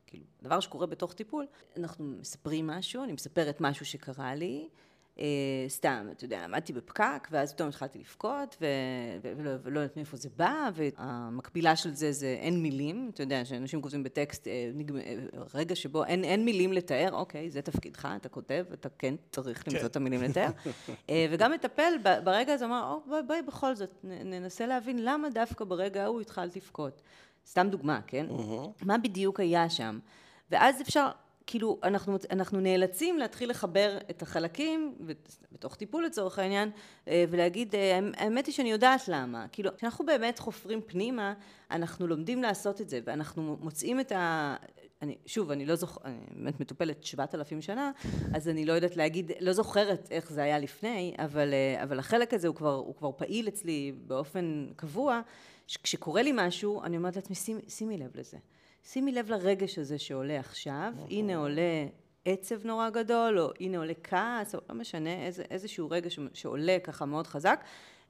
כאילו, 0.06 0.24
דבר 0.42 0.60
שקורה 0.60 0.86
בתוך 0.86 1.12
טיפול, 1.12 1.46
אנחנו 1.76 2.04
מספרים 2.04 2.66
משהו, 2.66 3.04
אני 3.04 3.12
מספרת 3.12 3.60
משהו 3.60 3.86
שקרה 3.86 4.34
לי, 4.34 4.68
סתם, 5.68 6.06
אתה 6.12 6.24
יודע, 6.24 6.44
עמדתי 6.44 6.72
בפקק, 6.72 7.28
ואז 7.30 7.52
פתאום 7.52 7.68
התחלתי 7.68 7.98
לבכות, 7.98 8.56
ולא, 8.60 9.50
ולא 9.62 9.80
יודעת 9.80 9.96
מאיפה 9.96 10.16
זה 10.16 10.28
בא, 10.36 10.70
והמקבילה 10.74 11.76
של 11.76 11.94
זה 11.94 12.12
זה 12.12 12.36
אין 12.40 12.62
מילים, 12.62 13.10
אתה 13.14 13.22
יודע, 13.22 13.44
שאנשים 13.44 13.82
כותבים 13.82 14.02
בטקסט, 14.02 14.48
אה, 14.48 14.70
נגמ... 14.74 14.96
רגע 15.54 15.76
שבו 15.76 16.04
אין, 16.04 16.24
אין 16.24 16.44
מילים 16.44 16.72
לתאר, 16.72 17.08
אוקיי, 17.12 17.50
זה 17.50 17.62
תפקידך, 17.62 18.08
אתה 18.16 18.28
כותב, 18.28 18.64
אתה 18.72 18.88
כן 18.98 19.14
צריך 19.30 19.68
למצוא 19.68 19.80
כן. 19.80 19.86
את 19.86 19.96
המילים 19.96 20.22
לתאר, 20.22 20.48
אה, 21.10 21.26
וגם 21.30 21.52
מטפל 21.52 21.92
ברגע 22.24 22.52
הזה, 22.52 22.64
אמר, 22.64 22.90
או, 22.90 23.00
בואי, 23.06 23.22
בואי 23.22 23.42
בכל 23.42 23.74
זאת, 23.74 23.90
ננסה 24.04 24.66
להבין 24.66 25.04
למה 25.04 25.30
דווקא 25.30 25.64
ברגע 25.64 26.04
ההוא 26.04 26.20
התחלת 26.20 26.56
לבכות. 26.56 27.02
סתם 27.46 27.68
דוגמה, 27.70 28.00
כן? 28.06 28.26
מה 28.82 28.98
בדיוק 28.98 29.40
היה 29.40 29.70
שם? 29.70 29.98
ואז 30.50 30.80
אפשר 30.80 31.10
כאילו, 31.46 31.78
אנחנו, 31.82 32.16
אנחנו 32.30 32.60
נאלצים 32.60 33.18
להתחיל 33.18 33.50
לחבר 33.50 33.98
את 34.10 34.22
החלקים, 34.22 34.94
בתוך 35.52 35.76
טיפול 35.76 36.04
לצורך 36.04 36.38
העניין, 36.38 36.70
אה, 37.08 37.24
ולהגיד, 37.30 37.74
אה, 37.74 37.98
האמת 38.16 38.46
היא 38.46 38.54
שאני 38.54 38.70
יודעת 38.70 39.08
למה. 39.08 39.46
כאילו, 39.52 39.70
כשאנחנו 39.76 40.06
באמת 40.06 40.38
חופרים 40.38 40.80
פנימה, 40.86 41.34
אנחנו 41.70 42.06
לומדים 42.06 42.42
לעשות 42.42 42.80
את 42.80 42.88
זה, 42.88 43.00
ואנחנו 43.04 43.56
מוצאים 43.60 44.00
את 44.00 44.12
ה... 44.12 44.56
אני, 45.02 45.16
שוב, 45.26 45.50
אני 45.50 45.66
לא 45.66 45.74
זוכרת, 45.74 46.04
אני 46.04 46.16
באמת 46.30 46.60
מטופלת 46.60 47.04
שבעת 47.04 47.34
אלפים 47.34 47.62
שנה, 47.62 47.90
אז 48.34 48.48
אני 48.48 48.64
לא 48.64 48.72
יודעת 48.72 48.96
להגיד, 48.96 49.32
לא 49.40 49.52
זוכרת 49.52 50.08
איך 50.10 50.32
זה 50.32 50.42
היה 50.42 50.58
לפני, 50.58 51.14
אבל, 51.18 51.52
אה, 51.52 51.82
אבל 51.82 51.98
החלק 51.98 52.34
הזה 52.34 52.48
הוא 52.48 52.56
כבר, 52.56 52.74
הוא 52.74 52.94
כבר 52.96 53.10
פעיל 53.16 53.48
אצלי 53.48 53.92
באופן 54.06 54.66
קבוע. 54.76 55.20
כשקורה 55.82 56.22
לי 56.22 56.32
משהו, 56.34 56.82
אני 56.82 56.96
אומרת 56.96 57.16
לעצמי, 57.16 57.36
שימי 57.68 57.98
לב 57.98 58.10
לזה. 58.14 58.36
שימי 58.84 59.12
לב 59.12 59.30
לרגש 59.30 59.78
הזה 59.78 59.98
שעולה 59.98 60.40
עכשיו, 60.40 60.92
נכון. 60.96 61.06
הנה 61.10 61.36
עולה 61.36 61.86
עצב 62.24 62.66
נורא 62.66 62.90
גדול, 62.90 63.38
או 63.38 63.50
הנה 63.60 63.78
עולה 63.78 63.92
כעס, 64.02 64.54
או 64.54 64.60
לא 64.68 64.74
משנה, 64.74 65.26
איזה, 65.26 65.44
איזשהו 65.50 65.90
רגש 65.90 66.18
שעולה 66.32 66.76
ככה 66.84 67.04
מאוד 67.04 67.26
חזק, 67.26 67.64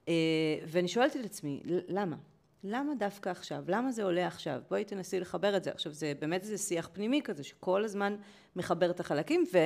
אה, 0.09 0.15
ואני 0.67 0.89
שואלת 0.89 1.17
את 1.17 1.25
עצמי, 1.25 1.61
למה? 1.65 2.17
למה 2.65 2.95
דווקא 2.95 3.29
עכשיו? 3.29 3.65
למה 3.69 3.93
זה 3.93 4.05
עולה 4.05 4.27
עכשיו? 4.27 4.61
בואי 4.71 4.85
תנסי 4.85 5.21
לחבר 5.21 5.57
את 5.57 5.65
זה. 5.65 5.71
עכשיו, 5.71 5.93
זה 5.93 6.13
באמת 6.21 6.43
איזה 6.43 6.59
שיח 6.59 6.89
פנימי 6.93 7.21
כזה, 7.25 7.45
שכל 7.45 7.85
הזמן 7.85 8.17
מחבר 8.57 8.91
את 8.91 9.01
החלקים, 9.01 9.45
ו... 9.53 9.59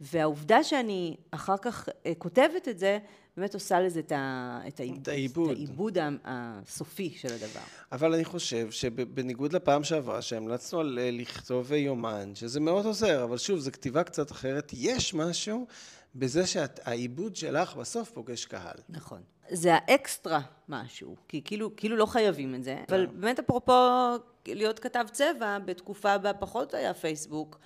והעובדה 0.00 0.64
שאני 0.64 1.16
אחר 1.30 1.56
כך 1.56 1.88
אה, 2.06 2.12
כותבת 2.18 2.68
את 2.68 2.78
זה, 2.78 2.98
באמת 3.36 3.54
עושה 3.54 3.80
לזה 3.80 4.00
את, 4.00 4.12
ה, 4.12 4.60
את, 4.68 4.80
העיבוד, 4.80 5.00
את 5.02 5.08
העיבוד, 5.08 5.50
את 5.50 5.56
העיבוד 5.56 5.98
הסופי 6.24 7.14
של 7.16 7.28
הדבר. 7.32 7.60
אבל 7.92 8.14
אני 8.14 8.24
חושב 8.24 8.70
שבניגוד 8.70 9.52
לפעם 9.52 9.84
שעברה, 9.84 10.22
שהמלצנו 10.22 10.80
על 10.80 10.98
אה, 11.02 11.10
לכתוב 11.12 11.72
יומן, 11.72 12.34
שזה 12.34 12.60
מאוד 12.60 12.86
עוזר, 12.86 13.24
אבל 13.24 13.38
שוב, 13.38 13.58
זו 13.58 13.72
כתיבה 13.72 14.02
קצת 14.02 14.32
אחרת, 14.32 14.72
יש 14.74 15.14
משהו 15.14 15.66
בזה 16.14 16.46
שהעיבוד 16.46 17.36
שלך 17.36 17.76
בסוף 17.76 18.10
פוגש 18.10 18.44
קהל. 18.44 18.76
נכון. 18.88 19.22
זה 19.50 19.74
האקסטרה 19.74 20.40
משהו, 20.68 21.16
כי 21.28 21.42
כאילו, 21.44 21.76
כאילו 21.76 21.96
לא 21.96 22.06
חייבים 22.06 22.54
את 22.54 22.64
זה, 22.64 22.76
אבל 22.88 23.06
כן. 23.06 23.20
באמת 23.20 23.38
אפרופו 23.38 23.72
להיות 24.46 24.78
כתב 24.78 25.04
צבע, 25.12 25.58
בתקופה 25.58 26.18
בה 26.18 26.32
פחות 26.32 26.74
היה 26.74 26.94
פייסבוק, 26.94 27.58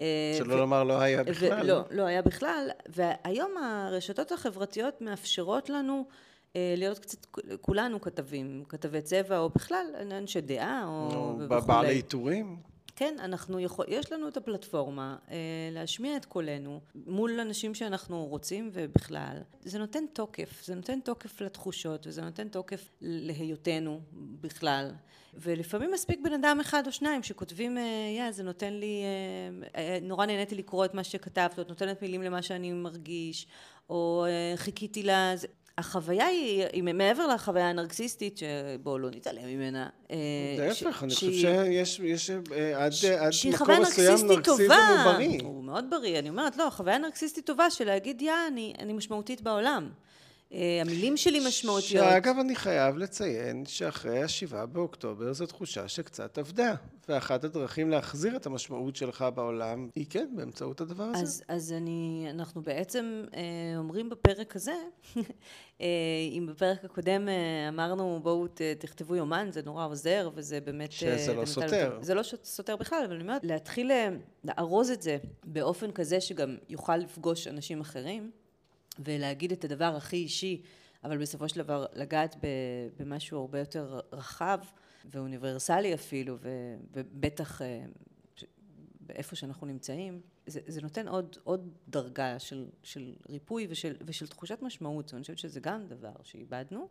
אה, 0.00 0.34
שלא 0.38 0.58
לומר 0.58 0.84
לא 0.84 1.00
היה 1.00 1.24
בכלל. 1.24 1.66
לא, 1.66 1.80
לא 1.90 2.02
היה 2.02 2.22
בכלל, 2.22 2.70
והיום 2.88 3.56
הרשתות 3.56 4.32
החברתיות 4.32 5.00
מאפשרות 5.00 5.70
לנו 5.70 6.04
אה, 6.56 6.74
להיות 6.76 6.98
קצת, 6.98 7.26
כולנו 7.60 8.00
כתבים, 8.00 8.64
כתבי 8.68 9.02
צבע, 9.02 9.38
או 9.38 9.48
בכלל 9.48 9.86
אנשי 10.12 10.40
דעה, 10.40 10.84
או 10.86 11.36
וכולי. 11.38 11.60
בעלי 11.66 11.94
עיטורים. 11.94 12.73
כן, 12.96 13.16
אנחנו 13.18 13.60
יכול, 13.60 13.86
יש 13.88 14.12
לנו 14.12 14.28
את 14.28 14.36
הפלטפורמה 14.36 15.16
אה, 15.30 15.36
להשמיע 15.72 16.16
את 16.16 16.24
קולנו 16.24 16.80
מול 17.06 17.40
אנשים 17.40 17.74
שאנחנו 17.74 18.26
רוצים 18.26 18.70
ובכלל. 18.72 19.36
זה 19.62 19.78
נותן 19.78 20.04
תוקף, 20.12 20.64
זה 20.64 20.74
נותן 20.74 21.00
תוקף 21.00 21.40
לתחושות 21.40 22.06
וזה 22.06 22.22
נותן 22.22 22.48
תוקף 22.48 22.88
להיותנו 23.00 24.00
בכלל. 24.40 24.90
ולפעמים 25.34 25.90
מספיק 25.92 26.20
בן 26.24 26.32
אדם 26.32 26.58
אחד 26.60 26.86
או 26.86 26.92
שניים 26.92 27.22
שכותבים, 27.22 27.78
יא, 28.18 28.30
זה 28.30 28.42
נותן 28.42 28.72
לי, 28.72 29.02
אה, 29.04 29.80
אה, 29.80 29.98
נורא 30.02 30.26
נהניתי 30.26 30.54
לקרוא 30.54 30.84
את 30.84 30.94
מה 30.94 31.04
שכתבת, 31.04 31.58
או 31.58 31.62
את 31.62 31.68
נותנת 31.68 32.02
מילים 32.02 32.22
למה 32.22 32.42
שאני 32.42 32.72
מרגיש, 32.72 33.46
או 33.90 34.24
אה, 34.28 34.56
חיכיתי 34.56 35.02
לה, 35.02 35.34
החוויה 35.78 36.26
היא, 36.26 36.64
היא 36.72 36.82
מעבר 36.82 37.26
לחוויה 37.26 37.70
הנרקסיסטית, 37.70 38.38
שבואו 38.38 38.98
לא 38.98 39.10
נתעלם 39.10 39.46
ממנה. 39.46 39.88
להפך, 40.58 41.02
אני 41.02 41.14
חושב 41.14 41.32
שיש 41.32 42.00
יש, 42.00 42.30
עד, 42.30 42.92
עד 43.18 43.32
מקום 43.54 43.70
מסוים 43.82 44.26
נרקסיזם 44.26 44.72
הוא 44.72 45.12
בריא. 45.12 45.40
הוא 45.42 45.64
מאוד 45.64 45.90
בריא, 45.90 46.18
אני 46.18 46.28
אומרת, 46.28 46.56
לא, 46.56 46.70
חוויה 46.70 46.98
נרקסיסטית 46.98 47.46
טובה 47.46 47.70
של 47.70 47.84
להגיד, 47.84 48.22
יא, 48.22 48.32
אני, 48.48 48.74
אני 48.78 48.92
משמעותית 48.92 49.40
בעולם. 49.40 49.90
אה, 50.54 50.80
המילים 50.80 51.16
שלי 51.16 51.46
משמעותיות. 51.48 52.04
שאגב, 52.04 52.38
אני 52.40 52.56
חייב 52.56 52.96
לציין 52.96 53.66
שאחרי 53.66 54.22
השבעה 54.22 54.66
באוקטובר 54.66 55.32
זו 55.32 55.46
תחושה 55.46 55.88
שקצת 55.88 56.38
עבדה. 56.38 56.74
ואחת 57.08 57.44
הדרכים 57.44 57.90
להחזיר 57.90 58.36
את 58.36 58.46
המשמעות 58.46 58.96
שלך 58.96 59.24
בעולם 59.34 59.88
היא 59.94 60.06
כן, 60.10 60.28
באמצעות 60.36 60.80
הדבר 60.80 61.04
הזה. 61.04 61.22
אז, 61.22 61.42
אז 61.48 61.72
אני, 61.72 62.26
אנחנו 62.30 62.62
בעצם 62.62 63.24
אה, 63.34 63.42
אומרים 63.76 64.08
בפרק 64.08 64.56
הזה, 64.56 64.74
אה, 65.80 65.86
אם 66.38 66.46
בפרק 66.50 66.84
הקודם 66.84 67.28
אה, 67.28 67.68
אמרנו 67.68 68.20
בואו 68.22 68.46
ת, 68.46 68.60
תכתבו 68.78 69.16
יומן, 69.16 69.48
זה 69.52 69.62
נורא 69.64 69.86
עוזר 69.86 70.30
וזה 70.34 70.60
באמת... 70.60 70.92
שזה 70.92 71.30
אה, 71.30 71.36
לא 71.36 71.46
סותר. 71.46 71.98
זה 72.00 72.14
לא 72.14 72.22
סותר 72.44 72.76
בכלל, 72.76 73.02
אבל 73.04 73.14
אני 73.14 73.22
אומרת, 73.22 73.44
להתחיל 73.44 73.90
לארוז 74.44 74.90
את 74.90 75.02
זה 75.02 75.16
באופן 75.44 75.92
כזה 75.92 76.20
שגם 76.20 76.56
יוכל 76.68 76.96
לפגוש 76.96 77.46
אנשים 77.46 77.80
אחרים. 77.80 78.30
ולהגיד 78.98 79.52
את 79.52 79.64
הדבר 79.64 79.96
הכי 79.96 80.16
אישי, 80.16 80.62
אבל 81.04 81.18
בסופו 81.18 81.48
של 81.48 81.62
דבר 81.62 81.86
לגעת 81.94 82.36
במשהו 82.98 83.40
הרבה 83.40 83.58
יותר 83.58 84.00
רחב 84.12 84.58
ואוניברסלי 85.04 85.94
אפילו, 85.94 86.36
ובטח 86.92 87.62
אה, 87.62 87.84
באיפה 89.00 89.36
שאנחנו 89.36 89.66
נמצאים, 89.66 90.20
זה, 90.46 90.60
זה 90.66 90.82
נותן 90.82 91.08
עוד, 91.08 91.36
עוד 91.44 91.74
דרגה 91.88 92.38
של, 92.38 92.66
של 92.82 93.14
ריפוי 93.28 93.66
ושל, 93.70 93.96
ושל 94.06 94.26
תחושת 94.26 94.62
משמעות. 94.62 95.12
ואני 95.12 95.22
חושבת 95.22 95.38
שזה 95.38 95.60
גם 95.60 95.86
דבר 95.86 96.12
שאיבדנו, 96.22 96.88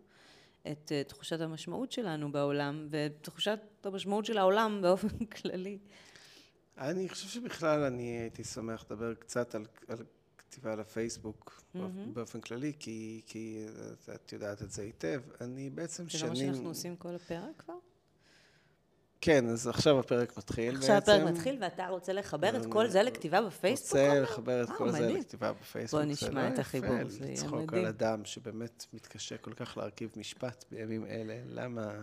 את 0.72 0.92
uh, 0.92 1.10
תחושת 1.10 1.42
המשמעות 1.42 1.92
שלנו 1.92 2.32
בעולם, 2.32 2.88
ותחושת 2.90 3.60
המשמעות 3.84 4.26
של 4.26 4.38
העולם 4.38 4.82
באופן 4.82 5.26
כללי. 5.42 5.80
אני 6.78 7.10
חושב 7.10 7.28
שבכלל 7.28 7.84
אני 7.84 8.04
הייתי 8.04 8.44
שמח 8.44 8.86
לדבר 8.86 9.14
קצת 9.14 9.56
על, 9.56 9.66
על 9.88 9.98
כתיבה 10.54 10.76
לפייסבוק 10.76 11.62
mm-hmm. 11.76 11.80
באופן 12.14 12.42
כללי, 12.42 12.74
כי, 12.80 13.22
כי 13.26 13.66
את 14.16 14.34
יודעת 14.34 14.62
את 14.62 14.72
זה 14.72 14.82
היטב. 14.82 15.22
אני 15.42 15.70
בעצם 15.70 16.10
שנים... 16.10 16.36
זה 16.36 16.44
לא 16.44 16.50
מה 16.50 16.54
שאנחנו 16.54 16.70
עושים 16.70 16.96
כל 16.96 17.16
הפרק 17.16 17.50
כבר? 17.58 17.74
כן, 19.22 19.48
אז 19.48 19.68
עכשיו 19.68 20.00
הפרק 20.00 20.38
מתחיל 20.38 20.76
עכשיו 20.76 20.96
בעצם. 20.96 21.12
עכשיו 21.12 21.16
הפרק 21.16 21.34
מתחיל 21.34 21.58
ואתה 21.62 21.88
רוצה 21.88 22.14
לחבר 22.14 22.58
את 22.58 22.66
כל 22.70 22.88
זה 22.88 23.04
לכתיבה 23.04 23.42
בפייסבוק? 23.42 24.00
רוצה 24.00 24.20
לחבר 24.20 24.64
את 24.64 24.70
כל 24.78 24.92
זה 24.92 25.10
לכתיבה 25.10 25.54
בפייסבוק. 25.54 26.02
בוא 26.02 26.12
נשמע 26.12 26.54
את 26.54 26.60
החיבור, 26.60 26.90
זה 26.90 26.96
יהיה 26.96 27.34
מדהים. 27.34 27.34
לצחוק 27.34 27.74
על 27.74 27.86
אדם 27.86 28.26
שבאמת 28.26 28.86
מתקשה 28.94 29.38
כל 29.38 29.54
כך 29.54 29.78
להרכיב 29.78 30.12
משפט 30.16 30.66
בימים 30.72 31.06
אלה, 31.06 31.36
למה... 31.48 31.94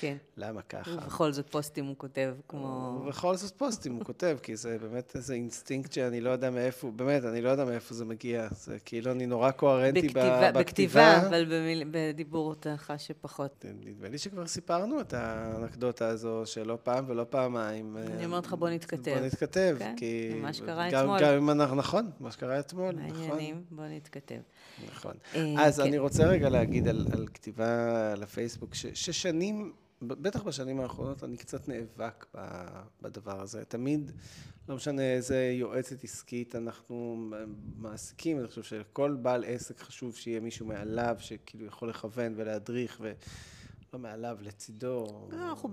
כן. 0.00 0.16
למה 0.36 0.62
ככה? 0.62 0.90
ובכל 0.90 1.32
זאת 1.32 1.50
פוסטים 1.50 1.86
הוא 1.86 1.94
כותב 1.98 2.34
כמו... 2.48 3.00
ובכל 3.02 3.36
זאת 3.36 3.58
פוסטים 3.58 3.94
הוא 3.94 4.04
כותב, 4.04 4.38
כי 4.42 4.56
זה 4.56 4.78
באמת 4.78 5.16
איזה 5.16 5.34
אינסטינקט 5.34 5.92
שאני 5.92 6.20
לא 6.20 6.30
יודע 6.30 6.50
מאיפה, 6.50 6.90
באמת, 6.90 7.24
אני 7.24 7.40
לא 7.40 7.48
יודע 7.48 7.64
מאיפה 7.64 7.94
זה 7.94 8.04
מגיע. 8.04 8.48
זה 8.50 8.78
כאילו 8.84 9.10
אני 9.10 9.26
נורא 9.26 9.50
קוהרנטי 9.50 10.00
בכתיבה. 10.00 10.52
בכתיבה, 10.52 11.28
אבל 11.28 11.44
במיל... 11.44 11.84
בדיבור 11.90 12.52
אתה 12.52 12.74
חש 12.76 13.06
שפחות. 13.06 13.64
נדמה 13.84 14.08
לי 14.08 14.18
שכבר 14.18 14.46
סיפרנו 14.46 15.00
את 15.00 15.14
האנקדוטה 15.14 16.08
הזו, 16.08 16.42
שלא 16.46 16.78
פעם 16.82 17.04
ולא 17.08 17.26
פעמיים. 17.30 17.96
אני 17.96 18.24
אומרת 18.24 18.46
לך, 18.46 18.52
בוא 18.52 18.68
נתכתב. 18.68 19.14
בוא 19.18 19.26
נתכתב, 19.26 19.76
כן? 19.78 19.94
כי... 19.96 20.40
מה 20.42 20.52
שקרה 20.52 20.90
גם, 20.90 21.04
אתמול. 21.04 21.20
גם 21.20 21.34
אם 21.34 21.50
אנחנו, 21.50 21.76
נכון, 21.76 22.10
מה 22.20 22.32
שקרה 22.32 22.60
אתמול, 22.60 22.94
נכון. 22.94 23.38
בוא 23.70 23.84
נתכתב. 23.84 24.40
נכון. 24.92 25.14
אה, 25.34 25.66
אז 25.66 25.80
כן. 25.80 25.86
אני 25.86 25.98
רוצה 25.98 26.24
רגע 26.26 26.48
להגיד 26.48 26.88
על, 26.88 27.06
על 27.12 27.26
כתיבה 27.34 28.14
לפייסבוק, 28.14 28.74
ש, 28.74 28.86
ששנים... 28.94 29.72
בטח 30.02 30.42
בשנים 30.42 30.80
האחרונות 30.80 31.24
אני 31.24 31.36
קצת 31.36 31.68
נאבק 31.68 32.26
בדבר 33.02 33.40
הזה. 33.40 33.64
תמיד, 33.64 34.12
לא 34.68 34.76
משנה 34.76 35.02
איזה 35.02 35.50
יועצת 35.52 36.04
עסקית 36.04 36.54
אנחנו 36.56 37.28
מעסיקים, 37.76 38.38
אני 38.38 38.48
חושב 38.48 38.62
שלכל 38.62 39.16
בעל 39.22 39.44
עסק 39.46 39.80
חשוב 39.80 40.16
שיהיה 40.16 40.40
מישהו 40.40 40.66
מעליו 40.66 41.16
שכאילו 41.18 41.66
יכול 41.66 41.88
לכוון 41.88 42.34
ולהדריך 42.36 42.98
ו... 43.00 43.12
לא 43.92 43.98
מעליו, 43.98 44.38
לצידו. 44.40 45.28
אנחנו 45.32 45.68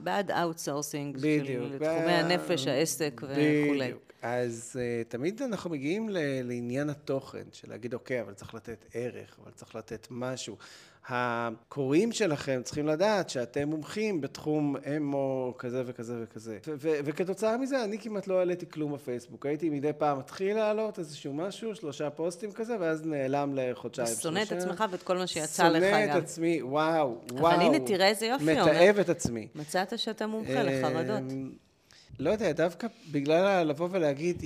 בעד 0.00 0.30
outsourcing, 0.30 1.16
בדיוק. 1.16 1.72
לתחומי 1.72 2.12
הנפש, 2.12 2.66
העסק 2.66 3.20
וכולי. 3.24 3.84
בדיוק. 3.84 4.12
אז 4.22 4.76
אה, 4.76 5.10
תמיד 5.10 5.42
אנחנו 5.42 5.70
מגיעים 5.70 6.08
לעניין 6.42 6.90
התוכן, 6.90 7.44
של 7.52 7.70
להגיד, 7.70 7.94
אוקיי, 7.94 8.20
אבל 8.20 8.34
צריך 8.34 8.54
לתת 8.54 8.84
ערך, 8.94 9.38
אבל 9.42 9.50
צריך 9.50 9.74
לתת 9.74 10.06
משהו. 10.10 10.56
הקוראים 11.08 12.12
שלכם 12.12 12.60
צריכים 12.64 12.86
לדעת 12.86 13.30
שאתם 13.30 13.68
מומחים 13.68 14.20
בתחום 14.20 14.76
אמו 14.96 15.54
כזה 15.58 15.82
וכזה 15.86 16.14
וכזה. 16.22 16.58
וכתוצאה 16.78 17.56
מזה 17.56 17.84
אני 17.84 17.98
כמעט 17.98 18.26
לא 18.26 18.38
העליתי 18.38 18.66
כלום 18.70 18.92
בפייסבוק. 18.92 19.46
הייתי 19.46 19.70
מדי 19.70 19.92
פעם 19.98 20.18
מתחיל 20.18 20.56
להעלות 20.56 20.98
איזשהו 20.98 21.34
משהו, 21.34 21.74
שלושה 21.74 22.10
פוסטים 22.10 22.52
כזה, 22.52 22.76
ואז 22.80 23.06
נעלם 23.06 23.52
לחודשיים. 23.54 24.16
שונא 24.20 24.42
את 24.42 24.52
עצמך 24.52 24.84
ואת 24.90 25.02
כל 25.02 25.16
מה 25.16 25.26
שיצא 25.26 25.68
לך 25.68 25.82
גם. 25.82 25.90
שונא 25.90 26.18
את 26.18 26.22
עצמי, 26.22 26.62
וואו, 26.62 27.18
וואו. 27.32 27.54
אבל 27.54 27.60
הנה, 27.60 27.78
תראה 27.86 28.08
איזה 28.08 28.26
יופי. 28.26 28.44
מתעב 28.44 28.98
את 28.98 29.08
עצמי. 29.08 29.48
מצאת 29.54 29.98
שאתה 29.98 30.26
מומחה 30.26 30.62
לחרדות. 30.62 31.32
לא 32.18 32.30
יודע, 32.30 32.52
דווקא 32.52 32.86
בגלל 33.12 33.62
לבוא 33.62 33.88
ולהגיד, 33.90 34.42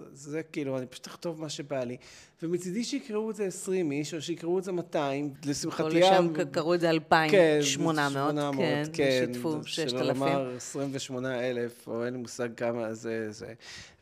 אז 0.00 0.18
זה 0.18 0.42
כאילו, 0.42 0.78
אני 0.78 0.86
פשוט 0.86 1.06
אכתוב 1.06 1.40
מה 1.40 1.48
שבא 1.48 1.84
לי. 1.84 1.96
ומצידי 2.42 2.84
שיקראו 2.84 3.30
את 3.30 3.36
זה 3.36 3.44
20 3.44 3.92
איש, 3.92 4.14
או 4.14 4.22
שיקראו 4.22 4.58
את 4.58 4.64
זה 4.64 4.72
200, 4.72 5.34
לשמחתי... 5.44 5.82
או 5.82 5.88
לשם 5.88 6.28
קראו 6.52 6.74
את 6.74 6.80
זה 6.80 6.90
2,800, 6.90 8.34
כן, 8.56 8.84
כן, 8.92 9.26
ושיתפו 9.26 9.64
6,000. 9.64 9.90
שלא 9.90 10.02
לומר 10.02 10.56
28 10.56 11.40
אלף, 11.40 11.88
או 11.88 12.04
אין 12.04 12.14
לי 12.14 12.18
מושג 12.20 12.48
כמה 12.56 12.94
זה 12.94 13.26
זה. 13.30 13.54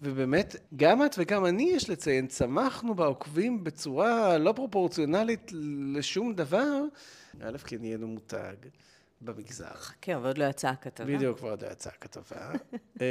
ובאמת, 0.02 0.56
גם 0.76 1.04
את 1.04 1.14
וגם 1.18 1.46
אני, 1.46 1.70
יש 1.74 1.90
לציין, 1.90 2.26
צמחנו 2.26 2.94
בעוקבים 2.94 3.64
בצורה 3.64 4.38
לא 4.38 4.52
פרופורציונלית 4.52 5.52
לשום 5.94 6.34
דבר. 6.34 6.82
א', 7.42 7.58
כי 7.58 7.78
נהיינו 7.78 8.06
מותג. 8.06 8.54
במגזר. 9.20 9.74
חכה, 9.74 10.16
אבל 10.16 10.26
עוד 10.26 10.38
לא 10.38 10.44
יצאה 10.44 10.70
הכתבה. 10.70 11.16
בדיוק, 11.16 11.38
כבר 11.38 11.50
עוד 11.50 11.64
לא 11.64 11.68
יצאה 11.68 11.92
הכתבה. 11.92 12.50
אה, 13.00 13.06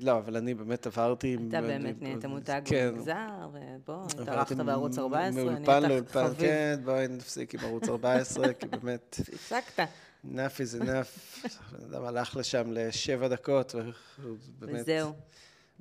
לא, 0.00 0.18
אבל 0.18 0.36
אני 0.36 0.54
באמת 0.54 0.86
עברתי... 0.86 1.36
אתה 1.48 1.60
באמת 1.60 2.02
נהיית 2.02 2.24
מותג 2.24 2.60
כן. 2.64 2.90
במגזר, 2.92 3.48
ובוא, 3.52 4.06
התארחת 4.20 4.56
בערוץ 4.56 4.98
14, 4.98 5.44
נהיית 5.44 6.08
חביב. 6.10 6.38
כן, 6.38 6.80
בואי 6.84 7.08
נפסיק 7.08 7.54
עם 7.54 7.60
ערוץ 7.60 7.88
14, 7.88 8.52
כי 8.52 8.66
באמת... 8.66 9.16
הפסקת. 9.34 9.88
enough 10.24 10.58
is 10.58 10.82
enough. 10.82 11.48
בן 11.72 11.84
אדם 11.84 12.04
הלך 12.04 12.36
לשם 12.36 12.72
לשבע 12.72 13.28
דקות, 13.28 13.74
ובאמת... 14.18 14.80
וזהו. 14.80 15.12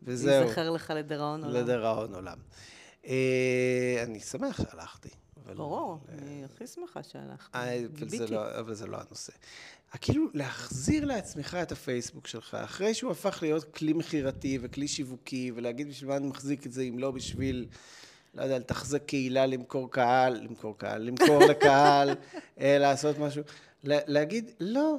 וזהו. 0.04 0.44
ייזכר 0.44 0.70
לך 0.70 0.94
לדיראון 0.96 1.44
עולם. 1.44 1.56
לדיראון 1.56 2.16
עולם. 2.16 2.38
אה, 3.08 4.04
אני 4.04 4.20
שמח 4.20 4.58
שהלכתי. 4.58 5.10
ברור, 5.56 6.00
אני 6.10 6.44
הכי 6.46 6.68
שמחה 6.68 7.04
שהלכת. 7.04 7.56
לא, 8.32 8.60
אבל 8.60 8.74
זה 8.74 8.88
לא 8.88 8.98
הנושא. 9.08 9.34
כאילו 10.02 10.28
להחזיר 10.34 11.06
לעצמך 11.06 11.58
את 11.62 11.72
הפייסבוק 11.72 12.28
שלך, 12.28 12.58
אחרי 12.64 12.94
שהוא 12.94 13.12
הפך 13.12 13.40
להיות 13.42 13.64
כלי 13.64 13.94
מכירתי 13.94 14.60
וכלי 14.62 14.88
שיווקי, 14.88 15.52
ולהגיד 15.56 15.90
בשביל 15.90 16.10
מה 16.10 16.18
אני 16.18 16.28
מחזיק 16.28 16.66
את 16.66 16.72
זה, 16.72 16.82
אם 16.82 17.00
לא 17.00 17.12
בשביל, 17.12 17.66
לא 18.34 18.44
יודע, 18.44 18.60
לתחזק 18.60 19.06
קהילה, 19.06 19.46
למכור 19.46 19.92
קהל, 19.92 20.40
למכור 20.44 20.78
קהל, 20.78 21.02
למכור 21.02 21.40
לקהל, 21.52 22.10
אה, 22.60 22.78
לעשות 22.78 23.18
משהו. 23.18 23.44
להגיד, 23.84 24.52
לא, 24.60 24.96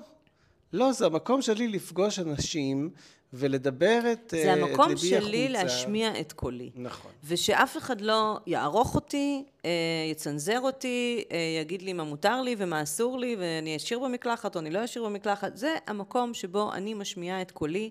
לא, 0.73 0.93
זה 0.93 1.07
המקום 1.07 1.43
שלי 1.43 1.69
לפגוש 1.69 2.19
אנשים 2.19 2.91
ולדבר 3.37 4.01
את, 4.13 4.35
זה 4.37 4.53
המקום 4.53 4.85
את 4.85 5.03
ליבי 5.03 5.21
שלי 5.21 5.47
החוצה. 5.47 5.63
להשמיע 5.63 6.21
את 6.21 6.33
קולי. 6.33 6.71
נכון. 6.75 7.11
ושאף 7.25 7.77
אחד 7.77 8.01
לא 8.01 8.39
יערוך 8.47 8.95
אותי, 8.95 9.45
אה, 9.65 9.71
יצנזר 10.11 10.61
אותי, 10.61 11.25
אה, 11.33 11.37
יגיד 11.61 11.83
לי 11.83 11.93
מה 11.93 12.05
מותר 12.05 12.43
לי 12.43 12.57
ומה 12.59 12.83
אסור 12.83 13.19
לי, 13.19 13.37
ואני 13.39 13.77
אשאיר 13.77 13.99
במקלחת 13.99 14.55
או 14.55 14.61
אני 14.61 14.71
לא 14.71 14.85
אשאיר 14.85 15.05
במקלחת. 15.05 15.57
זה 15.57 15.75
המקום 15.87 16.35
שבו 16.35 16.73
אני 16.73 16.95
משמיעה 16.95 17.43
את 17.43 17.51
קולי. 17.51 17.91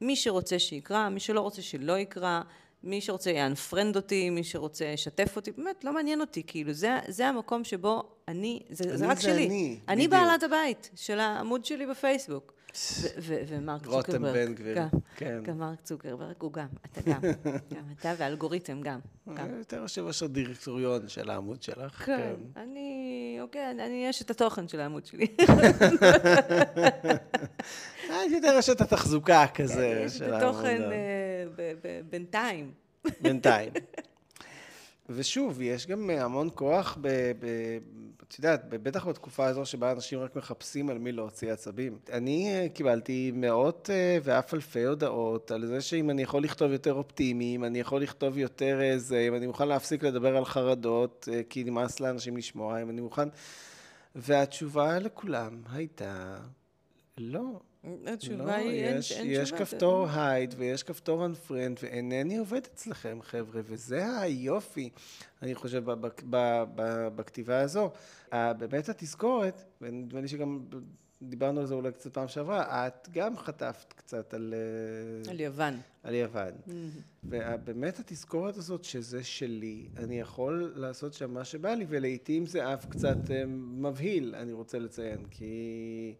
מי 0.00 0.16
שרוצה 0.16 0.58
שיקרא, 0.58 1.08
מי 1.08 1.20
שלא 1.20 1.40
רוצה 1.40 1.62
שלא 1.62 1.98
יקרא. 1.98 2.40
מי 2.82 3.00
שרוצה 3.00 3.30
יאנפרנד 3.30 3.96
אותי, 3.96 4.30
מי 4.30 4.44
שרוצה 4.44 4.84
ישתף 4.84 5.36
אותי, 5.36 5.52
באמת, 5.52 5.84
לא 5.84 5.92
מעניין 5.92 6.20
אותי, 6.20 6.42
כאילו, 6.46 6.72
זה, 6.72 6.98
זה 7.08 7.28
המקום 7.28 7.64
שבו 7.64 8.02
אני, 8.28 8.62
זה, 8.70 8.96
זה 8.96 9.06
רק 9.06 9.16
זה 9.16 9.22
שלי. 9.22 9.46
אני, 9.46 9.78
אני 9.88 10.08
בעלת 10.08 10.42
הבית 10.42 10.90
של 10.94 11.18
העמוד 11.18 11.64
שלי 11.64 11.86
בפייסבוק. 11.86 12.55
ומרק 13.22 13.82
צוקרברג. 13.82 14.06
רותם 14.06 14.22
בן 14.22 14.54
גביר. 14.54 14.78
כן. 15.16 15.40
גם 15.42 15.58
מרק 15.58 15.80
צוקרברג 15.80 16.34
הוא 16.38 16.52
גם, 16.52 16.66
אתה 16.86 17.00
גם. 17.10 17.20
גם 17.74 17.84
אתה 18.00 18.14
ואלגוריתם 18.18 18.80
גם. 18.80 18.98
יותר 19.58 19.76
יושב 19.76 20.02
ראש 20.02 20.22
הדירקטוריון 20.22 21.08
של 21.08 21.30
העמוד 21.30 21.62
שלך. 21.62 22.04
כן. 22.04 22.34
אני, 22.56 23.38
אוקיי, 23.40 23.70
אני 23.70 24.06
יש 24.06 24.22
את 24.22 24.30
התוכן 24.30 24.68
של 24.68 24.80
העמוד 24.80 25.06
שלי. 25.06 25.26
אני 28.10 28.34
יותר 28.34 28.54
יש 28.58 28.70
את 28.70 28.80
התחזוקה 28.80 29.46
כזה 29.54 29.74
של 29.74 29.84
העמוד. 29.84 30.06
יש 30.06 30.22
את 30.22 30.42
התוכן 30.42 30.82
בינתיים. 32.10 32.72
בינתיים. 33.20 33.72
ושוב, 35.08 35.60
יש 35.60 35.86
גם 35.86 36.10
המון 36.10 36.48
כוח 36.54 36.98
ב... 37.00 37.08
ב 37.40 37.78
את 38.28 38.38
יודעת, 38.38 38.68
בטח 38.68 39.06
בתקופה 39.06 39.46
הזו 39.46 39.66
שבה 39.66 39.92
אנשים 39.92 40.20
רק 40.20 40.36
מחפשים 40.36 40.90
על 40.90 40.98
מי 40.98 41.12
להוציא 41.12 41.52
עצבים. 41.52 41.98
אני 42.12 42.54
אה, 42.54 42.68
קיבלתי 42.68 43.32
מאות 43.34 43.90
אה, 43.92 44.18
ואף 44.22 44.54
אלפי 44.54 44.84
הודעות 44.84 45.50
על 45.50 45.66
זה 45.66 45.80
שאם 45.80 46.10
אני 46.10 46.22
יכול 46.22 46.42
לכתוב 46.42 46.72
יותר 46.72 46.92
אופטימי, 46.92 47.56
אם 47.56 47.64
אני 47.64 47.80
יכול 47.80 48.02
לכתוב 48.02 48.38
יותר 48.38 48.82
איזה, 48.82 49.18
אם 49.28 49.34
אני 49.34 49.46
מוכן 49.46 49.68
להפסיק 49.68 50.02
לדבר 50.02 50.36
על 50.36 50.44
חרדות, 50.44 51.28
אה, 51.32 51.40
כי 51.50 51.64
נמאס 51.64 52.00
לאנשים 52.00 52.36
לשמוע, 52.36 52.82
אם 52.82 52.90
אני 52.90 53.00
מוכן... 53.00 53.28
והתשובה 54.18 54.98
לכולם 54.98 55.62
הייתה, 55.72 56.36
לא. 57.18 57.60
התשובה 58.06 58.44
לא, 58.44 58.52
היא, 58.52 58.70
יש, 58.70 59.12
אין 59.12 59.30
יש 59.30 59.38
תשובה. 59.38 59.42
יש 59.42 59.52
כפתור 59.52 60.06
הייד 60.08 60.54
ויש 60.58 60.82
כפתור 60.82 61.26
unfriend, 61.26 61.78
ואינני 61.82 62.36
עובד 62.36 62.60
אצלכם, 62.74 63.18
חבר'ה, 63.22 63.60
וזה 63.64 64.20
היופי, 64.20 64.90
אני 65.42 65.54
חושב, 65.54 65.82
בכתיבה 67.16 67.60
הזו. 67.60 67.90
באמת 68.32 68.88
התזכורת, 68.88 69.64
ונדמה 69.80 70.20
לי 70.20 70.28
שגם 70.28 70.60
דיברנו 71.22 71.60
על 71.60 71.66
זה 71.66 71.74
אולי 71.74 71.92
קצת 71.92 72.14
פעם 72.14 72.28
שעברה, 72.28 72.86
את 72.86 73.08
גם 73.12 73.36
חטפת 73.36 73.92
קצת 73.92 74.34
על... 74.34 74.54
אה, 74.56 75.30
על 75.30 75.40
יוון. 75.40 75.74
על 76.02 76.14
יוון. 76.14 76.52
Mm-hmm. 76.66 76.70
ובאמת 77.24 77.98
התזכורת 77.98 78.56
הזאת 78.56 78.84
שזה 78.84 79.24
שלי, 79.24 79.88
אני 79.96 80.20
יכול 80.20 80.72
לעשות 80.76 81.14
שם 81.14 81.34
מה 81.34 81.44
שבא 81.44 81.74
לי, 81.74 81.86
ולעיתים 81.88 82.46
זה 82.46 82.74
אף 82.74 82.86
קצת 82.86 83.30
אה, 83.30 83.46
מבהיל, 83.46 84.34
אני 84.34 84.52
רוצה 84.52 84.78
לציין, 84.78 85.24
כי... 85.30 86.14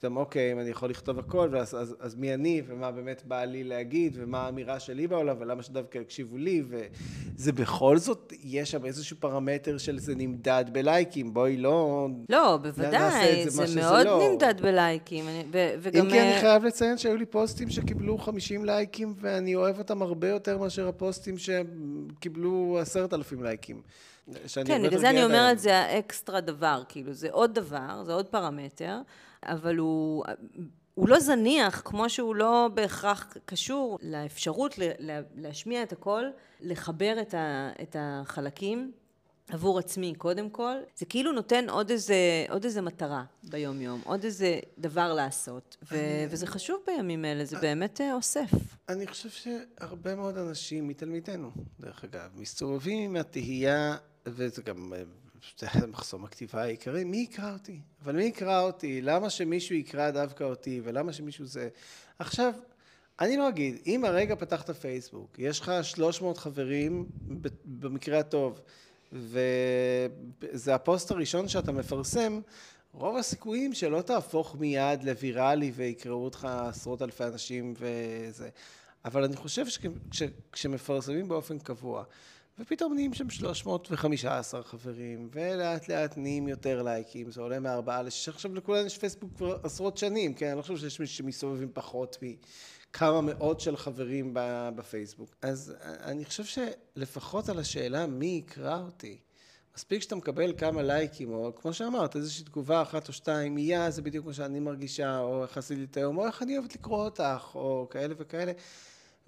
פתאום, 0.00 0.16
אוקיי, 0.16 0.52
אם 0.52 0.60
אני 0.60 0.70
יכול 0.70 0.90
לכתוב 0.90 1.18
הכל, 1.18 1.48
ואז, 1.52 1.74
אז, 1.74 1.96
אז 2.00 2.14
מי 2.14 2.34
אני, 2.34 2.62
ומה 2.66 2.90
באמת 2.90 3.22
בא 3.24 3.44
לי 3.44 3.64
להגיד, 3.64 4.16
ומה 4.20 4.38
האמירה 4.40 4.80
שלי 4.80 5.06
בעולם, 5.06 5.36
ולמה 5.40 5.62
שדווקא 5.62 5.98
יקשיבו 5.98 6.36
לי, 6.36 6.62
וזה 6.68 7.52
בכל 7.52 7.98
זאת, 7.98 8.32
יש 8.42 8.70
שם 8.70 8.84
איזשהו 8.84 9.16
פרמטר 9.20 9.78
של 9.78 9.98
זה 9.98 10.14
נמדד 10.14 10.64
בלייקים, 10.72 11.34
בואי 11.34 11.56
לא... 11.56 12.08
לא, 12.28 12.56
בוודאי, 12.56 13.50
זה, 13.50 13.66
זה 13.66 13.80
מאוד 13.80 14.06
לא. 14.06 14.28
נמדד 14.30 14.54
בלייקים, 14.60 15.24
ו, 15.52 15.74
וגם... 15.80 16.04
אם 16.04 16.10
כי 16.10 16.20
אני 16.20 16.40
חייב 16.40 16.64
לציין 16.64 16.98
שהיו 16.98 17.16
לי 17.16 17.26
פוסטים 17.26 17.70
שקיבלו 17.70 18.18
50 18.18 18.64
לייקים, 18.64 19.14
ואני 19.20 19.54
אוהב 19.54 19.78
אותם 19.78 20.02
הרבה 20.02 20.28
יותר 20.28 20.58
מאשר 20.58 20.88
הפוסטים 20.88 21.34
שקיבלו 21.38 22.78
10,000 22.80 23.42
לייקים. 23.42 23.82
כן, 24.64 24.82
בגלל 24.82 25.00
זה 25.00 25.10
אני 25.10 25.24
אומרת, 25.24 25.58
זה 25.58 25.78
האקסטרה 25.78 26.40
דבר, 26.40 26.82
כאילו, 26.88 27.12
זה 27.12 27.28
עוד 27.30 27.54
דבר, 27.54 28.02
זה 28.04 28.12
עוד 28.12 28.26
פרמטר. 28.26 28.98
אבל 29.42 29.76
הוא, 29.76 30.24
הוא 30.94 31.08
לא 31.08 31.20
זניח, 31.20 31.82
כמו 31.84 32.10
שהוא 32.10 32.34
לא 32.34 32.68
בהכרח 32.74 33.36
קשור 33.44 33.98
לאפשרות 34.02 34.74
להשמיע 35.36 35.82
את 35.82 35.92
הקול, 35.92 36.32
לחבר 36.60 37.16
את, 37.22 37.34
ה, 37.34 37.70
את 37.82 37.96
החלקים 37.98 38.92
עבור 39.52 39.78
עצמי 39.78 40.14
קודם 40.18 40.50
כל, 40.50 40.74
זה 40.96 41.06
כאילו 41.06 41.32
נותן 41.32 41.70
עוד 41.70 41.90
איזה, 41.90 42.44
עוד 42.48 42.64
איזה 42.64 42.80
מטרה 42.82 43.24
ביום 43.42 43.80
יום, 43.80 44.00
עוד 44.04 44.24
איזה 44.24 44.58
דבר 44.78 45.12
לעשות, 45.12 45.76
ו- 45.82 45.94
אני... 45.94 46.26
וזה 46.30 46.46
חשוב 46.46 46.80
בימים 46.86 47.24
אלה, 47.24 47.44
זה 47.44 47.58
באמת 47.58 48.00
אה, 48.00 48.14
אוסף. 48.14 48.50
אני 48.88 49.06
חושב 49.06 49.28
שהרבה 49.30 50.14
מאוד 50.14 50.36
אנשים 50.36 50.88
מתלמידינו, 50.88 51.50
דרך 51.80 52.04
אגב, 52.04 52.30
מסתובבים 52.34 53.10
עם 53.10 53.16
התהייה, 53.16 53.96
וזה 54.26 54.62
גם 54.62 54.92
אה, 54.92 55.02
זה 55.58 55.86
מחסום 55.86 56.24
הכתיבה 56.24 56.62
העיקרי, 56.62 57.04
מי 57.04 57.16
יקרא 57.16 57.52
אותי? 57.52 57.80
אבל 58.04 58.16
מי 58.16 58.24
יקרא 58.24 58.60
אותי? 58.60 59.02
למה 59.02 59.30
שמישהו 59.30 59.74
יקרא 59.74 60.10
דווקא 60.10 60.44
אותי? 60.44 60.80
ולמה 60.84 61.12
שמישהו 61.12 61.46
זה... 61.46 61.68
עכשיו, 62.18 62.52
אני 63.20 63.36
לא 63.36 63.48
אגיד, 63.48 63.78
אם 63.86 64.04
הרגע 64.04 64.34
פתחת 64.34 64.70
פייסבוק, 64.70 65.38
יש 65.38 65.60
לך 65.60 65.72
300 65.82 66.38
חברים 66.38 67.06
במקרה 67.64 68.18
הטוב, 68.18 68.60
וזה 69.12 70.74
הפוסט 70.74 71.10
הראשון 71.10 71.48
שאתה 71.48 71.72
מפרסם, 71.72 72.40
רוב 72.92 73.16
הסיכויים 73.16 73.72
שלא 73.74 74.02
תהפוך 74.02 74.56
מיד 74.58 75.04
לוויראלי 75.04 75.72
ויקראו 75.74 76.24
אותך 76.24 76.48
עשרות 76.68 77.02
אלפי 77.02 77.24
אנשים 77.24 77.74
וזה. 77.78 78.48
אבל 79.04 79.24
אני 79.24 79.36
חושב 79.36 79.64
שכשמפרסמים 80.12 81.28
באופן 81.28 81.58
קבוע, 81.58 82.04
ופתאום 82.60 82.94
נהיים 82.94 83.14
שם 83.14 83.30
315 83.30 84.62
חברים, 84.62 85.28
ולאט 85.32 85.88
לאט 85.88 86.16
נהיים 86.16 86.48
יותר 86.48 86.82
לייקים, 86.82 87.30
זה 87.30 87.40
עולה 87.40 87.60
מארבעה 87.60 88.02
לשש, 88.02 88.28
עכשיו 88.28 88.54
לכולנו 88.54 88.86
יש 88.86 88.98
פייסבוק 88.98 89.30
כבר 89.36 89.58
עשרות 89.62 89.96
שנים, 89.96 90.34
כן? 90.34 90.46
אני 90.46 90.56
לא 90.56 90.62
חושב 90.62 90.76
שיש 90.76 91.00
מישהו 91.00 91.16
שמסתובב 91.16 91.62
עם 91.62 91.68
פחות 91.74 92.18
מכמה 92.22 93.20
מאות 93.20 93.60
של 93.60 93.76
חברים 93.76 94.30
בפייסבוק. 94.76 95.36
אז 95.42 95.74
אני 95.82 96.24
חושב 96.24 96.44
שלפחות 96.44 97.48
על 97.48 97.58
השאלה 97.58 98.06
מי 98.06 98.26
יקרא 98.26 98.80
אותי, 98.80 99.18
מספיק 99.76 100.02
שאתה 100.02 100.16
מקבל 100.16 100.52
כמה 100.58 100.82
לייקים, 100.82 101.32
או 101.32 101.52
כמו 101.56 101.72
שאמרת, 101.72 102.16
איזושהי 102.16 102.44
תגובה 102.44 102.82
אחת 102.82 103.08
או 103.08 103.12
שתיים, 103.12 103.58
יא, 103.58 103.90
זה 103.90 104.02
בדיוק 104.02 104.26
מה 104.26 104.32
שאני 104.32 104.60
מרגישה, 104.60 105.18
או 105.18 105.42
איך 105.42 105.58
עשיתי 105.58 105.84
את 105.84 105.96
היום, 105.96 106.18
או 106.18 106.26
איך 106.26 106.42
אני 106.42 106.58
אוהבת 106.58 106.74
לקרוא 106.74 107.04
אותך, 107.04 107.50
או 107.54 107.86
כאלה 107.90 108.14
וכאלה, 108.18 108.52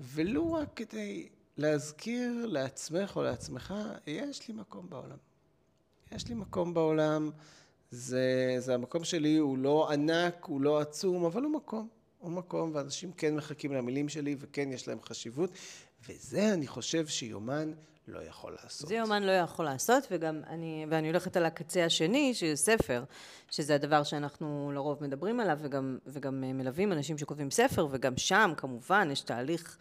ולו 0.00 0.52
רק 0.52 0.68
כדי... 0.76 1.28
להזכיר 1.56 2.46
לעצמך 2.46 3.16
או 3.16 3.22
לעצמך, 3.22 3.74
יש 4.06 4.48
לי 4.48 4.54
מקום 4.54 4.90
בעולם. 4.90 5.16
יש 6.12 6.28
לי 6.28 6.34
מקום 6.34 6.74
בעולם, 6.74 7.30
זה, 7.90 8.54
זה 8.58 8.74
המקום 8.74 9.04
שלי, 9.04 9.36
הוא 9.36 9.58
לא 9.58 9.90
ענק, 9.90 10.44
הוא 10.44 10.60
לא 10.60 10.80
עצום, 10.80 11.24
אבל 11.24 11.42
הוא 11.42 11.52
מקום. 11.52 11.88
הוא 12.18 12.30
מקום, 12.30 12.70
ואנשים 12.74 13.12
כן 13.12 13.36
מחכים 13.36 13.72
למילים 13.72 14.08
שלי, 14.08 14.36
וכן 14.38 14.72
יש 14.72 14.88
להם 14.88 14.98
חשיבות, 15.02 15.50
וזה 16.08 16.52
אני 16.54 16.66
חושב 16.66 17.06
שיומן 17.06 17.72
לא 18.08 18.18
יכול 18.22 18.56
לעשות. 18.62 18.88
זה 18.88 18.94
יומן 18.94 19.22
לא 19.22 19.32
יכול 19.32 19.64
לעשות, 19.64 20.06
וגם 20.10 20.40
אני, 20.46 20.86
ואני 20.88 21.08
הולכת 21.08 21.36
על 21.36 21.46
הקצה 21.46 21.84
השני, 21.84 22.34
שזה 22.34 22.56
ספר, 22.56 23.04
שזה 23.50 23.74
הדבר 23.74 24.02
שאנחנו 24.02 24.72
לרוב 24.74 25.04
מדברים 25.04 25.40
עליו, 25.40 25.58
וגם, 25.62 25.98
וגם 26.06 26.40
מלווים 26.40 26.92
אנשים 26.92 27.18
שכותבים 27.18 27.50
ספר, 27.50 27.88
וגם 27.90 28.16
שם 28.16 28.52
כמובן 28.56 29.08
יש 29.12 29.20
תהליך 29.20 29.78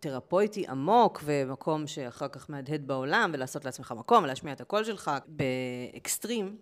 תרפויטי 0.00 0.66
עמוק, 0.68 1.20
ומקום 1.24 1.86
שאחר 1.86 2.28
כך 2.28 2.50
מהדהד 2.50 2.86
בעולם, 2.86 3.30
ולעשות 3.34 3.64
לעצמך 3.64 3.94
מקום, 3.96 4.24
ולהשמיע 4.24 4.52
את 4.52 4.60
הקול 4.60 4.84
שלך 4.84 5.10
באקסטרים, 5.26 6.56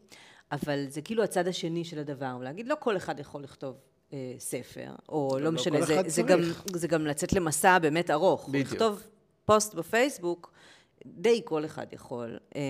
אבל 0.53 0.85
זה 0.89 1.03
כאילו 1.03 1.23
הצד 1.23 1.49
השני 1.49 1.85
של 1.85 1.99
הדבר, 1.99 2.37
ולהגיד 2.41 2.69
לא 2.69 2.77
כל 2.81 2.97
אחד 2.97 3.21
יכול 3.21 3.43
לכתוב 3.43 3.77
אה, 4.13 4.35
ספר, 4.39 4.91
או 5.09 5.29
לא, 5.33 5.45
לא 5.45 5.53
משנה, 5.53 5.83
זה, 5.83 6.03
זה, 6.07 6.23
גם, 6.23 6.41
זה 6.75 6.89
גם 6.89 7.07
לצאת 7.07 7.33
למסע 7.33 7.79
באמת 7.79 8.11
ארוך. 8.11 8.49
בדיוק. 8.49 8.73
לכתוב 8.73 9.03
פוסט 9.45 9.75
בפייסבוק, 9.75 10.53
די 11.07 11.43
כל 11.45 11.65
אחד 11.65 11.87
יכול, 11.93 12.39
אה, 12.57 12.61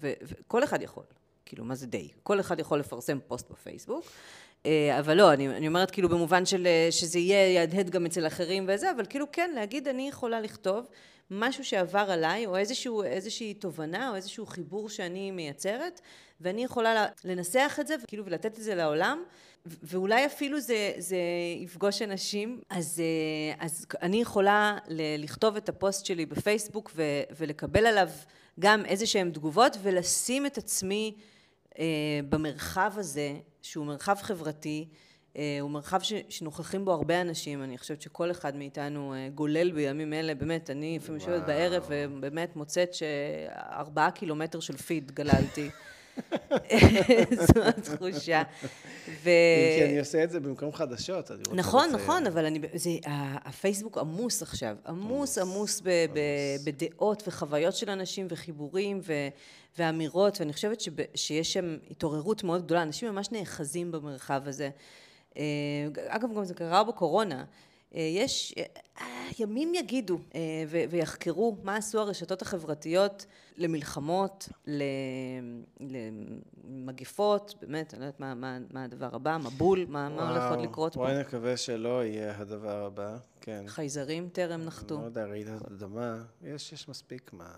וכל 0.00 0.64
אחד 0.64 0.82
יכול, 0.82 1.04
כאילו, 1.46 1.64
מה 1.64 1.74
זה 1.74 1.86
די? 1.86 2.08
כל 2.22 2.40
אחד 2.40 2.60
יכול 2.60 2.78
לפרסם 2.78 3.18
פוסט 3.26 3.50
בפייסבוק, 3.50 4.04
אה, 4.04 4.10
אבל 4.98 5.16
לא, 5.16 5.32
אני, 5.32 5.48
אני 5.48 5.68
אומרת 5.68 5.90
כאילו 5.90 6.08
במובן 6.08 6.46
של 6.46 6.66
אה, 6.66 6.88
שזה 6.90 7.18
יהיה 7.18 7.52
יהדהד 7.52 7.90
גם 7.90 8.06
אצל 8.06 8.26
אחרים 8.26 8.66
וזה, 8.68 8.90
אבל 8.90 9.06
כאילו 9.06 9.26
כן, 9.32 9.50
להגיד 9.54 9.88
אני 9.88 10.08
יכולה 10.08 10.40
לכתוב 10.40 10.86
משהו 11.30 11.64
שעבר 11.64 12.06
עליי, 12.10 12.46
או 12.46 12.56
איזשהו, 12.56 13.02
איזושהי 13.02 13.54
תובנה, 13.54 14.10
או 14.10 14.16
איזשהו 14.16 14.46
חיבור 14.46 14.88
שאני 14.88 15.30
מייצרת, 15.30 16.00
ואני 16.40 16.64
יכולה 16.64 17.06
לנסח 17.24 17.78
את 17.80 17.86
זה, 17.86 17.94
כאילו, 18.06 18.24
ולתת 18.24 18.58
את 18.58 18.62
זה 18.62 18.74
לעולם, 18.74 19.22
ואולי 19.66 20.26
אפילו 20.26 20.60
זה, 20.60 20.92
זה 20.98 21.16
יפגוש 21.60 22.02
אנשים, 22.02 22.60
אז, 22.70 23.00
אה, 23.00 23.64
אז 23.64 23.86
אני 24.02 24.20
יכולה 24.20 24.78
לכתוב 25.18 25.56
את 25.56 25.68
הפוסט 25.68 26.06
שלי 26.06 26.26
בפייסבוק 26.26 26.90
ו, 26.94 27.02
ולקבל 27.36 27.86
עליו 27.86 28.08
גם 28.60 28.84
איזה 28.84 29.06
שהן 29.06 29.30
תגובות, 29.30 29.76
ולשים 29.82 30.46
את 30.46 30.58
עצמי 30.58 31.14
אה, 31.16 31.33
במרחב 32.28 32.92
הזה, 32.96 33.34
שהוא 33.62 33.86
מרחב 33.86 34.16
חברתי, 34.20 34.88
אה, 35.36 35.58
הוא 35.60 35.70
מרחב 35.70 36.00
ש, 36.02 36.12
שנוכחים 36.28 36.84
בו 36.84 36.92
הרבה 36.92 37.20
אנשים, 37.20 37.62
אני 37.62 37.78
חושבת 37.78 38.02
שכל 38.02 38.30
אחד 38.30 38.56
מאיתנו 38.56 39.14
אה, 39.14 39.28
גולל 39.34 39.72
בימים 39.72 40.12
אלה, 40.12 40.34
באמת, 40.34 40.70
אני 40.70 40.98
לפעמים 40.98 41.20
יושבת 41.20 41.46
בערב 41.46 41.86
ובאמת 41.88 42.56
מוצאת 42.56 42.94
שארבעה 42.94 44.10
קילומטר 44.10 44.60
של 44.60 44.76
פיד 44.76 45.12
גללתי. 45.12 45.70
זו 47.46 47.62
התחושה. 47.62 48.42
ו... 49.08 49.30
כי 49.78 49.84
אני 49.84 49.98
עושה 49.98 50.24
את 50.24 50.30
זה 50.30 50.40
במקום 50.40 50.72
חדשות. 50.72 51.30
נכון, 51.52 51.90
נכון, 51.92 52.26
אבל 52.26 52.44
אני, 52.44 52.60
זה, 52.74 52.90
הפייסבוק 53.44 53.98
עמוס 53.98 54.42
עכשיו, 54.42 54.76
עמוס, 54.86 55.38
עמוס 55.38 55.80
ב, 55.80 55.88
ב, 55.88 56.18
בדעות 56.64 57.22
וחוויות 57.26 57.74
של 57.74 57.90
אנשים 57.90 58.26
וחיבורים 58.30 59.00
ו, 59.02 59.12
ואמירות, 59.78 60.40
ואני 60.40 60.52
חושבת 60.52 60.80
שב, 60.80 60.92
שיש 61.14 61.52
שם 61.52 61.76
התעוררות 61.90 62.44
מאוד 62.44 62.64
גדולה, 62.64 62.82
אנשים 62.82 63.08
ממש 63.08 63.32
נאחזים 63.32 63.92
במרחב 63.92 64.42
הזה. 64.46 64.70
אה, 65.36 65.42
אגב, 66.06 66.28
גם 66.36 66.44
זה 66.44 66.54
קרה 66.54 66.84
בקורונה. 66.84 67.44
אה, 67.94 68.00
יש, 68.00 68.54
אה, 68.58 68.64
ימים 69.38 69.74
יגידו 69.74 70.18
ויחקרו 70.90 71.56
מה 71.62 71.76
עשו 71.76 72.00
הרשתות 72.00 72.42
החברתיות 72.42 73.26
למלחמות, 73.56 74.48
למגפות, 76.64 77.54
באמת, 77.60 77.94
אני 77.94 78.00
לא 78.00 78.06
יודעת 78.06 78.20
מה, 78.20 78.34
מה, 78.34 78.58
מה 78.70 78.84
הדבר 78.84 79.14
הבא, 79.14 79.38
מבול, 79.38 79.84
מה, 79.88 80.08
מה 80.08 80.30
הולך 80.30 80.50
עוד 80.50 80.60
לקרות 80.60 80.94
פה. 80.94 81.00
בואי 81.00 81.20
נקווה 81.20 81.56
שלא 81.56 82.04
יהיה 82.04 82.38
הדבר 82.38 82.84
הבא, 82.84 83.16
כן. 83.40 83.64
חייזרים 83.66 84.28
טרם 84.32 84.60
נחתו. 84.60 85.00
לא 85.00 85.04
יודע, 85.04 85.24
רעידת 85.24 85.66
אדמה, 85.66 86.22
יש, 86.42 86.72
יש 86.72 86.88
מספיק 86.88 87.32
מה... 87.32 87.52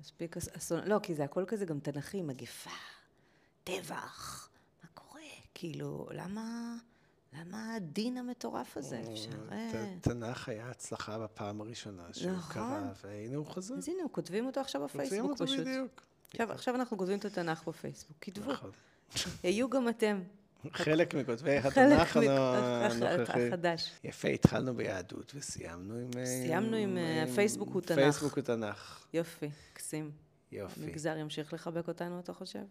מספיק 0.00 0.36
אסון, 0.36 0.80
לא, 0.86 0.98
כי 1.02 1.14
זה 1.14 1.24
הכל 1.24 1.44
כזה 1.46 1.64
גם 1.64 1.78
תנכי, 1.78 2.22
מגפה, 2.22 2.70
טבח, 3.64 4.48
מה 4.82 4.88
קורה? 4.94 5.20
כאילו, 5.54 6.08
למה... 6.12 6.74
למה 7.40 7.74
הדין 7.74 8.16
המטורף 8.16 8.76
הזה? 8.76 8.96
אה, 8.96 9.12
אפשר... 9.12 9.30
אה. 9.52 9.94
תנ"ך 10.00 10.48
היה 10.48 10.70
הצלחה 10.70 11.18
בפעם 11.18 11.60
הראשונה 11.60 12.02
שהוא 12.12 12.32
נכון. 12.32 12.54
קרא, 12.54 12.80
והנה 13.04 13.36
הוא 13.36 13.46
חזר. 13.46 13.74
אז 13.74 13.88
הנה, 13.88 14.02
כותבים 14.12 14.46
אותו 14.46 14.60
עכשיו 14.60 14.84
בפייסבוק 14.84 15.38
פשוט. 15.38 15.60
בדיוק. 15.60 16.02
עכשיו, 16.38 16.74
אנחנו 16.74 16.98
כותבים 16.98 17.18
את 17.18 17.24
התנ"ך 17.24 17.68
בפייסבוק, 17.68 18.16
כתבו. 18.20 18.52
נכון. 18.52 18.70
היו 19.42 19.70
גם 19.70 19.88
אתם. 19.88 20.22
חלק 20.72 21.14
מכותבי 21.14 21.56
התנ"ך 21.56 22.16
הנוכחי. 22.16 23.48
החדש. 23.48 23.92
יפה, 24.04 24.28
התחלנו 24.28 24.74
ביהדות 24.74 25.32
וסיימנו 25.34 25.94
עם... 25.94 26.10
סיימנו 26.24 26.76
עם 26.76 26.98
פייסבוק 27.34 27.68
הוא 27.68 27.80
תנ"ך. 27.80 27.98
פייסבוק 27.98 28.36
הוא 28.36 28.44
תנ"ך. 28.44 29.06
יופי, 29.12 29.50
קסים. 29.72 30.10
יופי. 30.52 30.84
המגזר 30.84 31.16
ימשיך 31.16 31.52
לחבק 31.52 31.88
אותנו, 31.88 32.20
אתה 32.20 32.32
חושב? 32.32 32.62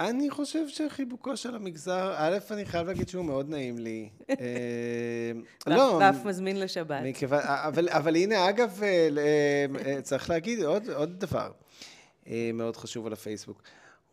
אני 0.00 0.30
חושב 0.30 0.68
שחיבוקו 0.68 1.36
של 1.36 1.54
המגזר, 1.54 2.14
א', 2.16 2.38
אני 2.50 2.64
חייב 2.64 2.86
להגיד 2.86 3.08
שהוא 3.08 3.24
מאוד 3.24 3.48
נעים 3.48 3.78
לי. 3.78 4.08
אה, 4.30 5.32
לא. 5.66 5.98
ואף 6.00 6.24
מזמין 6.24 6.60
לשבת. 6.60 7.00
אבל 7.88 8.16
הנה, 8.16 8.48
אגב, 8.48 8.80
אה, 8.82 9.08
אה, 9.86 10.02
צריך 10.02 10.30
להגיד 10.30 10.62
עוד 10.94 11.18
דבר 11.18 11.52
מאוד 12.54 12.76
חשוב 12.76 13.06
על 13.06 13.12
הפייסבוק. 13.12 13.62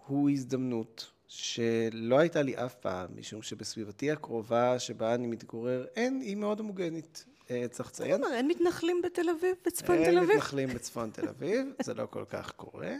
הוא 0.08 0.30
הזדמנות 0.30 1.12
שלא 1.28 2.20
הייתה 2.20 2.42
לי 2.42 2.56
אף 2.58 2.76
פעם, 2.76 3.10
משום 3.16 3.42
שבסביבתי 3.42 4.12
הקרובה 4.12 4.80
שבה 4.80 5.16
אני 5.16 5.28
מתגורר, 5.28 5.86
אין, 5.96 6.22
היא 6.22 6.36
מאוד 6.36 6.62
מוגנת. 6.62 7.24
צריך 7.72 7.90
לציין. 7.90 8.24
אין 8.34 8.48
מתנחלים 8.48 9.02
בתל 9.04 9.30
אביב, 9.30 9.56
בצפון 9.66 9.96
תל 9.96 10.18
אביב? 10.18 10.30
אין 10.30 10.30
מתנחלים 10.30 10.70
בצפון 10.70 11.10
תל 11.10 11.28
אביב, 11.28 11.68
זה 11.84 11.94
לא 11.94 12.08
כל 12.10 12.24
כך 12.30 12.52
קורה. 12.52 12.96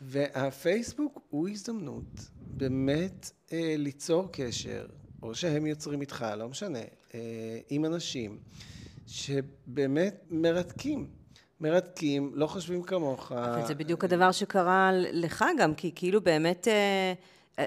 והפייסבוק 0.00 1.20
הוא 1.30 1.48
הזדמנות 1.48 2.28
באמת 2.40 3.30
אה, 3.52 3.74
ליצור 3.78 4.28
קשר, 4.32 4.86
או 5.22 5.34
שהם 5.34 5.66
יוצרים 5.66 6.00
איתך, 6.00 6.26
לא 6.36 6.48
משנה, 6.48 6.78
אה, 7.14 7.58
עם 7.70 7.84
אנשים 7.84 8.38
שבאמת 9.06 10.24
מרתקים. 10.30 11.06
מרתקים, 11.60 12.32
לא 12.34 12.46
חושבים 12.46 12.82
כמוך. 12.82 13.32
אבל 13.32 13.66
זה 13.66 13.74
בדיוק 13.74 14.04
הדבר 14.04 14.32
שקרה 14.32 14.90
לך 14.94 15.44
גם, 15.58 15.74
כי 15.74 15.92
כאילו 15.94 16.20
באמת, 16.20 16.68
אה, 16.68 17.12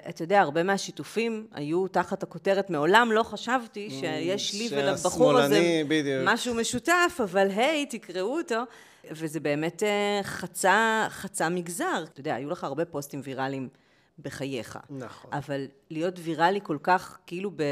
אתה 0.09 0.23
יודע, 0.23 0.41
הרבה 0.41 0.63
מהשיתופים 0.63 1.47
היו 1.53 1.87
תחת 1.87 2.23
הכותרת, 2.23 2.69
מעולם 2.69 3.11
לא 3.11 3.23
חשבתי 3.23 3.87
mm, 3.87 3.91
שיש 3.91 4.53
לי 4.53 4.69
ולבחור 4.71 5.37
הזה 5.37 5.81
בדיוק. 5.87 6.23
משהו 6.25 6.55
משותף, 6.55 7.19
אבל 7.23 7.47
היי, 7.49 7.85
תקראו 7.85 8.37
אותו. 8.37 8.63
וזה 9.11 9.39
באמת 9.39 9.83
אה, 9.83 10.19
חצה, 10.23 11.07
חצה 11.09 11.49
מגזר. 11.49 12.03
אתה 12.03 12.19
יודע, 12.19 12.35
היו 12.35 12.49
לך 12.49 12.63
הרבה 12.63 12.85
פוסטים 12.85 13.21
ויראליים 13.23 13.69
בחייך. 14.19 14.77
נכון. 14.89 15.31
אבל 15.33 15.65
להיות 15.89 16.13
ויראלי 16.23 16.59
כל 16.63 16.77
כך, 16.83 17.17
כאילו 17.27 17.51
ב, 17.55 17.63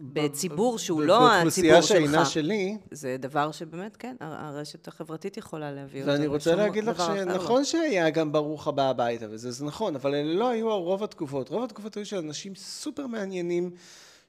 בציבור 0.00 0.78
שהוא 0.78 1.02
לא 1.02 1.14
הציבור 1.14 1.50
שלך. 1.50 1.64
באוכלוסייה 1.64 1.82
שאינה 1.82 2.24
שלי. 2.24 2.78
זה 2.90 3.16
דבר 3.18 3.52
שבאמת, 3.52 3.96
כן, 3.96 4.16
הרשת 4.20 4.88
החברתית 4.88 5.36
יכולה 5.36 5.72
להביא 5.72 6.00
אותו. 6.00 6.12
ואני 6.12 6.26
רוצה 6.26 6.54
להגיד 6.54 6.84
לך 6.84 7.02
שנכון 7.06 7.58
לא. 7.58 7.64
שהיה 7.64 8.10
גם 8.10 8.32
ברוך 8.32 8.68
הבא 8.68 8.90
הביתה, 8.90 9.26
וזה 9.30 9.64
נכון, 9.64 9.94
אבל 9.94 10.14
אלה 10.14 10.34
לא 10.34 10.48
היו 10.48 10.82
רוב 10.82 11.02
התגובות. 11.02 11.48
רוב 11.48 11.64
התגובות 11.64 11.96
היו 11.96 12.06
של 12.06 12.16
אנשים 12.16 12.54
סופר 12.54 13.06
מעניינים. 13.06 13.70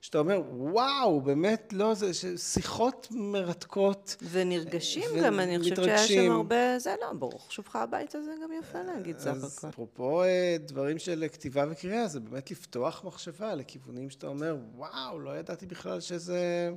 שאתה 0.05 0.17
אומר, 0.17 0.41
וואו, 0.51 1.21
באמת 1.21 1.73
לא, 1.73 1.93
זה 1.93 2.37
שיחות 2.37 3.07
מרתקות. 3.11 4.15
ונרגשים 4.31 5.09
ו- 5.13 5.23
גם, 5.23 5.39
אני 5.39 5.59
חושבת 5.59 5.75
שהיה 5.75 6.07
שם 6.07 6.31
הרבה, 6.31 6.79
זה 6.79 6.95
לא, 7.01 7.13
ברוך 7.13 7.51
שובך 7.51 7.75
הביתה, 7.75 8.21
זה 8.21 8.31
גם 8.43 8.49
יפה 8.59 8.81
להגיד 8.81 9.19
סך 9.19 9.27
הכל. 9.27 9.37
אז 9.45 9.65
אפרופו 9.69 10.23
אה, 10.23 10.57
דברים 10.59 10.99
של 10.99 11.25
כתיבה 11.33 11.65
וקריאה, 11.69 12.07
זה 12.07 12.19
באמת 12.19 12.51
לפתוח 12.51 13.03
מחשבה 13.03 13.55
לכיוונים 13.55 14.09
שאתה 14.09 14.27
אומר, 14.27 14.57
וואו, 14.75 15.19
לא 15.19 15.37
ידעתי 15.37 15.65
בכלל 15.65 15.99
שזה, 15.99 16.71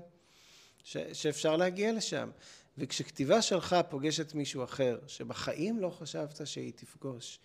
ש, 0.85 0.97
שאפשר 1.13 1.57
להגיע 1.57 1.93
לשם. 1.93 2.31
וכשכתיבה 2.79 3.43
שלך 3.43 3.77
פוגשת 3.89 4.35
מישהו 4.35 4.65
אחר, 4.65 4.99
שבחיים 5.07 5.79
לא 5.79 5.91
חשבת 5.91 6.41
שהיא 6.45 6.73
תפגוש, 6.77 7.41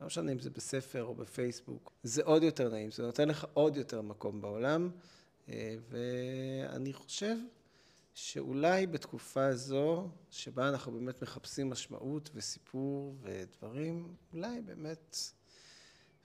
לא 0.00 0.06
משנה 0.06 0.32
אם 0.32 0.38
זה 0.38 0.50
בספר 0.50 1.04
או 1.04 1.14
בפייסבוק, 1.14 1.92
זה 2.02 2.22
עוד 2.24 2.42
יותר 2.42 2.68
נעים, 2.68 2.90
זה 2.90 3.02
נותן 3.02 3.28
לך 3.28 3.46
עוד 3.54 3.76
יותר 3.76 4.02
מקום 4.02 4.40
בעולם, 4.40 4.90
אה, 5.48 5.76
ואני 5.88 6.92
חושב 6.92 7.36
שאולי 8.14 8.86
בתקופה 8.86 9.46
הזו, 9.46 10.08
שבה 10.30 10.68
אנחנו 10.68 10.92
באמת 10.92 11.22
מחפשים 11.22 11.70
משמעות 11.70 12.30
וסיפור 12.34 13.16
ודברים, 13.22 14.14
אולי 14.32 14.60
באמת 14.60 15.16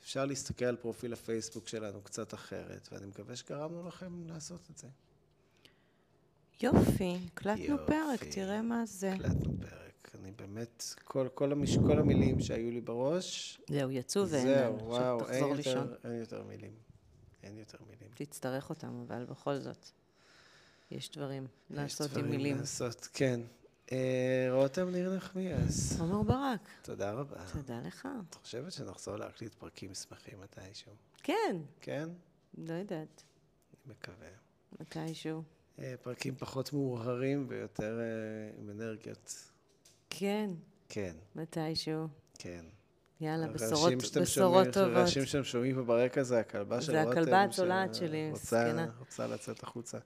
אפשר 0.01 0.25
להסתכל 0.25 0.65
על 0.65 0.75
פרופיל 0.75 1.13
הפייסבוק 1.13 1.67
שלנו 1.67 2.01
קצת 2.01 2.33
אחרת, 2.33 2.89
ואני 2.91 3.05
מקווה 3.05 3.35
שגרמנו 3.35 3.87
לכם 3.87 4.27
לעשות 4.27 4.61
את 4.71 4.77
זה. 4.77 4.87
יופי, 6.61 7.17
הקלטנו 7.27 7.77
פרק, 7.87 8.23
תראה 8.31 8.61
מה 8.61 8.85
זה. 8.85 9.13
הקלטנו 9.13 9.53
פרק. 9.61 9.88
אני 10.15 10.31
באמת, 10.31 10.83
כל, 11.03 11.27
כל, 11.33 11.51
המש, 11.51 11.77
כל 11.77 11.99
המילים 11.99 12.39
שהיו 12.39 12.71
לי 12.71 12.81
בראש... 12.81 13.61
זהו, 13.69 13.91
יצאו 13.91 14.29
ואין 14.29 14.47
זהו, 14.47 14.85
וואו, 14.85 15.29
אין 15.29 15.55
יותר, 15.57 15.95
אין 16.03 16.19
יותר 16.19 16.43
מילים. 16.43 16.73
אין 17.43 17.57
יותר 17.57 17.77
מילים. 17.89 18.09
תצטרך 18.13 18.69
אותם, 18.69 19.03
אבל 19.07 19.25
בכל 19.25 19.57
זאת, 19.57 19.85
יש 20.91 21.11
דברים 21.11 21.43
יש 21.43 21.77
לעשות 21.77 22.09
דברים 22.11 22.25
עם 22.25 22.31
מילים. 22.31 22.57
לעשות, 22.57 23.07
כן. 23.13 23.41
אה, 23.91 24.47
רותם 24.51 24.89
ניר 24.89 25.15
נחמיאס, 25.15 25.99
עומר 25.99 26.23
ברק, 26.23 26.69
תודה 26.81 27.11
רבה. 27.11 27.37
תודה 27.53 27.81
לך. 27.81 28.07
את 28.29 28.35
חושבת 28.35 28.71
שנחזור 28.71 29.15
להקליט 29.15 29.53
פרקים 29.55 29.93
שמחים 29.93 30.39
מתישהו? 30.41 30.91
כן, 31.23 31.57
כן? 31.81 32.09
לא 32.57 32.73
יודעת, 32.73 33.23
אני 33.85 33.93
מקווה. 33.93 34.29
מתישהו. 34.79 35.43
אה, 35.79 35.95
פרקים 36.01 36.35
פחות 36.35 36.73
מאוהרים 36.73 37.45
ויותר 37.49 37.99
אה, 37.99 38.59
עם 38.59 38.69
אנרגיות. 38.69 39.49
כן, 40.09 40.49
כן, 40.89 41.13
מתישהו. 41.35 42.07
כן. 42.39 42.61
יאללה, 43.21 43.47
בשורות, 43.47 43.93
שאתם 44.01 44.21
בשורות 44.21 44.25
שומעים- 44.55 44.71
טובות. 44.71 44.95
הרעשים 44.97 45.25
שאתם 45.25 45.43
שומעים 45.43 45.75
פה 45.75 45.81
ברקע 45.83 46.23
זה 46.23 46.39
הכלבה 46.39 46.81
של 46.81 46.91
זה 46.91 47.03
רותם. 47.03 47.11
הכלבה 47.21 47.43
התולעת 47.43 47.95
שלי, 47.95 48.31
מסכנה. 48.31 48.85
רוצה 48.99 49.27
לצאת 49.27 49.63
החוצה. 49.63 49.97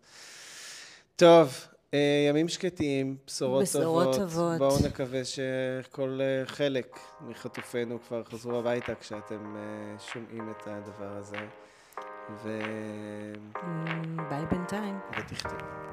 טוב, 1.16 1.54
אה, 1.94 2.26
ימים 2.30 2.48
שקטים, 2.50 3.18
בשורות 3.28 3.64
בשורות 3.64 4.04
טובות. 4.16 4.20
טובות. 4.20 4.58
בואו 4.58 4.88
נקווה 4.88 5.22
שכל 5.26 6.20
אה, 6.22 6.46
חלק 6.46 7.00
מחטופינו 7.22 8.00
כבר 8.08 8.24
חזרו 8.24 8.60
הביתה 8.60 8.96
כשאתם 8.96 9.56
אה, 9.56 10.00
שומעים 10.00 10.52
את 10.52 10.68
הדבר 10.68 11.18
הזה. 11.18 11.38
ו... 12.44 12.60
אמ, 13.64 14.18
ביי 14.30 14.46
בינתיים. 14.52 15.00
ותכתבו. 15.20 15.93